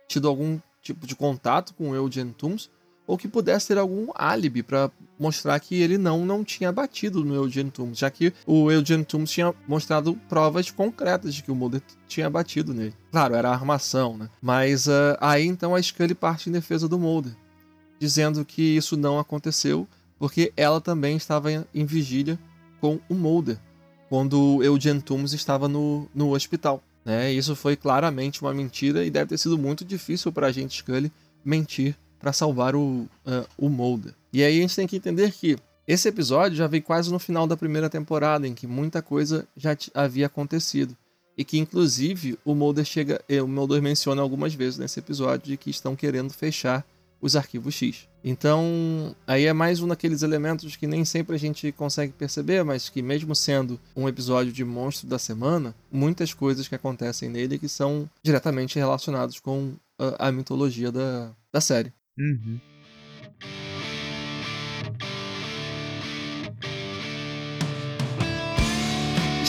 tido 0.08 0.28
algum 0.28 0.60
tipo 0.82 1.06
de 1.06 1.16
contato 1.16 1.74
com 1.74 1.92
o 1.92 1.96
Eugene 1.96 2.34
Tooms 2.34 2.70
ou 3.06 3.18
que 3.18 3.28
pudesse 3.28 3.68
ter 3.68 3.78
algum 3.78 4.08
álibi 4.16 4.64
para 4.64 4.90
mostrar 5.20 5.60
que 5.60 5.82
ele 5.82 5.98
não 5.98 6.26
não 6.26 6.44
tinha 6.44 6.72
batido 6.72 7.24
no 7.24 7.36
Eugene 7.36 7.72
Tooms, 7.72 7.98
já 7.98 8.10
que 8.10 8.34
o 8.46 8.72
Eugene 8.72 9.06
Tooms 9.06 9.32
tinha 9.32 9.54
mostrado 9.68 10.16
provas 10.28 10.72
concretas 10.72 11.34
de 11.34 11.44
que 11.44 11.52
o 11.52 11.56
Mulder 11.56 11.82
tinha 12.08 12.30
batido 12.30 12.74
nele. 12.74 12.94
Claro, 13.12 13.36
era 13.36 13.50
armação, 13.50 14.18
né? 14.18 14.30
Mas 14.42 14.88
ah, 14.88 15.18
aí 15.22 15.46
então 15.46 15.76
a 15.76 15.82
Scully 15.82 16.16
parte 16.16 16.50
em 16.50 16.54
defesa 16.54 16.88
do 16.88 17.00
Mulder, 17.00 17.34
dizendo 18.00 18.44
que 18.44 18.62
isso 18.62 18.98
não 18.98 19.20
aconteceu 19.20 19.88
porque 20.18 20.54
ela 20.56 20.80
também 20.80 21.18
estava 21.18 21.52
em, 21.52 21.66
em 21.74 21.86
vigília 21.86 22.40
com 22.80 23.00
o 23.10 23.14
Mulder 23.14 23.58
quando 24.10 24.58
o 24.58 24.64
Eugene 24.64 25.02
Tooms 25.02 25.34
estava 25.34 25.68
no, 25.68 26.08
no 26.14 26.34
hospital. 26.34 26.84
Né? 27.04 27.32
Isso 27.34 27.56
foi 27.56 27.76
claramente 27.76 28.42
uma 28.42 28.54
mentira 28.54 29.04
e 29.04 29.10
deve 29.10 29.30
ter 29.30 29.38
sido 29.38 29.58
muito 29.58 29.84
difícil 29.84 30.32
para 30.32 30.48
a 30.48 30.52
gente 30.52 30.78
Scully 30.78 31.12
mentir 31.44 31.96
para 32.20 32.32
salvar 32.32 32.76
o, 32.76 33.08
ah, 33.26 33.44
o 33.58 33.70
Mulder. 33.70 34.14
E 34.34 34.44
aí 34.44 34.58
a 34.58 34.62
gente 34.62 34.76
tem 34.76 34.88
que 34.88 34.98
entender 34.98 35.32
que 35.32 35.56
esse 35.88 36.08
episódio 36.10 36.58
já 36.58 36.66
veio 36.66 36.82
quase 36.82 37.12
no 37.12 37.20
final 37.20 37.46
da 37.46 37.56
primeira 37.56 37.90
temporada, 37.90 38.48
em 38.48 38.54
que 38.54 38.66
muita 38.66 39.02
coisa 39.02 39.48
já 39.56 39.78
havia 39.94 40.26
acontecido. 40.26 40.98
E 41.38 41.44
que, 41.44 41.58
inclusive, 41.58 42.38
o 42.46 42.54
Mulder 42.54 42.86
chega. 42.86 43.22
eh, 43.28 43.42
O 43.42 43.48
Mulder 43.48 43.82
menciona 43.82 44.22
algumas 44.22 44.54
vezes 44.54 44.78
nesse 44.78 45.00
episódio 45.00 45.48
de 45.48 45.58
que 45.58 45.70
estão 45.70 45.96
querendo 45.96 46.32
fechar 46.32 46.86
os 47.20 47.36
arquivos 47.36 47.74
X. 47.74 48.08
Então, 48.24 49.16
aí 49.26 49.46
é 49.46 49.54
mais 49.54 49.82
um 49.82 49.88
daqueles 49.88 50.22
elementos 50.22 50.76
que 50.76 50.86
nem 50.86 51.04
sempre 51.06 51.36
a 51.36 51.40
gente 51.40 51.72
consegue 51.72 52.12
perceber, 52.14 52.64
mas 52.64 52.90
que 52.90 53.02
mesmo 53.02 53.34
sendo 53.36 53.80
um 53.96 54.08
episódio 54.08 54.52
de 54.52 54.64
monstro 54.64 55.08
da 55.08 55.18
semana, 55.18 55.74
muitas 55.92 56.34
coisas 56.34 56.68
que 56.68 56.76
acontecem 56.76 57.30
nele 57.30 57.58
que 57.58 57.70
são 57.70 58.10
diretamente 58.22 58.78
relacionados 58.78 59.40
com 59.40 59.74
a, 59.98 60.28
a 60.28 60.32
mitologia 60.32 60.92
da, 60.92 61.32
da 61.52 61.62
série. 61.62 61.94
Uhum. 62.18 62.60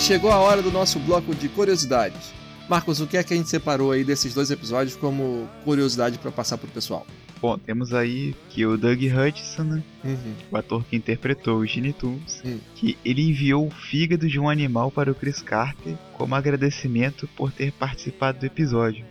Chegou 0.07 0.31
a 0.31 0.37
hora 0.39 0.61
do 0.63 0.71
nosso 0.71 0.99
bloco 0.99 1.35
de 1.35 1.49
curiosidades. 1.49 2.33
Marcos, 2.69 3.01
o 3.01 3.07
que 3.07 3.17
é 3.17 3.23
que 3.23 3.33
a 3.35 3.37
gente 3.37 3.49
separou 3.49 3.93
aí 3.93 4.05
desses 4.05 4.35
dois 4.35 4.51
episódios 4.51 4.97
como 4.97 5.49
curiosidade 5.65 6.19
para 6.19 6.31
passar 6.31 6.59
pro 6.59 6.69
pessoal? 6.69 7.07
Bom, 7.41 7.59
temos 7.59 7.93
aí 7.93 8.35
que 8.49 8.65
o 8.65 8.77
Doug 8.79 8.99
Hudson, 9.03 9.63
né, 9.65 9.83
Uhum. 10.03 10.35
o 10.51 10.57
ator 10.57 10.83
que 10.85 10.97
interpretou 10.97 11.59
o 11.59 11.67
Gene 11.67 11.93
Tooms, 11.93 12.41
Hum. 12.45 12.59
que 12.75 12.97
ele 13.05 13.23
enviou 13.29 13.67
o 13.67 13.71
fígado 13.71 14.27
de 14.29 14.39
um 14.41 14.49
animal 14.49 14.91
para 14.91 15.11
o 15.11 15.15
Chris 15.15 15.43
Carter 15.43 15.95
como 16.15 16.35
agradecimento 16.35 17.29
por 17.37 17.53
ter 17.53 17.73
participado 17.73 18.39
do 18.41 18.47
episódio. 18.47 19.05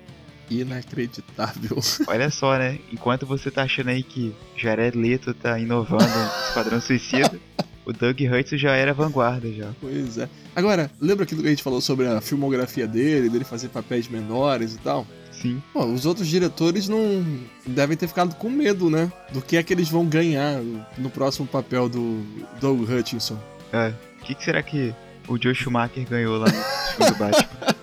Inacreditável. 0.50 1.78
Olha 2.08 2.30
só, 2.32 2.58
né? 2.58 2.80
Enquanto 2.92 3.26
você 3.26 3.50
tá 3.52 3.64
achando 3.64 3.90
aí 3.90 4.02
que 4.04 4.34
Jared 4.58 4.98
Leto 4.98 5.34
tá 5.34 5.60
inovando 5.60 6.04
no 6.04 6.48
Esquadrão 6.48 6.82
Suicida, 6.82 7.40
o 7.86 7.94
Doug 7.94 8.20
Hudson 8.22 8.58
já 8.58 8.72
era 8.76 8.94
vanguarda 8.94 9.52
já. 9.52 9.72
Pois 9.80 10.18
é. 10.18 10.30
Agora, 10.56 10.90
lembra 11.00 11.24
aquilo 11.24 11.42
que 11.42 11.48
a 11.48 11.50
gente 11.50 11.64
falou 11.64 11.82
sobre 11.82 12.08
a 12.08 12.22
filmografia 12.22 12.88
dele, 12.88 13.30
dele 13.30 13.44
fazer 13.44 13.70
papéis 13.70 14.08
menores 14.08 14.76
e 14.76 14.80
tal? 14.80 15.06
Sim. 15.32 15.62
Pô, 15.74 15.84
os 15.86 16.06
outros 16.06 16.28
diretores 16.28 16.88
não 16.88 17.26
devem 17.66 17.98
ter 17.98 18.08
ficado 18.08 18.36
com 18.36 18.50
medo, 18.50 18.90
né? 18.90 19.12
Do 19.32 19.42
que 19.42 19.58
é 19.58 19.64
que 19.64 19.74
eles 19.74 19.90
vão 19.90 20.06
ganhar 20.06 20.62
no 20.98 21.10
próximo 21.10 21.48
papel 21.48 21.90
do 21.90 22.24
Doug 22.62 22.90
Hutchinson. 22.90 23.38
É. 23.72 23.94
O 24.22 24.26
que, 24.26 24.36
que 24.36 24.44
será 24.44 24.64
que 24.64 24.94
o 25.28 25.42
Joe 25.42 25.54
Schumacher 25.54 26.08
ganhou 26.08 26.38
lá 26.38 26.46
no 26.46 26.54
filme 26.54 27.12
do 27.12 27.18
Batman? 27.18 27.76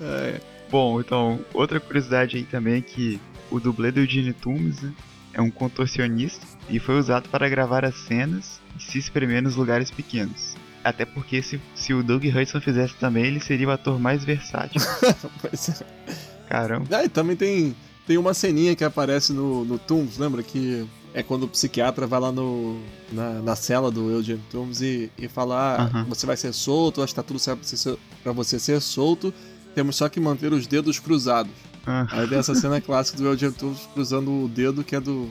É, 0.00 0.40
Bom, 0.74 1.00
então, 1.00 1.38
outra 1.52 1.78
curiosidade 1.78 2.36
aí 2.36 2.42
também 2.42 2.78
é 2.78 2.80
que 2.80 3.20
o 3.48 3.60
dublê 3.60 3.92
do 3.92 4.04
Gene 4.04 4.32
Tooms 4.32 4.82
né, 4.82 4.92
é 5.34 5.40
um 5.40 5.50
contorcionista 5.50 6.46
e 6.68 6.78
foi 6.78 6.98
usado 6.98 7.28
para 7.28 7.48
gravar 7.48 7.84
as 7.84 7.96
cenas 7.96 8.60
e 8.78 8.82
se 8.82 8.98
espremer 8.98 9.42
nos 9.42 9.56
lugares 9.56 9.90
pequenos. 9.90 10.54
Até 10.82 11.04
porque 11.04 11.42
se, 11.42 11.60
se 11.74 11.92
o 11.94 12.02
Doug 12.02 12.24
Hudson 12.24 12.60
fizesse 12.60 12.94
também, 12.96 13.24
ele 13.24 13.40
seria 13.40 13.68
o 13.68 13.70
ator 13.70 13.98
mais 13.98 14.24
versátil. 14.24 14.80
pois 15.40 15.68
é. 15.68 15.86
Caramba. 16.48 16.86
Ah, 16.96 17.04
e 17.04 17.08
também 17.08 17.36
tem, 17.36 17.74
tem 18.06 18.18
uma 18.18 18.34
ceninha 18.34 18.76
que 18.76 18.84
aparece 18.84 19.32
no, 19.32 19.64
no 19.64 19.78
Tooms, 19.78 20.18
lembra? 20.18 20.42
Que 20.42 20.86
é 21.14 21.22
quando 21.22 21.44
o 21.44 21.48
psiquiatra 21.48 22.06
vai 22.06 22.20
lá 22.20 22.30
no, 22.30 22.78
na, 23.10 23.40
na 23.40 23.56
cela 23.56 23.90
do 23.90 24.10
Eugene 24.10 24.42
Tooms 24.50 24.82
e, 24.82 25.10
e 25.16 25.26
fala: 25.26 25.90
ah, 25.92 26.04
você 26.04 26.26
vai 26.26 26.36
ser 26.36 26.52
solto, 26.52 27.02
acho 27.02 27.14
que 27.14 27.20
tá 27.20 27.22
tudo 27.22 27.38
certo 27.38 27.60
pra 27.60 27.68
você 27.68 27.76
ser, 27.76 27.98
pra 28.22 28.32
você 28.32 28.58
ser 28.58 28.80
solto, 28.80 29.32
temos 29.74 29.96
só 29.96 30.08
que 30.08 30.20
manter 30.20 30.52
os 30.52 30.66
dedos 30.66 30.98
cruzados. 30.98 31.52
Ah, 31.86 32.06
Aí 32.10 32.26
tem 32.28 32.38
essa 32.38 32.54
cena 32.54 32.80
clássica 32.80 33.18
do 33.18 33.26
Eugene 33.26 33.52
Tooms 33.52 33.88
cruzando 33.92 34.44
o 34.44 34.48
dedo 34.48 34.82
que 34.82 34.96
é 34.96 35.00
do. 35.00 35.28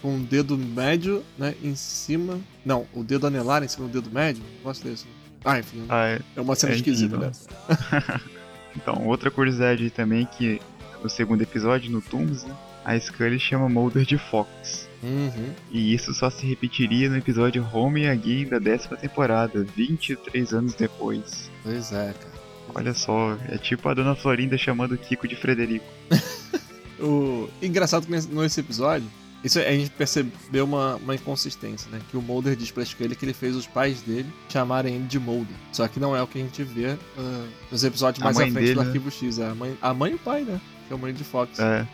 com 0.00 0.16
o 0.16 0.20
dedo 0.20 0.56
médio, 0.56 1.24
né, 1.36 1.54
em 1.62 1.74
cima. 1.74 2.38
Não, 2.64 2.86
o 2.94 3.02
dedo 3.02 3.26
anelar 3.26 3.62
em 3.62 3.68
cima 3.68 3.88
do 3.88 4.00
dedo 4.00 4.12
médio. 4.14 4.42
Gosto 4.62 4.84
desse. 4.88 5.06
Ah, 5.44 5.58
enfim. 5.58 5.84
ah, 5.88 6.06
é. 6.06 6.20
É 6.36 6.40
uma 6.40 6.54
cena 6.54 6.72
é 6.72 6.76
esquisita, 6.76 7.16
incrível. 7.16 7.32
né? 7.68 8.20
Então, 8.76 9.06
outra 9.08 9.28
curiosidade 9.28 9.82
aí 9.82 9.90
também 9.90 10.22
é 10.22 10.26
que 10.36 10.60
no 11.02 11.08
segundo 11.10 11.42
episódio, 11.42 11.90
no 11.90 12.00
Tooms, 12.00 12.44
né, 12.44 12.54
a 12.84 12.98
Scully 13.00 13.40
chama 13.40 13.68
Mulder 13.68 14.04
de 14.04 14.16
Fox. 14.18 14.88
Uhum. 15.02 15.52
E 15.72 15.92
isso 15.92 16.14
só 16.14 16.30
se 16.30 16.46
repetiria 16.46 17.08
no 17.08 17.16
episódio 17.16 17.66
Home 17.72 18.06
Again 18.06 18.46
da 18.46 18.58
décima 18.60 18.96
temporada, 18.96 19.64
23 19.76 20.52
anos 20.52 20.74
depois. 20.74 21.50
Pois 21.64 21.90
é, 21.92 22.12
cara. 22.12 22.27
Olha 22.74 22.94
só, 22.94 23.36
é 23.48 23.58
tipo 23.58 23.88
a 23.88 23.94
Dona 23.94 24.14
Florinda 24.14 24.56
chamando 24.56 24.92
o 24.92 24.98
Kiko 24.98 25.26
de 25.26 25.36
Frederico. 25.36 25.86
O 27.00 27.48
engraçado 27.62 28.06
que 28.06 28.10
nesse, 28.10 28.60
episódio, 28.60 29.08
isso 29.44 29.58
a 29.58 29.70
gente 29.70 29.90
percebeu 29.90 30.64
uma, 30.64 30.96
uma 30.96 31.14
inconsistência, 31.14 31.88
né? 31.90 32.00
Que 32.10 32.16
o 32.16 32.22
Mulder 32.22 32.56
diz 32.56 32.70
pra 32.70 32.84
Scully 32.84 33.14
que 33.14 33.24
ele 33.24 33.32
fez 33.32 33.54
os 33.54 33.66
pais 33.66 34.02
dele 34.02 34.26
chamarem 34.48 34.96
ele 34.96 35.04
de 35.04 35.18
Mulder. 35.18 35.54
Só 35.72 35.86
que 35.86 36.00
não 36.00 36.16
é 36.16 36.22
o 36.22 36.26
que 36.26 36.38
a 36.38 36.42
gente 36.42 36.62
vê 36.64 36.98
ah, 37.16 37.46
nos 37.70 37.84
episódios 37.84 38.20
A 38.20 38.24
mais 38.24 38.36
à 38.36 38.40
mãe 38.40 38.50
frente 38.50 38.64
dele, 38.64 38.74
do 38.74 38.80
né? 38.80 38.86
Arquivo 38.86 39.10
X. 39.10 39.38
A 39.38 39.54
mãe, 39.54 39.78
a 39.80 39.94
mãe 39.94 40.12
e 40.12 40.14
o 40.16 40.18
pai, 40.18 40.42
né? 40.42 40.60
Chamam 40.88 41.08
ele 41.08 41.16
de 41.16 41.24
Fox. 41.24 41.60
É, 41.60 41.86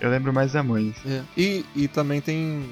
eu 0.00 0.10
lembro 0.10 0.32
mais 0.32 0.52
da 0.52 0.62
mãe. 0.62 0.94
É. 1.06 1.22
E, 1.36 1.64
e 1.74 1.88
também 1.88 2.20
tem 2.20 2.68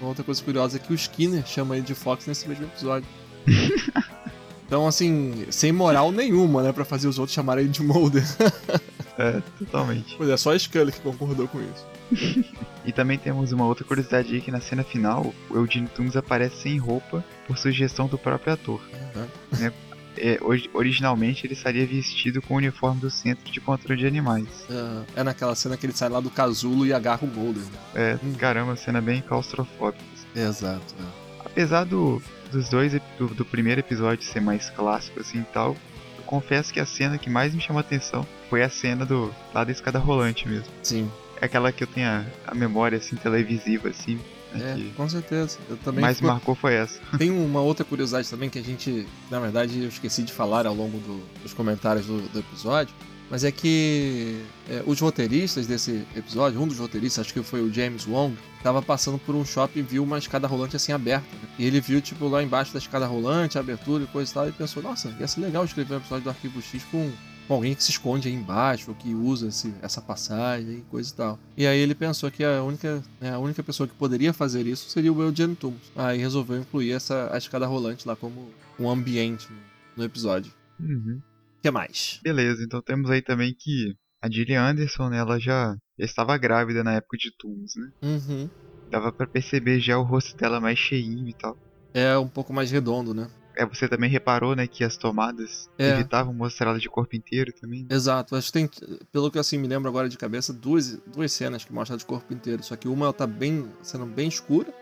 uma 0.00 0.08
outra 0.08 0.24
coisa 0.24 0.42
curiosa 0.42 0.76
é 0.76 0.80
que 0.80 0.92
o 0.92 0.94
Skinner 0.96 1.46
chama 1.46 1.76
ele 1.76 1.86
de 1.86 1.94
Fox 1.94 2.26
nesse 2.26 2.48
mesmo 2.48 2.64
episódio. 2.64 3.08
então, 4.72 4.86
assim, 4.86 5.44
sem 5.50 5.70
moral 5.70 6.10
nenhuma, 6.10 6.62
né, 6.62 6.72
pra 6.72 6.82
fazer 6.82 7.06
os 7.06 7.18
outros 7.18 7.34
chamarem 7.34 7.64
ele 7.64 7.70
de 7.70 7.82
Mulder. 7.82 8.24
é, 9.18 9.42
totalmente. 9.58 10.14
Pois 10.16 10.30
é, 10.30 10.36
só 10.38 10.50
a 10.52 10.58
Scully 10.58 10.90
que 10.90 11.00
concordou 11.00 11.46
com 11.46 11.60
isso. 11.60 12.48
e 12.82 12.90
também 12.90 13.18
temos 13.18 13.52
uma 13.52 13.66
outra 13.66 13.84
curiosidade 13.84 14.34
aí 14.34 14.40
que 14.40 14.50
na 14.50 14.62
cena 14.62 14.82
final, 14.82 15.34
o 15.50 15.56
Eugene 15.56 15.88
Toomes 15.88 16.16
aparece 16.16 16.62
sem 16.62 16.78
roupa 16.78 17.22
por 17.46 17.58
sugestão 17.58 18.06
do 18.06 18.16
próprio 18.16 18.54
ator. 18.54 18.80
Uhum. 19.14 19.58
Né? 19.58 19.72
É, 20.16 20.40
originalmente 20.72 21.46
ele 21.46 21.52
estaria 21.52 21.86
vestido 21.86 22.40
com 22.40 22.54
o 22.54 22.56
uniforme 22.56 22.98
do 22.98 23.10
Centro 23.10 23.52
de 23.52 23.60
Controle 23.60 24.00
de 24.00 24.06
Animais. 24.06 24.48
É, 24.70 25.20
é 25.20 25.22
naquela 25.22 25.54
cena 25.54 25.76
que 25.76 25.84
ele 25.84 25.92
sai 25.92 26.08
lá 26.08 26.18
do 26.18 26.30
casulo 26.30 26.86
e 26.86 26.94
agarra 26.94 27.26
o 27.26 27.26
Mulder. 27.26 27.62
É, 27.94 28.18
hum. 28.24 28.32
caramba, 28.38 28.74
cena 28.76 29.02
bem 29.02 29.20
claustrofóbica. 29.20 30.02
Exato. 30.34 30.94
É. 30.98 31.22
Apesar 31.44 31.84
do, 31.84 32.22
dos 32.52 32.68
dois, 32.68 32.92
do, 33.18 33.28
do, 33.28 33.44
primeiro 33.44 33.80
episódio 33.80 34.24
ser 34.24 34.40
mais 34.40 34.70
clássico 34.70 35.20
assim 35.20 35.40
e 35.40 35.44
tal, 35.52 35.76
eu 36.16 36.24
confesso 36.24 36.72
que 36.72 36.80
a 36.80 36.86
cena 36.86 37.18
que 37.18 37.30
mais 37.30 37.54
me 37.54 37.60
chamou 37.60 37.78
a 37.78 37.80
atenção 37.80 38.26
foi 38.48 38.62
a 38.62 38.68
cena 38.68 39.04
do 39.04 39.34
lá 39.52 39.64
da 39.64 39.72
escada 39.72 39.98
rolante 39.98 40.48
mesmo. 40.48 40.68
Sim. 40.82 41.10
É 41.40 41.46
aquela 41.46 41.72
que 41.72 41.82
eu 41.82 41.88
tenho 41.88 42.08
a, 42.08 42.24
a 42.46 42.54
memória 42.54 42.98
assim 42.98 43.16
televisiva 43.16 43.88
assim 43.88 44.20
é, 44.54 44.90
com 44.96 45.08
certeza. 45.08 45.58
Eu 45.68 45.76
também 45.78 46.02
mais 46.02 46.20
marcou 46.20 46.54
foi 46.54 46.74
essa. 46.74 47.00
Tem 47.16 47.30
uma 47.30 47.60
outra 47.60 47.84
curiosidade 47.84 48.28
também 48.28 48.50
que 48.50 48.58
a 48.58 48.62
gente, 48.62 49.06
na 49.30 49.40
verdade, 49.40 49.82
eu 49.82 49.88
esqueci 49.88 50.22
de 50.22 50.32
falar 50.32 50.66
ao 50.66 50.74
longo 50.74 50.98
do, 50.98 51.22
dos 51.42 51.54
comentários 51.54 52.06
do, 52.06 52.20
do, 52.28 52.38
episódio. 52.38 52.94
Mas 53.32 53.44
é 53.44 53.50
que 53.50 54.42
é, 54.68 54.82
os 54.84 55.00
roteiristas 55.00 55.66
desse 55.66 56.04
episódio, 56.14 56.60
um 56.60 56.68
dos 56.68 56.78
roteiristas, 56.78 57.24
acho 57.24 57.32
que 57.32 57.42
foi 57.42 57.62
o 57.62 57.72
James 57.72 58.06
Wong, 58.06 58.36
estava 58.58 58.82
passando 58.82 59.16
por 59.16 59.34
um 59.34 59.42
shopping 59.42 59.78
e 59.78 59.82
viu 59.82 60.04
uma 60.04 60.18
escada 60.18 60.46
rolante 60.46 60.76
assim 60.76 60.92
aberta. 60.92 61.26
Né? 61.40 61.48
E 61.58 61.64
ele 61.64 61.80
viu, 61.80 62.02
tipo, 62.02 62.28
lá 62.28 62.42
embaixo 62.42 62.74
da 62.74 62.78
escada 62.78 63.06
rolante, 63.06 63.56
a 63.56 63.62
abertura 63.62 64.04
e 64.04 64.06
coisa 64.06 64.30
e 64.30 64.34
tal, 64.34 64.48
e 64.50 64.52
pensou, 64.52 64.82
nossa, 64.82 65.16
ia 65.18 65.26
ser 65.26 65.40
legal 65.40 65.64
escrever 65.64 65.94
um 65.94 65.96
episódio 65.96 66.24
do 66.24 66.28
Arquivo 66.28 66.60
X 66.60 66.84
com 66.90 67.10
com 67.48 67.54
alguém 67.54 67.74
que 67.74 67.82
se 67.82 67.90
esconde 67.90 68.28
aí 68.28 68.34
embaixo, 68.34 68.90
ou 68.90 68.94
que 68.94 69.14
usa 69.14 69.48
esse, 69.48 69.74
essa 69.82 70.00
passagem 70.00 70.78
e 70.78 70.80
coisa 70.82 71.10
e 71.10 71.14
tal. 71.14 71.38
E 71.56 71.66
aí 71.66 71.78
ele 71.78 71.94
pensou 71.94 72.30
que 72.30 72.44
a 72.44 72.62
única, 72.62 73.02
né, 73.20 73.32
a 73.32 73.38
única 73.38 73.62
pessoa 73.64 73.88
que 73.88 73.94
poderia 73.94 74.32
fazer 74.32 74.64
isso 74.66 74.88
seria 74.88 75.12
o 75.12 75.20
Eugene 75.20 75.56
Toomes. 75.56 75.90
Aí 75.96 76.18
resolveu 76.18 76.58
incluir 76.60 76.92
essa, 76.92 77.30
a 77.32 77.38
escada 77.38 77.66
rolante 77.66 78.06
lá 78.06 78.14
como 78.14 78.48
um 78.78 78.88
ambiente 78.88 79.48
no, 79.50 79.58
no 79.96 80.04
episódio. 80.04 80.52
Uhum. 80.78 81.20
Que 81.62 81.70
mais? 81.70 82.18
Beleza, 82.22 82.64
então 82.64 82.82
temos 82.82 83.08
aí 83.08 83.22
também 83.22 83.54
que 83.56 83.94
a 84.20 84.28
Gillian 84.28 84.62
Anderson, 84.62 85.08
né, 85.08 85.18
ela 85.18 85.38
já, 85.38 85.76
já 85.98 86.04
estava 86.04 86.36
grávida 86.36 86.82
na 86.82 86.94
época 86.94 87.16
de 87.16 87.30
Toomes, 87.38 87.72
né? 87.76 87.92
Uhum. 88.02 88.50
Dava 88.90 89.12
para 89.12 89.26
perceber 89.26 89.78
já 89.78 89.96
o 89.96 90.02
rosto 90.02 90.36
dela 90.36 90.60
mais 90.60 90.78
cheinho 90.78 91.28
e 91.28 91.32
tal. 91.32 91.56
É 91.94 92.18
um 92.18 92.28
pouco 92.28 92.52
mais 92.52 92.70
redondo, 92.70 93.14
né? 93.14 93.30
É, 93.56 93.64
você 93.66 93.88
também 93.88 94.10
reparou, 94.10 94.56
né, 94.56 94.66
que 94.66 94.82
as 94.82 94.96
tomadas 94.96 95.70
é. 95.78 95.90
evitavam 95.90 96.34
mostrar 96.34 96.70
ela 96.70 96.80
de 96.80 96.88
corpo 96.88 97.14
inteiro 97.14 97.52
também. 97.60 97.86
Exato, 97.90 98.34
acho 98.34 98.46
que 98.48 98.52
tem, 98.52 98.68
pelo 99.12 99.30
que 99.30 99.38
assim 99.38 99.58
me 99.58 99.68
lembro 99.68 99.88
agora 99.88 100.08
de 100.08 100.18
cabeça, 100.18 100.52
duas, 100.52 100.96
duas 101.06 101.30
cenas 101.30 101.64
que 101.64 101.72
mostram 101.72 101.94
ela 101.94 101.98
de 101.98 102.06
corpo 102.06 102.32
inteiro. 102.32 102.62
Só 102.62 102.74
que 102.74 102.88
uma 102.88 103.06
ela 103.06 103.12
tá 103.12 103.26
bem, 103.26 103.70
sendo 103.82 104.06
bem 104.06 104.26
escura, 104.26 104.72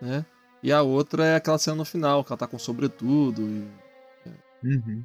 né? 0.00 0.24
E 0.62 0.70
a 0.70 0.80
outra 0.80 1.24
é 1.24 1.36
aquela 1.36 1.58
cena 1.58 1.76
no 1.76 1.84
final, 1.84 2.22
que 2.22 2.32
ela 2.32 2.38
tá 2.38 2.46
com 2.46 2.58
sobretudo. 2.58 3.42
E... 3.42 3.68
Uhum. 4.62 5.04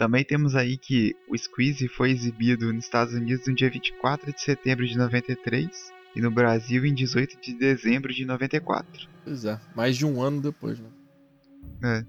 Também 0.00 0.24
temos 0.24 0.54
aí 0.54 0.78
que 0.78 1.14
o 1.28 1.36
Squeeze 1.36 1.86
foi 1.86 2.10
exibido 2.10 2.72
nos 2.72 2.86
Estados 2.86 3.12
Unidos 3.12 3.46
no 3.46 3.54
dia 3.54 3.68
24 3.68 4.32
de 4.32 4.40
setembro 4.40 4.86
de 4.86 4.96
93 4.96 5.68
e 6.16 6.22
no 6.22 6.30
Brasil 6.30 6.86
em 6.86 6.94
18 6.94 7.38
de 7.38 7.52
dezembro 7.52 8.10
de 8.10 8.24
94. 8.24 9.06
Pois 9.22 9.44
é, 9.44 9.60
mais 9.76 9.98
de 9.98 10.06
um 10.06 10.22
ano 10.22 10.40
depois, 10.40 10.80
né? 10.80 10.88
É. 11.84 12.04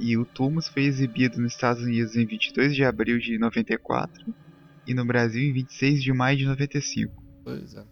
E 0.00 0.18
o 0.18 0.24
Tumos 0.24 0.66
foi 0.66 0.82
exibido 0.82 1.40
nos 1.40 1.52
Estados 1.52 1.84
Unidos 1.84 2.16
em 2.16 2.26
22 2.26 2.74
de 2.74 2.84
abril 2.84 3.20
de 3.20 3.38
94 3.38 4.34
e 4.84 4.92
no 4.92 5.04
Brasil 5.04 5.48
em 5.48 5.52
26 5.52 6.02
de 6.02 6.12
maio 6.12 6.36
de 6.36 6.44
95. 6.44 7.22
Pois 7.44 7.76
é. 7.76 7.84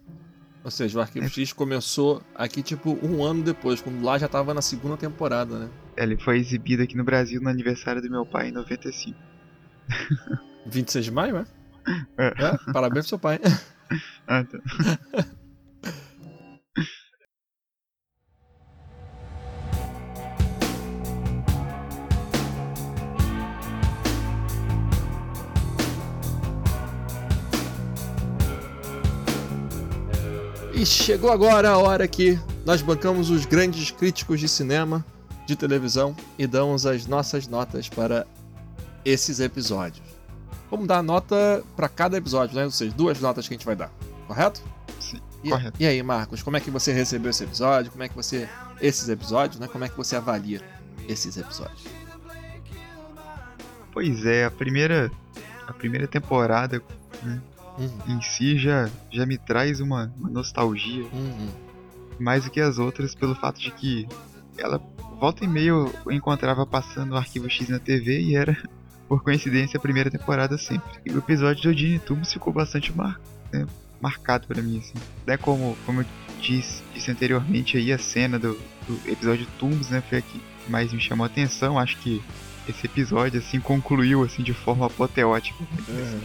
Ou 0.61 0.69
seja, 0.69 0.99
o 0.99 1.01
Arquivo 1.01 1.27
é. 1.27 1.29
X 1.29 1.53
começou 1.53 2.21
aqui 2.35 2.61
tipo 2.61 2.99
um 3.01 3.23
ano 3.23 3.43
depois, 3.43 3.79
quando 3.79 4.03
lá 4.03 4.17
já 4.17 4.27
tava 4.27 4.53
na 4.53 4.61
segunda 4.61 4.97
temporada, 4.97 5.57
né? 5.57 5.69
Ele 6.01 6.17
foi 6.17 6.39
exibido 6.39 6.81
aqui 6.81 6.97
no 6.97 7.03
Brasil 7.03 7.39
no 7.39 7.49
aniversário 7.49 8.01
do 8.01 8.09
meu 8.09 8.25
pai 8.25 8.49
em 8.49 8.51
95. 8.51 9.17
26 10.65 11.05
de 11.05 11.11
maio, 11.11 11.37
é? 11.37 11.45
É. 12.17 12.27
é 12.27 12.71
parabéns 12.73 13.05
pro 13.05 13.09
seu 13.09 13.19
pai. 13.19 13.39
Ah, 14.25 14.43
tá. 14.43 14.59
E 30.73 30.85
chegou 30.85 31.31
agora 31.31 31.69
a 31.69 31.77
hora 31.77 32.07
que 32.07 32.39
nós 32.65 32.81
bancamos 32.81 33.29
os 33.29 33.45
grandes 33.45 33.91
críticos 33.91 34.39
de 34.39 34.47
cinema, 34.47 35.05
de 35.51 35.57
televisão 35.57 36.15
e 36.37 36.47
damos 36.47 36.85
as 36.85 37.05
nossas 37.05 37.47
notas 37.47 37.89
para 37.89 38.25
esses 39.03 39.39
episódios. 39.39 40.01
Vamos 40.69 40.87
dar 40.87 41.03
nota 41.03 41.63
para 41.75 41.89
cada 41.89 42.17
episódio, 42.17 42.55
né? 42.55 42.63
Ou 42.63 42.71
seja, 42.71 42.93
duas 42.95 43.19
notas 43.19 43.47
que 43.47 43.53
a 43.53 43.57
gente 43.57 43.65
vai 43.65 43.75
dar, 43.75 43.91
correto? 44.25 44.61
Sim, 44.99 45.19
e, 45.43 45.49
correto. 45.49 45.77
E 45.79 45.85
aí, 45.85 46.01
Marcos, 46.01 46.41
como 46.41 46.55
é 46.55 46.59
que 46.61 46.71
você 46.71 46.93
recebeu 46.93 47.29
esse 47.29 47.43
episódio? 47.43 47.91
Como 47.91 48.03
é 48.03 48.07
que 48.07 48.15
você. 48.15 48.47
Esses 48.79 49.09
episódios, 49.09 49.59
né? 49.59 49.67
Como 49.67 49.83
é 49.83 49.89
que 49.89 49.97
você 49.97 50.15
avalia 50.15 50.61
esses 51.07 51.35
episódios? 51.35 51.83
Pois 53.91 54.25
é, 54.25 54.45
a 54.45 54.51
primeira. 54.51 55.11
A 55.67 55.73
primeira 55.73 56.07
temporada 56.07 56.81
né, 57.23 57.41
uhum. 57.77 58.15
em 58.15 58.21
si 58.21 58.57
já, 58.57 58.89
já 59.09 59.25
me 59.25 59.37
traz 59.37 59.79
uma, 59.79 60.11
uma 60.17 60.29
nostalgia. 60.29 61.03
Uhum. 61.03 61.49
Mais 62.19 62.43
do 62.43 62.51
que 62.51 62.59
as 62.59 62.77
outras, 62.77 63.15
pelo 63.15 63.35
fato 63.35 63.59
de 63.59 63.71
que 63.71 64.07
ela 64.57 64.81
volta 65.21 65.45
e 65.45 65.47
meio 65.47 65.93
eu 66.03 66.11
encontrava 66.11 66.65
passando 66.65 67.11
o 67.11 67.15
arquivo 67.15 67.47
X 67.47 67.69
na 67.69 67.77
TV 67.77 68.19
e 68.19 68.35
era, 68.35 68.57
por 69.07 69.21
coincidência, 69.23 69.77
a 69.77 69.81
primeira 69.81 70.09
temporada 70.09 70.57
sempre. 70.57 70.99
E 71.05 71.11
o 71.11 71.19
episódio 71.19 71.71
do 71.71 71.77
Gene 71.77 71.99
Tubos 71.99 72.33
ficou 72.33 72.51
bastante 72.51 72.91
mar, 72.91 73.21
né, 73.53 73.67
marcado 74.01 74.47
para 74.47 74.63
mim, 74.63 74.79
assim. 74.79 74.95
É 75.27 75.37
como, 75.37 75.77
como 75.85 76.01
eu 76.01 76.05
disse, 76.41 76.81
disse 76.91 77.11
anteriormente 77.11 77.77
aí, 77.77 77.93
a 77.93 77.99
cena 77.99 78.39
do, 78.39 78.59
do 78.87 78.99
episódio 79.07 79.45
Tumbs, 79.59 79.91
né, 79.91 80.01
foi 80.09 80.17
a 80.17 80.21
que 80.23 80.41
mais 80.67 80.91
me 80.91 80.99
chamou 80.99 81.23
a 81.23 81.27
atenção. 81.27 81.77
Acho 81.77 81.97
que 81.97 82.19
esse 82.67 82.87
episódio, 82.87 83.39
assim, 83.39 83.59
concluiu, 83.59 84.23
assim, 84.23 84.41
de 84.41 84.55
forma 84.55 84.87
apoteótica. 84.87 85.63
Uhum. 85.87 86.21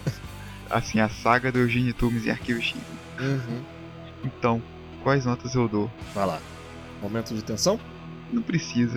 assim, 0.70 0.98
a 0.98 1.10
saga 1.10 1.52
do 1.52 1.58
Eugene 1.58 1.92
Tumes 1.92 2.24
em 2.24 2.30
Arquivo 2.30 2.62
X. 2.62 2.74
Uhum. 3.20 3.62
Então, 4.24 4.62
quais 5.02 5.26
notas 5.26 5.54
eu 5.54 5.68
dou? 5.68 5.90
Vai 6.14 6.26
lá. 6.26 6.40
Momento 7.02 7.34
de 7.34 7.42
tensão? 7.42 7.78
Não 8.32 8.42
precisa. 8.42 8.96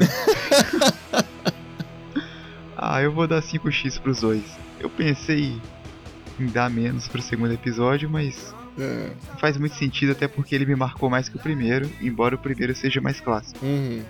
ah, 2.77 3.01
eu 3.01 3.11
vou 3.11 3.27
dar 3.27 3.41
5x 3.41 3.99
pros 3.99 4.21
dois. 4.21 4.43
Eu 4.79 4.89
pensei 4.89 5.59
em 6.39 6.47
dar 6.47 6.69
menos 6.69 7.07
pro 7.07 7.21
segundo 7.21 7.53
episódio, 7.53 8.09
mas 8.09 8.53
é. 8.77 9.11
não 9.29 9.37
faz 9.37 9.57
muito 9.57 9.75
sentido, 9.75 10.11
até 10.11 10.27
porque 10.27 10.53
ele 10.53 10.65
me 10.65 10.75
marcou 10.75 11.09
mais 11.09 11.29
que 11.29 11.35
o 11.35 11.39
primeiro, 11.39 11.89
embora 12.01 12.35
o 12.35 12.37
primeiro 12.37 12.75
seja 12.75 13.01
mais 13.01 13.19
clássico. 13.19 13.65
Uhum. 13.65 14.03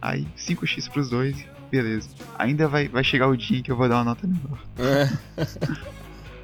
Aí, 0.00 0.26
5x 0.36 0.90
pros 0.90 1.10
dois, 1.10 1.36
beleza. 1.70 2.08
Ainda 2.38 2.66
vai, 2.66 2.88
vai 2.88 3.04
chegar 3.04 3.28
o 3.28 3.36
dia 3.36 3.58
em 3.58 3.62
que 3.62 3.70
eu 3.70 3.76
vou 3.76 3.88
dar 3.88 3.96
uma 3.96 4.04
nota 4.04 4.26
menor. 4.26 4.58
É. 4.78 5.42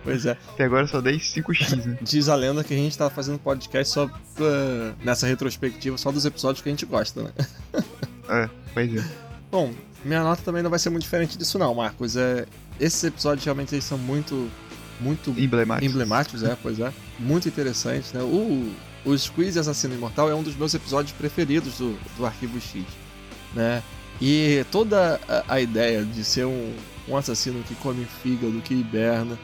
Pois 0.09 0.25
é. 0.25 0.39
Até 0.55 0.65
agora 0.65 0.87
só 0.87 1.03
dei 1.03 1.19
5x, 1.19 1.77
né? 1.77 1.99
Diz 2.01 2.31
a 2.31 2.35
lenda 2.35 2.65
que 2.65 2.73
a 2.73 2.77
gente 2.77 2.97
tá 2.97 3.11
fazendo 3.11 3.39
podcast 3.39 3.93
só 3.93 4.07
pra, 4.35 4.95
nessa 5.05 5.27
retrospectiva, 5.27 5.99
só 5.99 6.11
dos 6.11 6.25
episódios 6.25 6.63
que 6.63 6.69
a 6.71 6.73
gente 6.73 6.87
gosta, 6.87 7.25
né? 7.25 7.31
é, 8.27 8.49
pois 8.73 8.97
é. 8.97 9.05
Bom, 9.53 9.71
minha 10.03 10.23
nota 10.23 10.41
também 10.41 10.63
não 10.63 10.71
vai 10.71 10.79
ser 10.79 10.89
muito 10.89 11.03
diferente 11.03 11.37
disso 11.37 11.59
não, 11.59 11.75
Marcos. 11.75 12.17
É, 12.17 12.47
esses 12.81 13.05
episódios 13.05 13.45
realmente 13.45 13.75
eles 13.75 13.85
são 13.85 13.99
muito 13.99 14.51
muito 14.99 15.31
emblemáticos. 15.39 15.93
Emblemáticos, 15.93 16.43
é, 16.43 16.57
pois 16.63 16.81
é. 16.81 16.91
Muito 17.19 17.47
interessantes, 17.47 18.15
né? 18.15 18.23
O, 18.23 18.73
o 19.05 19.19
Squeeze 19.19 19.59
Assassino 19.59 19.95
Imortal 19.95 20.31
é 20.31 20.35
um 20.35 20.43
dos 20.43 20.57
meus 20.57 20.73
episódios 20.73 21.13
preferidos 21.13 21.77
do, 21.77 21.99
do 22.17 22.25
Arquivo 22.25 22.59
X, 22.59 22.83
né? 23.55 23.83
E 24.23 24.65
toda 24.73 25.21
a, 25.29 25.55
a 25.55 25.61
ideia 25.61 26.03
de 26.03 26.25
ser 26.25 26.47
um, 26.47 26.75
um 27.07 27.15
assassino 27.15 27.63
que 27.63 27.75
come 27.75 28.07
fígado, 28.23 28.59
que 28.63 28.73
hiberna, 28.73 29.39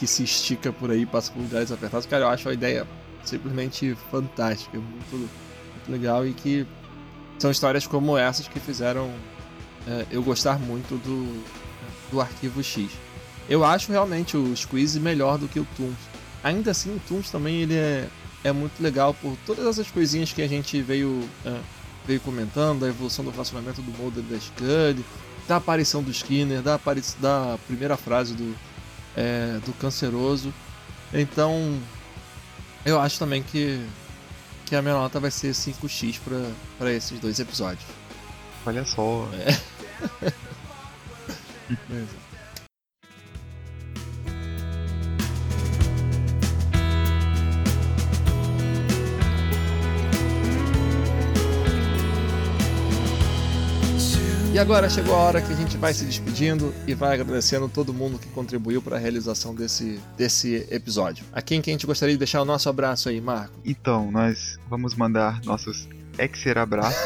que 0.00 0.06
se 0.06 0.24
estica 0.24 0.72
por 0.72 0.90
aí, 0.90 1.04
passa 1.04 1.30
por 1.30 1.42
lugares 1.42 1.70
apertados. 1.70 2.06
Cara, 2.06 2.24
eu 2.24 2.28
acho 2.30 2.48
a 2.48 2.54
ideia 2.54 2.86
simplesmente 3.22 3.94
fantástica, 4.10 4.78
muito, 4.78 5.14
muito 5.14 5.90
legal 5.90 6.26
e 6.26 6.32
que 6.32 6.66
são 7.38 7.50
histórias 7.50 7.86
como 7.86 8.16
essas 8.16 8.48
que 8.48 8.58
fizeram 8.58 9.12
é, 9.86 10.06
eu 10.10 10.22
gostar 10.22 10.58
muito 10.58 10.96
do, 10.96 11.44
do 12.10 12.18
Arquivo 12.18 12.62
X. 12.64 12.90
Eu 13.46 13.62
acho 13.62 13.92
realmente 13.92 14.38
o 14.38 14.56
Squeeze 14.56 14.98
melhor 14.98 15.36
do 15.36 15.46
que 15.46 15.60
o 15.60 15.66
Toons. 15.76 15.98
Ainda 16.42 16.70
assim, 16.70 16.96
o 16.96 17.00
Toons 17.06 17.30
também 17.30 17.60
ele 17.60 17.74
é, 17.74 18.08
é 18.42 18.52
muito 18.52 18.82
legal 18.82 19.12
por 19.12 19.36
todas 19.44 19.66
essas 19.66 19.90
coisinhas 19.90 20.32
que 20.32 20.40
a 20.40 20.48
gente 20.48 20.80
veio, 20.80 21.28
é, 21.44 21.58
veio 22.06 22.20
comentando, 22.20 22.86
a 22.86 22.88
evolução 22.88 23.22
do 23.22 23.30
relacionamento 23.30 23.82
do 23.82 23.92
Mulder 23.98 24.24
e 24.26 24.32
da 24.32 24.40
Scully, 24.40 25.04
da 25.46 25.56
aparição 25.56 26.02
do 26.02 26.10
Skinner, 26.10 26.62
da, 26.62 26.80
da 27.20 27.58
primeira 27.66 27.98
frase 27.98 28.32
do, 28.32 28.56
é, 29.16 29.58
do 29.64 29.72
canceroso. 29.74 30.52
Então, 31.12 31.80
eu 32.84 33.00
acho 33.00 33.18
também 33.18 33.42
que, 33.42 33.84
que 34.66 34.76
a 34.76 34.82
minha 34.82 34.94
nota 34.94 35.18
vai 35.18 35.30
ser 35.30 35.52
5x 35.52 36.20
para 36.78 36.92
esses 36.92 37.18
dois 37.18 37.38
episódios. 37.38 37.84
Olha 38.64 38.84
só. 38.84 39.28
É. 39.32 40.32
agora 54.60 54.90
chegou 54.90 55.14
a 55.14 55.18
hora 55.18 55.40
que 55.40 55.50
a 55.50 55.56
gente 55.56 55.78
vai 55.78 55.94
se 55.94 56.04
despedindo 56.04 56.74
e 56.86 56.92
vai 56.92 57.14
agradecendo 57.14 57.66
todo 57.66 57.94
mundo 57.94 58.18
que 58.18 58.28
contribuiu 58.28 58.82
para 58.82 58.96
a 58.96 58.98
realização 58.98 59.54
desse, 59.54 59.98
desse 60.18 60.66
episódio. 60.70 61.24
A 61.32 61.40
quem 61.40 61.62
que 61.62 61.70
a 61.70 61.72
gente 61.72 61.86
gostaria 61.86 62.14
de 62.14 62.18
deixar 62.18 62.42
o 62.42 62.44
nosso 62.44 62.68
abraço 62.68 63.08
aí, 63.08 63.22
Marco? 63.22 63.54
Então, 63.64 64.10
nós 64.10 64.58
vamos 64.68 64.94
mandar 64.94 65.40
nossos 65.46 65.88
exer 66.18 66.58
abraços. 66.58 67.00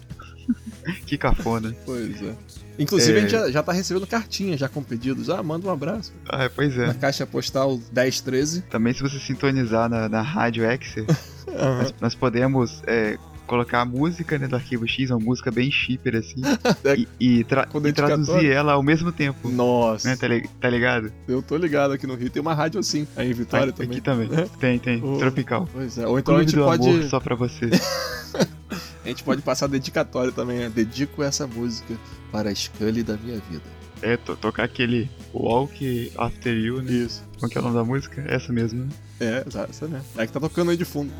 que 1.04 1.18
cafona. 1.18 1.76
Pois 1.84 2.22
é. 2.22 2.34
Inclusive, 2.78 3.12
é... 3.12 3.16
a 3.18 3.20
gente 3.20 3.30
já, 3.32 3.50
já 3.50 3.62
tá 3.62 3.72
recebendo 3.72 4.06
cartinha 4.06 4.56
já 4.56 4.66
com 4.66 4.82
pedidos. 4.82 5.28
Ah, 5.28 5.42
manda 5.42 5.68
um 5.68 5.70
abraço. 5.70 6.10
Ah, 6.26 6.48
pois 6.48 6.74
é. 6.78 6.86
Na 6.86 6.94
caixa 6.94 7.26
postal 7.26 7.78
1013. 7.92 8.62
Também, 8.62 8.94
se 8.94 9.02
você 9.02 9.18
sintonizar 9.18 9.90
na, 9.90 10.08
na 10.08 10.22
rádio 10.22 10.64
Exer, 10.64 11.04
uhum. 11.06 11.54
nós, 11.78 11.94
nós, 12.00 12.14
podemos 12.14 12.82
é, 12.86 13.18
colocar 13.52 13.82
a 13.82 13.84
música 13.84 14.38
né, 14.38 14.48
do 14.48 14.56
arquivo 14.56 14.88
X, 14.88 15.10
uma 15.10 15.18
música 15.18 15.50
bem 15.50 15.70
shipper 15.70 16.16
assim, 16.16 16.40
e, 16.96 17.06
e, 17.20 17.44
tra 17.44 17.68
e 17.84 17.92
traduzir 17.92 18.50
ela 18.50 18.72
ao 18.72 18.82
mesmo 18.82 19.12
tempo. 19.12 19.50
Nossa. 19.50 20.08
Né, 20.08 20.16
tá, 20.16 20.26
li 20.26 20.48
tá, 20.58 20.70
ligado? 20.70 21.12
Eu 21.28 21.42
tô 21.42 21.58
ligado 21.58 21.92
aqui 21.92 22.06
no 22.06 22.14
Rio. 22.14 22.30
Tem 22.30 22.40
uma 22.40 22.54
rádio 22.54 22.80
assim, 22.80 23.06
aí 23.14 23.28
em 23.28 23.34
Vitória 23.34 23.68
aqui, 23.68 24.00
também. 24.00 24.26
Aqui 24.26 24.30
também. 24.30 24.48
tem, 24.58 24.78
tem. 24.78 25.04
Oh, 25.04 25.18
Tropical. 25.18 25.68
Pois 25.70 25.98
é. 25.98 26.06
Ou 26.06 26.18
então 26.18 26.34
Clube 26.34 26.46
a 26.46 26.50
gente 26.50 26.64
pode. 26.64 26.88
Amor 26.88 27.02
só 27.10 27.20
pra 27.20 27.34
você. 27.34 27.68
a 29.04 29.08
gente 29.08 29.22
pode 29.22 29.42
passar 29.42 29.66
dedicatório 29.66 30.32
também, 30.32 30.60
né? 30.60 30.72
Dedico 30.74 31.22
essa 31.22 31.46
música 31.46 31.94
para 32.30 32.48
a 32.48 32.54
Scully 32.54 33.02
da 33.02 33.18
minha 33.18 33.38
vida. 33.50 33.64
É, 34.00 34.16
to 34.16 34.34
tocar 34.34 34.64
aquele 34.64 35.10
Walk 35.34 36.10
After 36.16 36.56
You, 36.56 36.80
né? 36.80 36.90
Isso. 36.90 37.22
Qual 37.38 37.50
que 37.50 37.58
é 37.58 37.60
o 37.60 37.64
nome 37.64 37.76
da 37.76 37.84
música? 37.84 38.24
Essa 38.26 38.50
mesmo, 38.50 38.84
né? 38.84 38.88
É, 39.20 39.44
essa 39.68 39.86
mesmo. 39.86 40.06
É 40.16 40.26
que 40.26 40.32
tá 40.32 40.40
tocando 40.40 40.70
aí 40.70 40.76
de 40.76 40.86
fundo. 40.86 41.12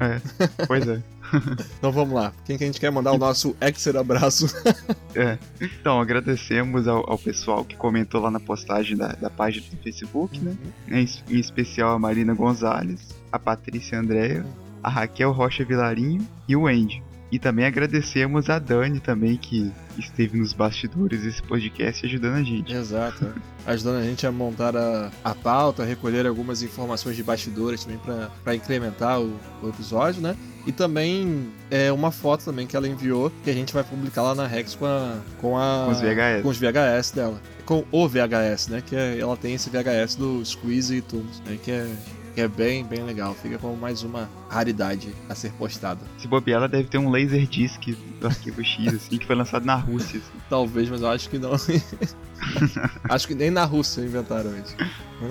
É, 0.00 0.20
pois 0.66 0.86
é. 0.86 1.00
então 1.78 1.90
vamos 1.90 2.14
lá. 2.14 2.32
Quem 2.44 2.56
que 2.56 2.64
a 2.64 2.66
gente 2.66 2.80
quer 2.80 2.90
mandar 2.90 3.12
o 3.12 3.18
nosso 3.18 3.56
extra 3.60 4.00
abraço? 4.00 4.46
é. 5.14 5.38
Então, 5.60 6.00
agradecemos 6.00 6.86
ao, 6.86 7.08
ao, 7.10 7.18
pessoal 7.18 7.64
que 7.64 7.76
comentou 7.76 8.20
lá 8.20 8.30
na 8.30 8.40
postagem 8.40 8.96
da, 8.96 9.08
da 9.08 9.30
página 9.30 9.66
do 9.70 9.76
Facebook, 9.82 10.38
né? 10.38 10.56
uhum. 10.88 10.98
Em, 10.98 11.08
em, 11.30 11.40
especial 11.40 11.94
a 11.94 11.98
Marina 11.98 12.34
Gonzalez, 12.34 13.14
a 13.32 13.38
Patrícia 13.38 13.98
Andréa, 13.98 14.44
a 14.82 14.88
Raquel 14.88 15.32
Rocha 15.32 15.64
Vilarinho 15.64 16.26
e 16.48 16.54
o 16.54 16.66
Andy. 16.66 17.02
E 17.30 17.38
também 17.38 17.64
agradecemos 17.64 18.48
a 18.48 18.58
Dani 18.58 19.00
também, 19.00 19.36
que 19.36 19.72
esteve 20.00 20.38
nos 20.38 20.52
bastidores 20.52 21.22
desse 21.22 21.42
podcast 21.42 22.04
ajudando 22.06 22.34
a 22.34 22.42
gente. 22.42 22.72
Exato. 22.72 23.32
ajudando 23.66 23.96
a 23.96 24.02
gente 24.02 24.26
a 24.26 24.32
montar 24.32 24.76
a, 24.76 25.10
a 25.24 25.34
pauta, 25.34 25.82
a 25.82 25.86
recolher 25.86 26.26
algumas 26.26 26.62
informações 26.62 27.16
de 27.16 27.22
bastidores 27.22 27.84
também 27.84 28.00
para 28.44 28.54
incrementar 28.54 29.20
o, 29.20 29.38
o, 29.62 29.68
episódio, 29.68 30.20
né? 30.22 30.36
E 30.66 30.72
também 30.72 31.48
é 31.70 31.92
uma 31.92 32.10
foto 32.10 32.44
também 32.44 32.66
que 32.66 32.76
ela 32.76 32.88
enviou 32.88 33.30
que 33.44 33.50
a 33.50 33.54
gente 33.54 33.72
vai 33.72 33.84
publicar 33.84 34.22
lá 34.22 34.34
na 34.34 34.46
Rex 34.46 34.74
com 34.74 34.86
a 34.86 35.18
com, 35.40 35.56
a, 35.56 35.84
com 35.86 35.92
os 35.92 36.00
VHS. 36.00 36.42
Com 36.42 36.48
os 36.48 36.58
VHS 36.58 37.10
dela. 37.12 37.40
Com 37.64 37.84
o 37.90 38.08
VHS, 38.08 38.68
né? 38.68 38.82
Que 38.84 38.96
é, 38.96 39.18
ela 39.18 39.36
tem 39.36 39.54
esse 39.54 39.70
VHS 39.70 40.16
do 40.16 40.44
Squeeze 40.44 40.96
e 40.96 41.00
Tunes, 41.00 41.40
né? 41.46 41.58
Que 41.62 41.70
é 41.70 41.96
que 42.36 42.42
é 42.42 42.46
bem, 42.46 42.84
bem 42.84 43.02
legal. 43.02 43.34
Fica 43.34 43.56
como 43.56 43.74
mais 43.74 44.02
uma 44.02 44.28
raridade 44.50 45.08
a 45.26 45.34
ser 45.34 45.50
postada. 45.52 46.02
Se 46.18 46.28
bobear, 46.28 46.58
ela 46.58 46.68
deve 46.68 46.86
ter 46.86 46.98
um 46.98 47.10
laser 47.10 47.46
disc 47.46 47.80
do 48.20 48.26
arquivo 48.26 48.62
X, 48.62 48.92
assim, 48.92 49.16
que 49.16 49.26
foi 49.26 49.34
lançado 49.34 49.64
na 49.64 49.74
Rússia. 49.74 50.18
Assim. 50.18 50.38
Talvez, 50.50 50.90
mas 50.90 51.00
eu 51.00 51.08
acho 51.08 51.30
que 51.30 51.38
não. 51.38 51.52
acho 53.08 53.26
que 53.26 53.34
nem 53.34 53.50
na 53.50 53.64
Rússia 53.64 54.02
inventaram 54.02 54.52
isso. 54.58 54.76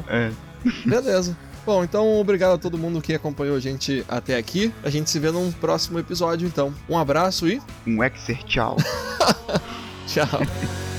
É. 0.08 0.32
Beleza. 0.84 1.38
Bom, 1.64 1.84
então 1.84 2.20
obrigado 2.20 2.54
a 2.54 2.58
todo 2.58 2.76
mundo 2.76 3.00
que 3.00 3.14
acompanhou 3.14 3.56
a 3.56 3.60
gente 3.60 4.04
até 4.08 4.36
aqui. 4.36 4.74
A 4.84 4.90
gente 4.90 5.08
se 5.08 5.20
vê 5.20 5.30
num 5.30 5.52
próximo 5.52 6.00
episódio, 6.00 6.48
então. 6.48 6.74
Um 6.90 6.98
abraço 6.98 7.48
e. 7.48 7.62
Um 7.86 8.04
Exer 8.04 8.44
tchau. 8.46 8.78
tchau. 10.08 10.95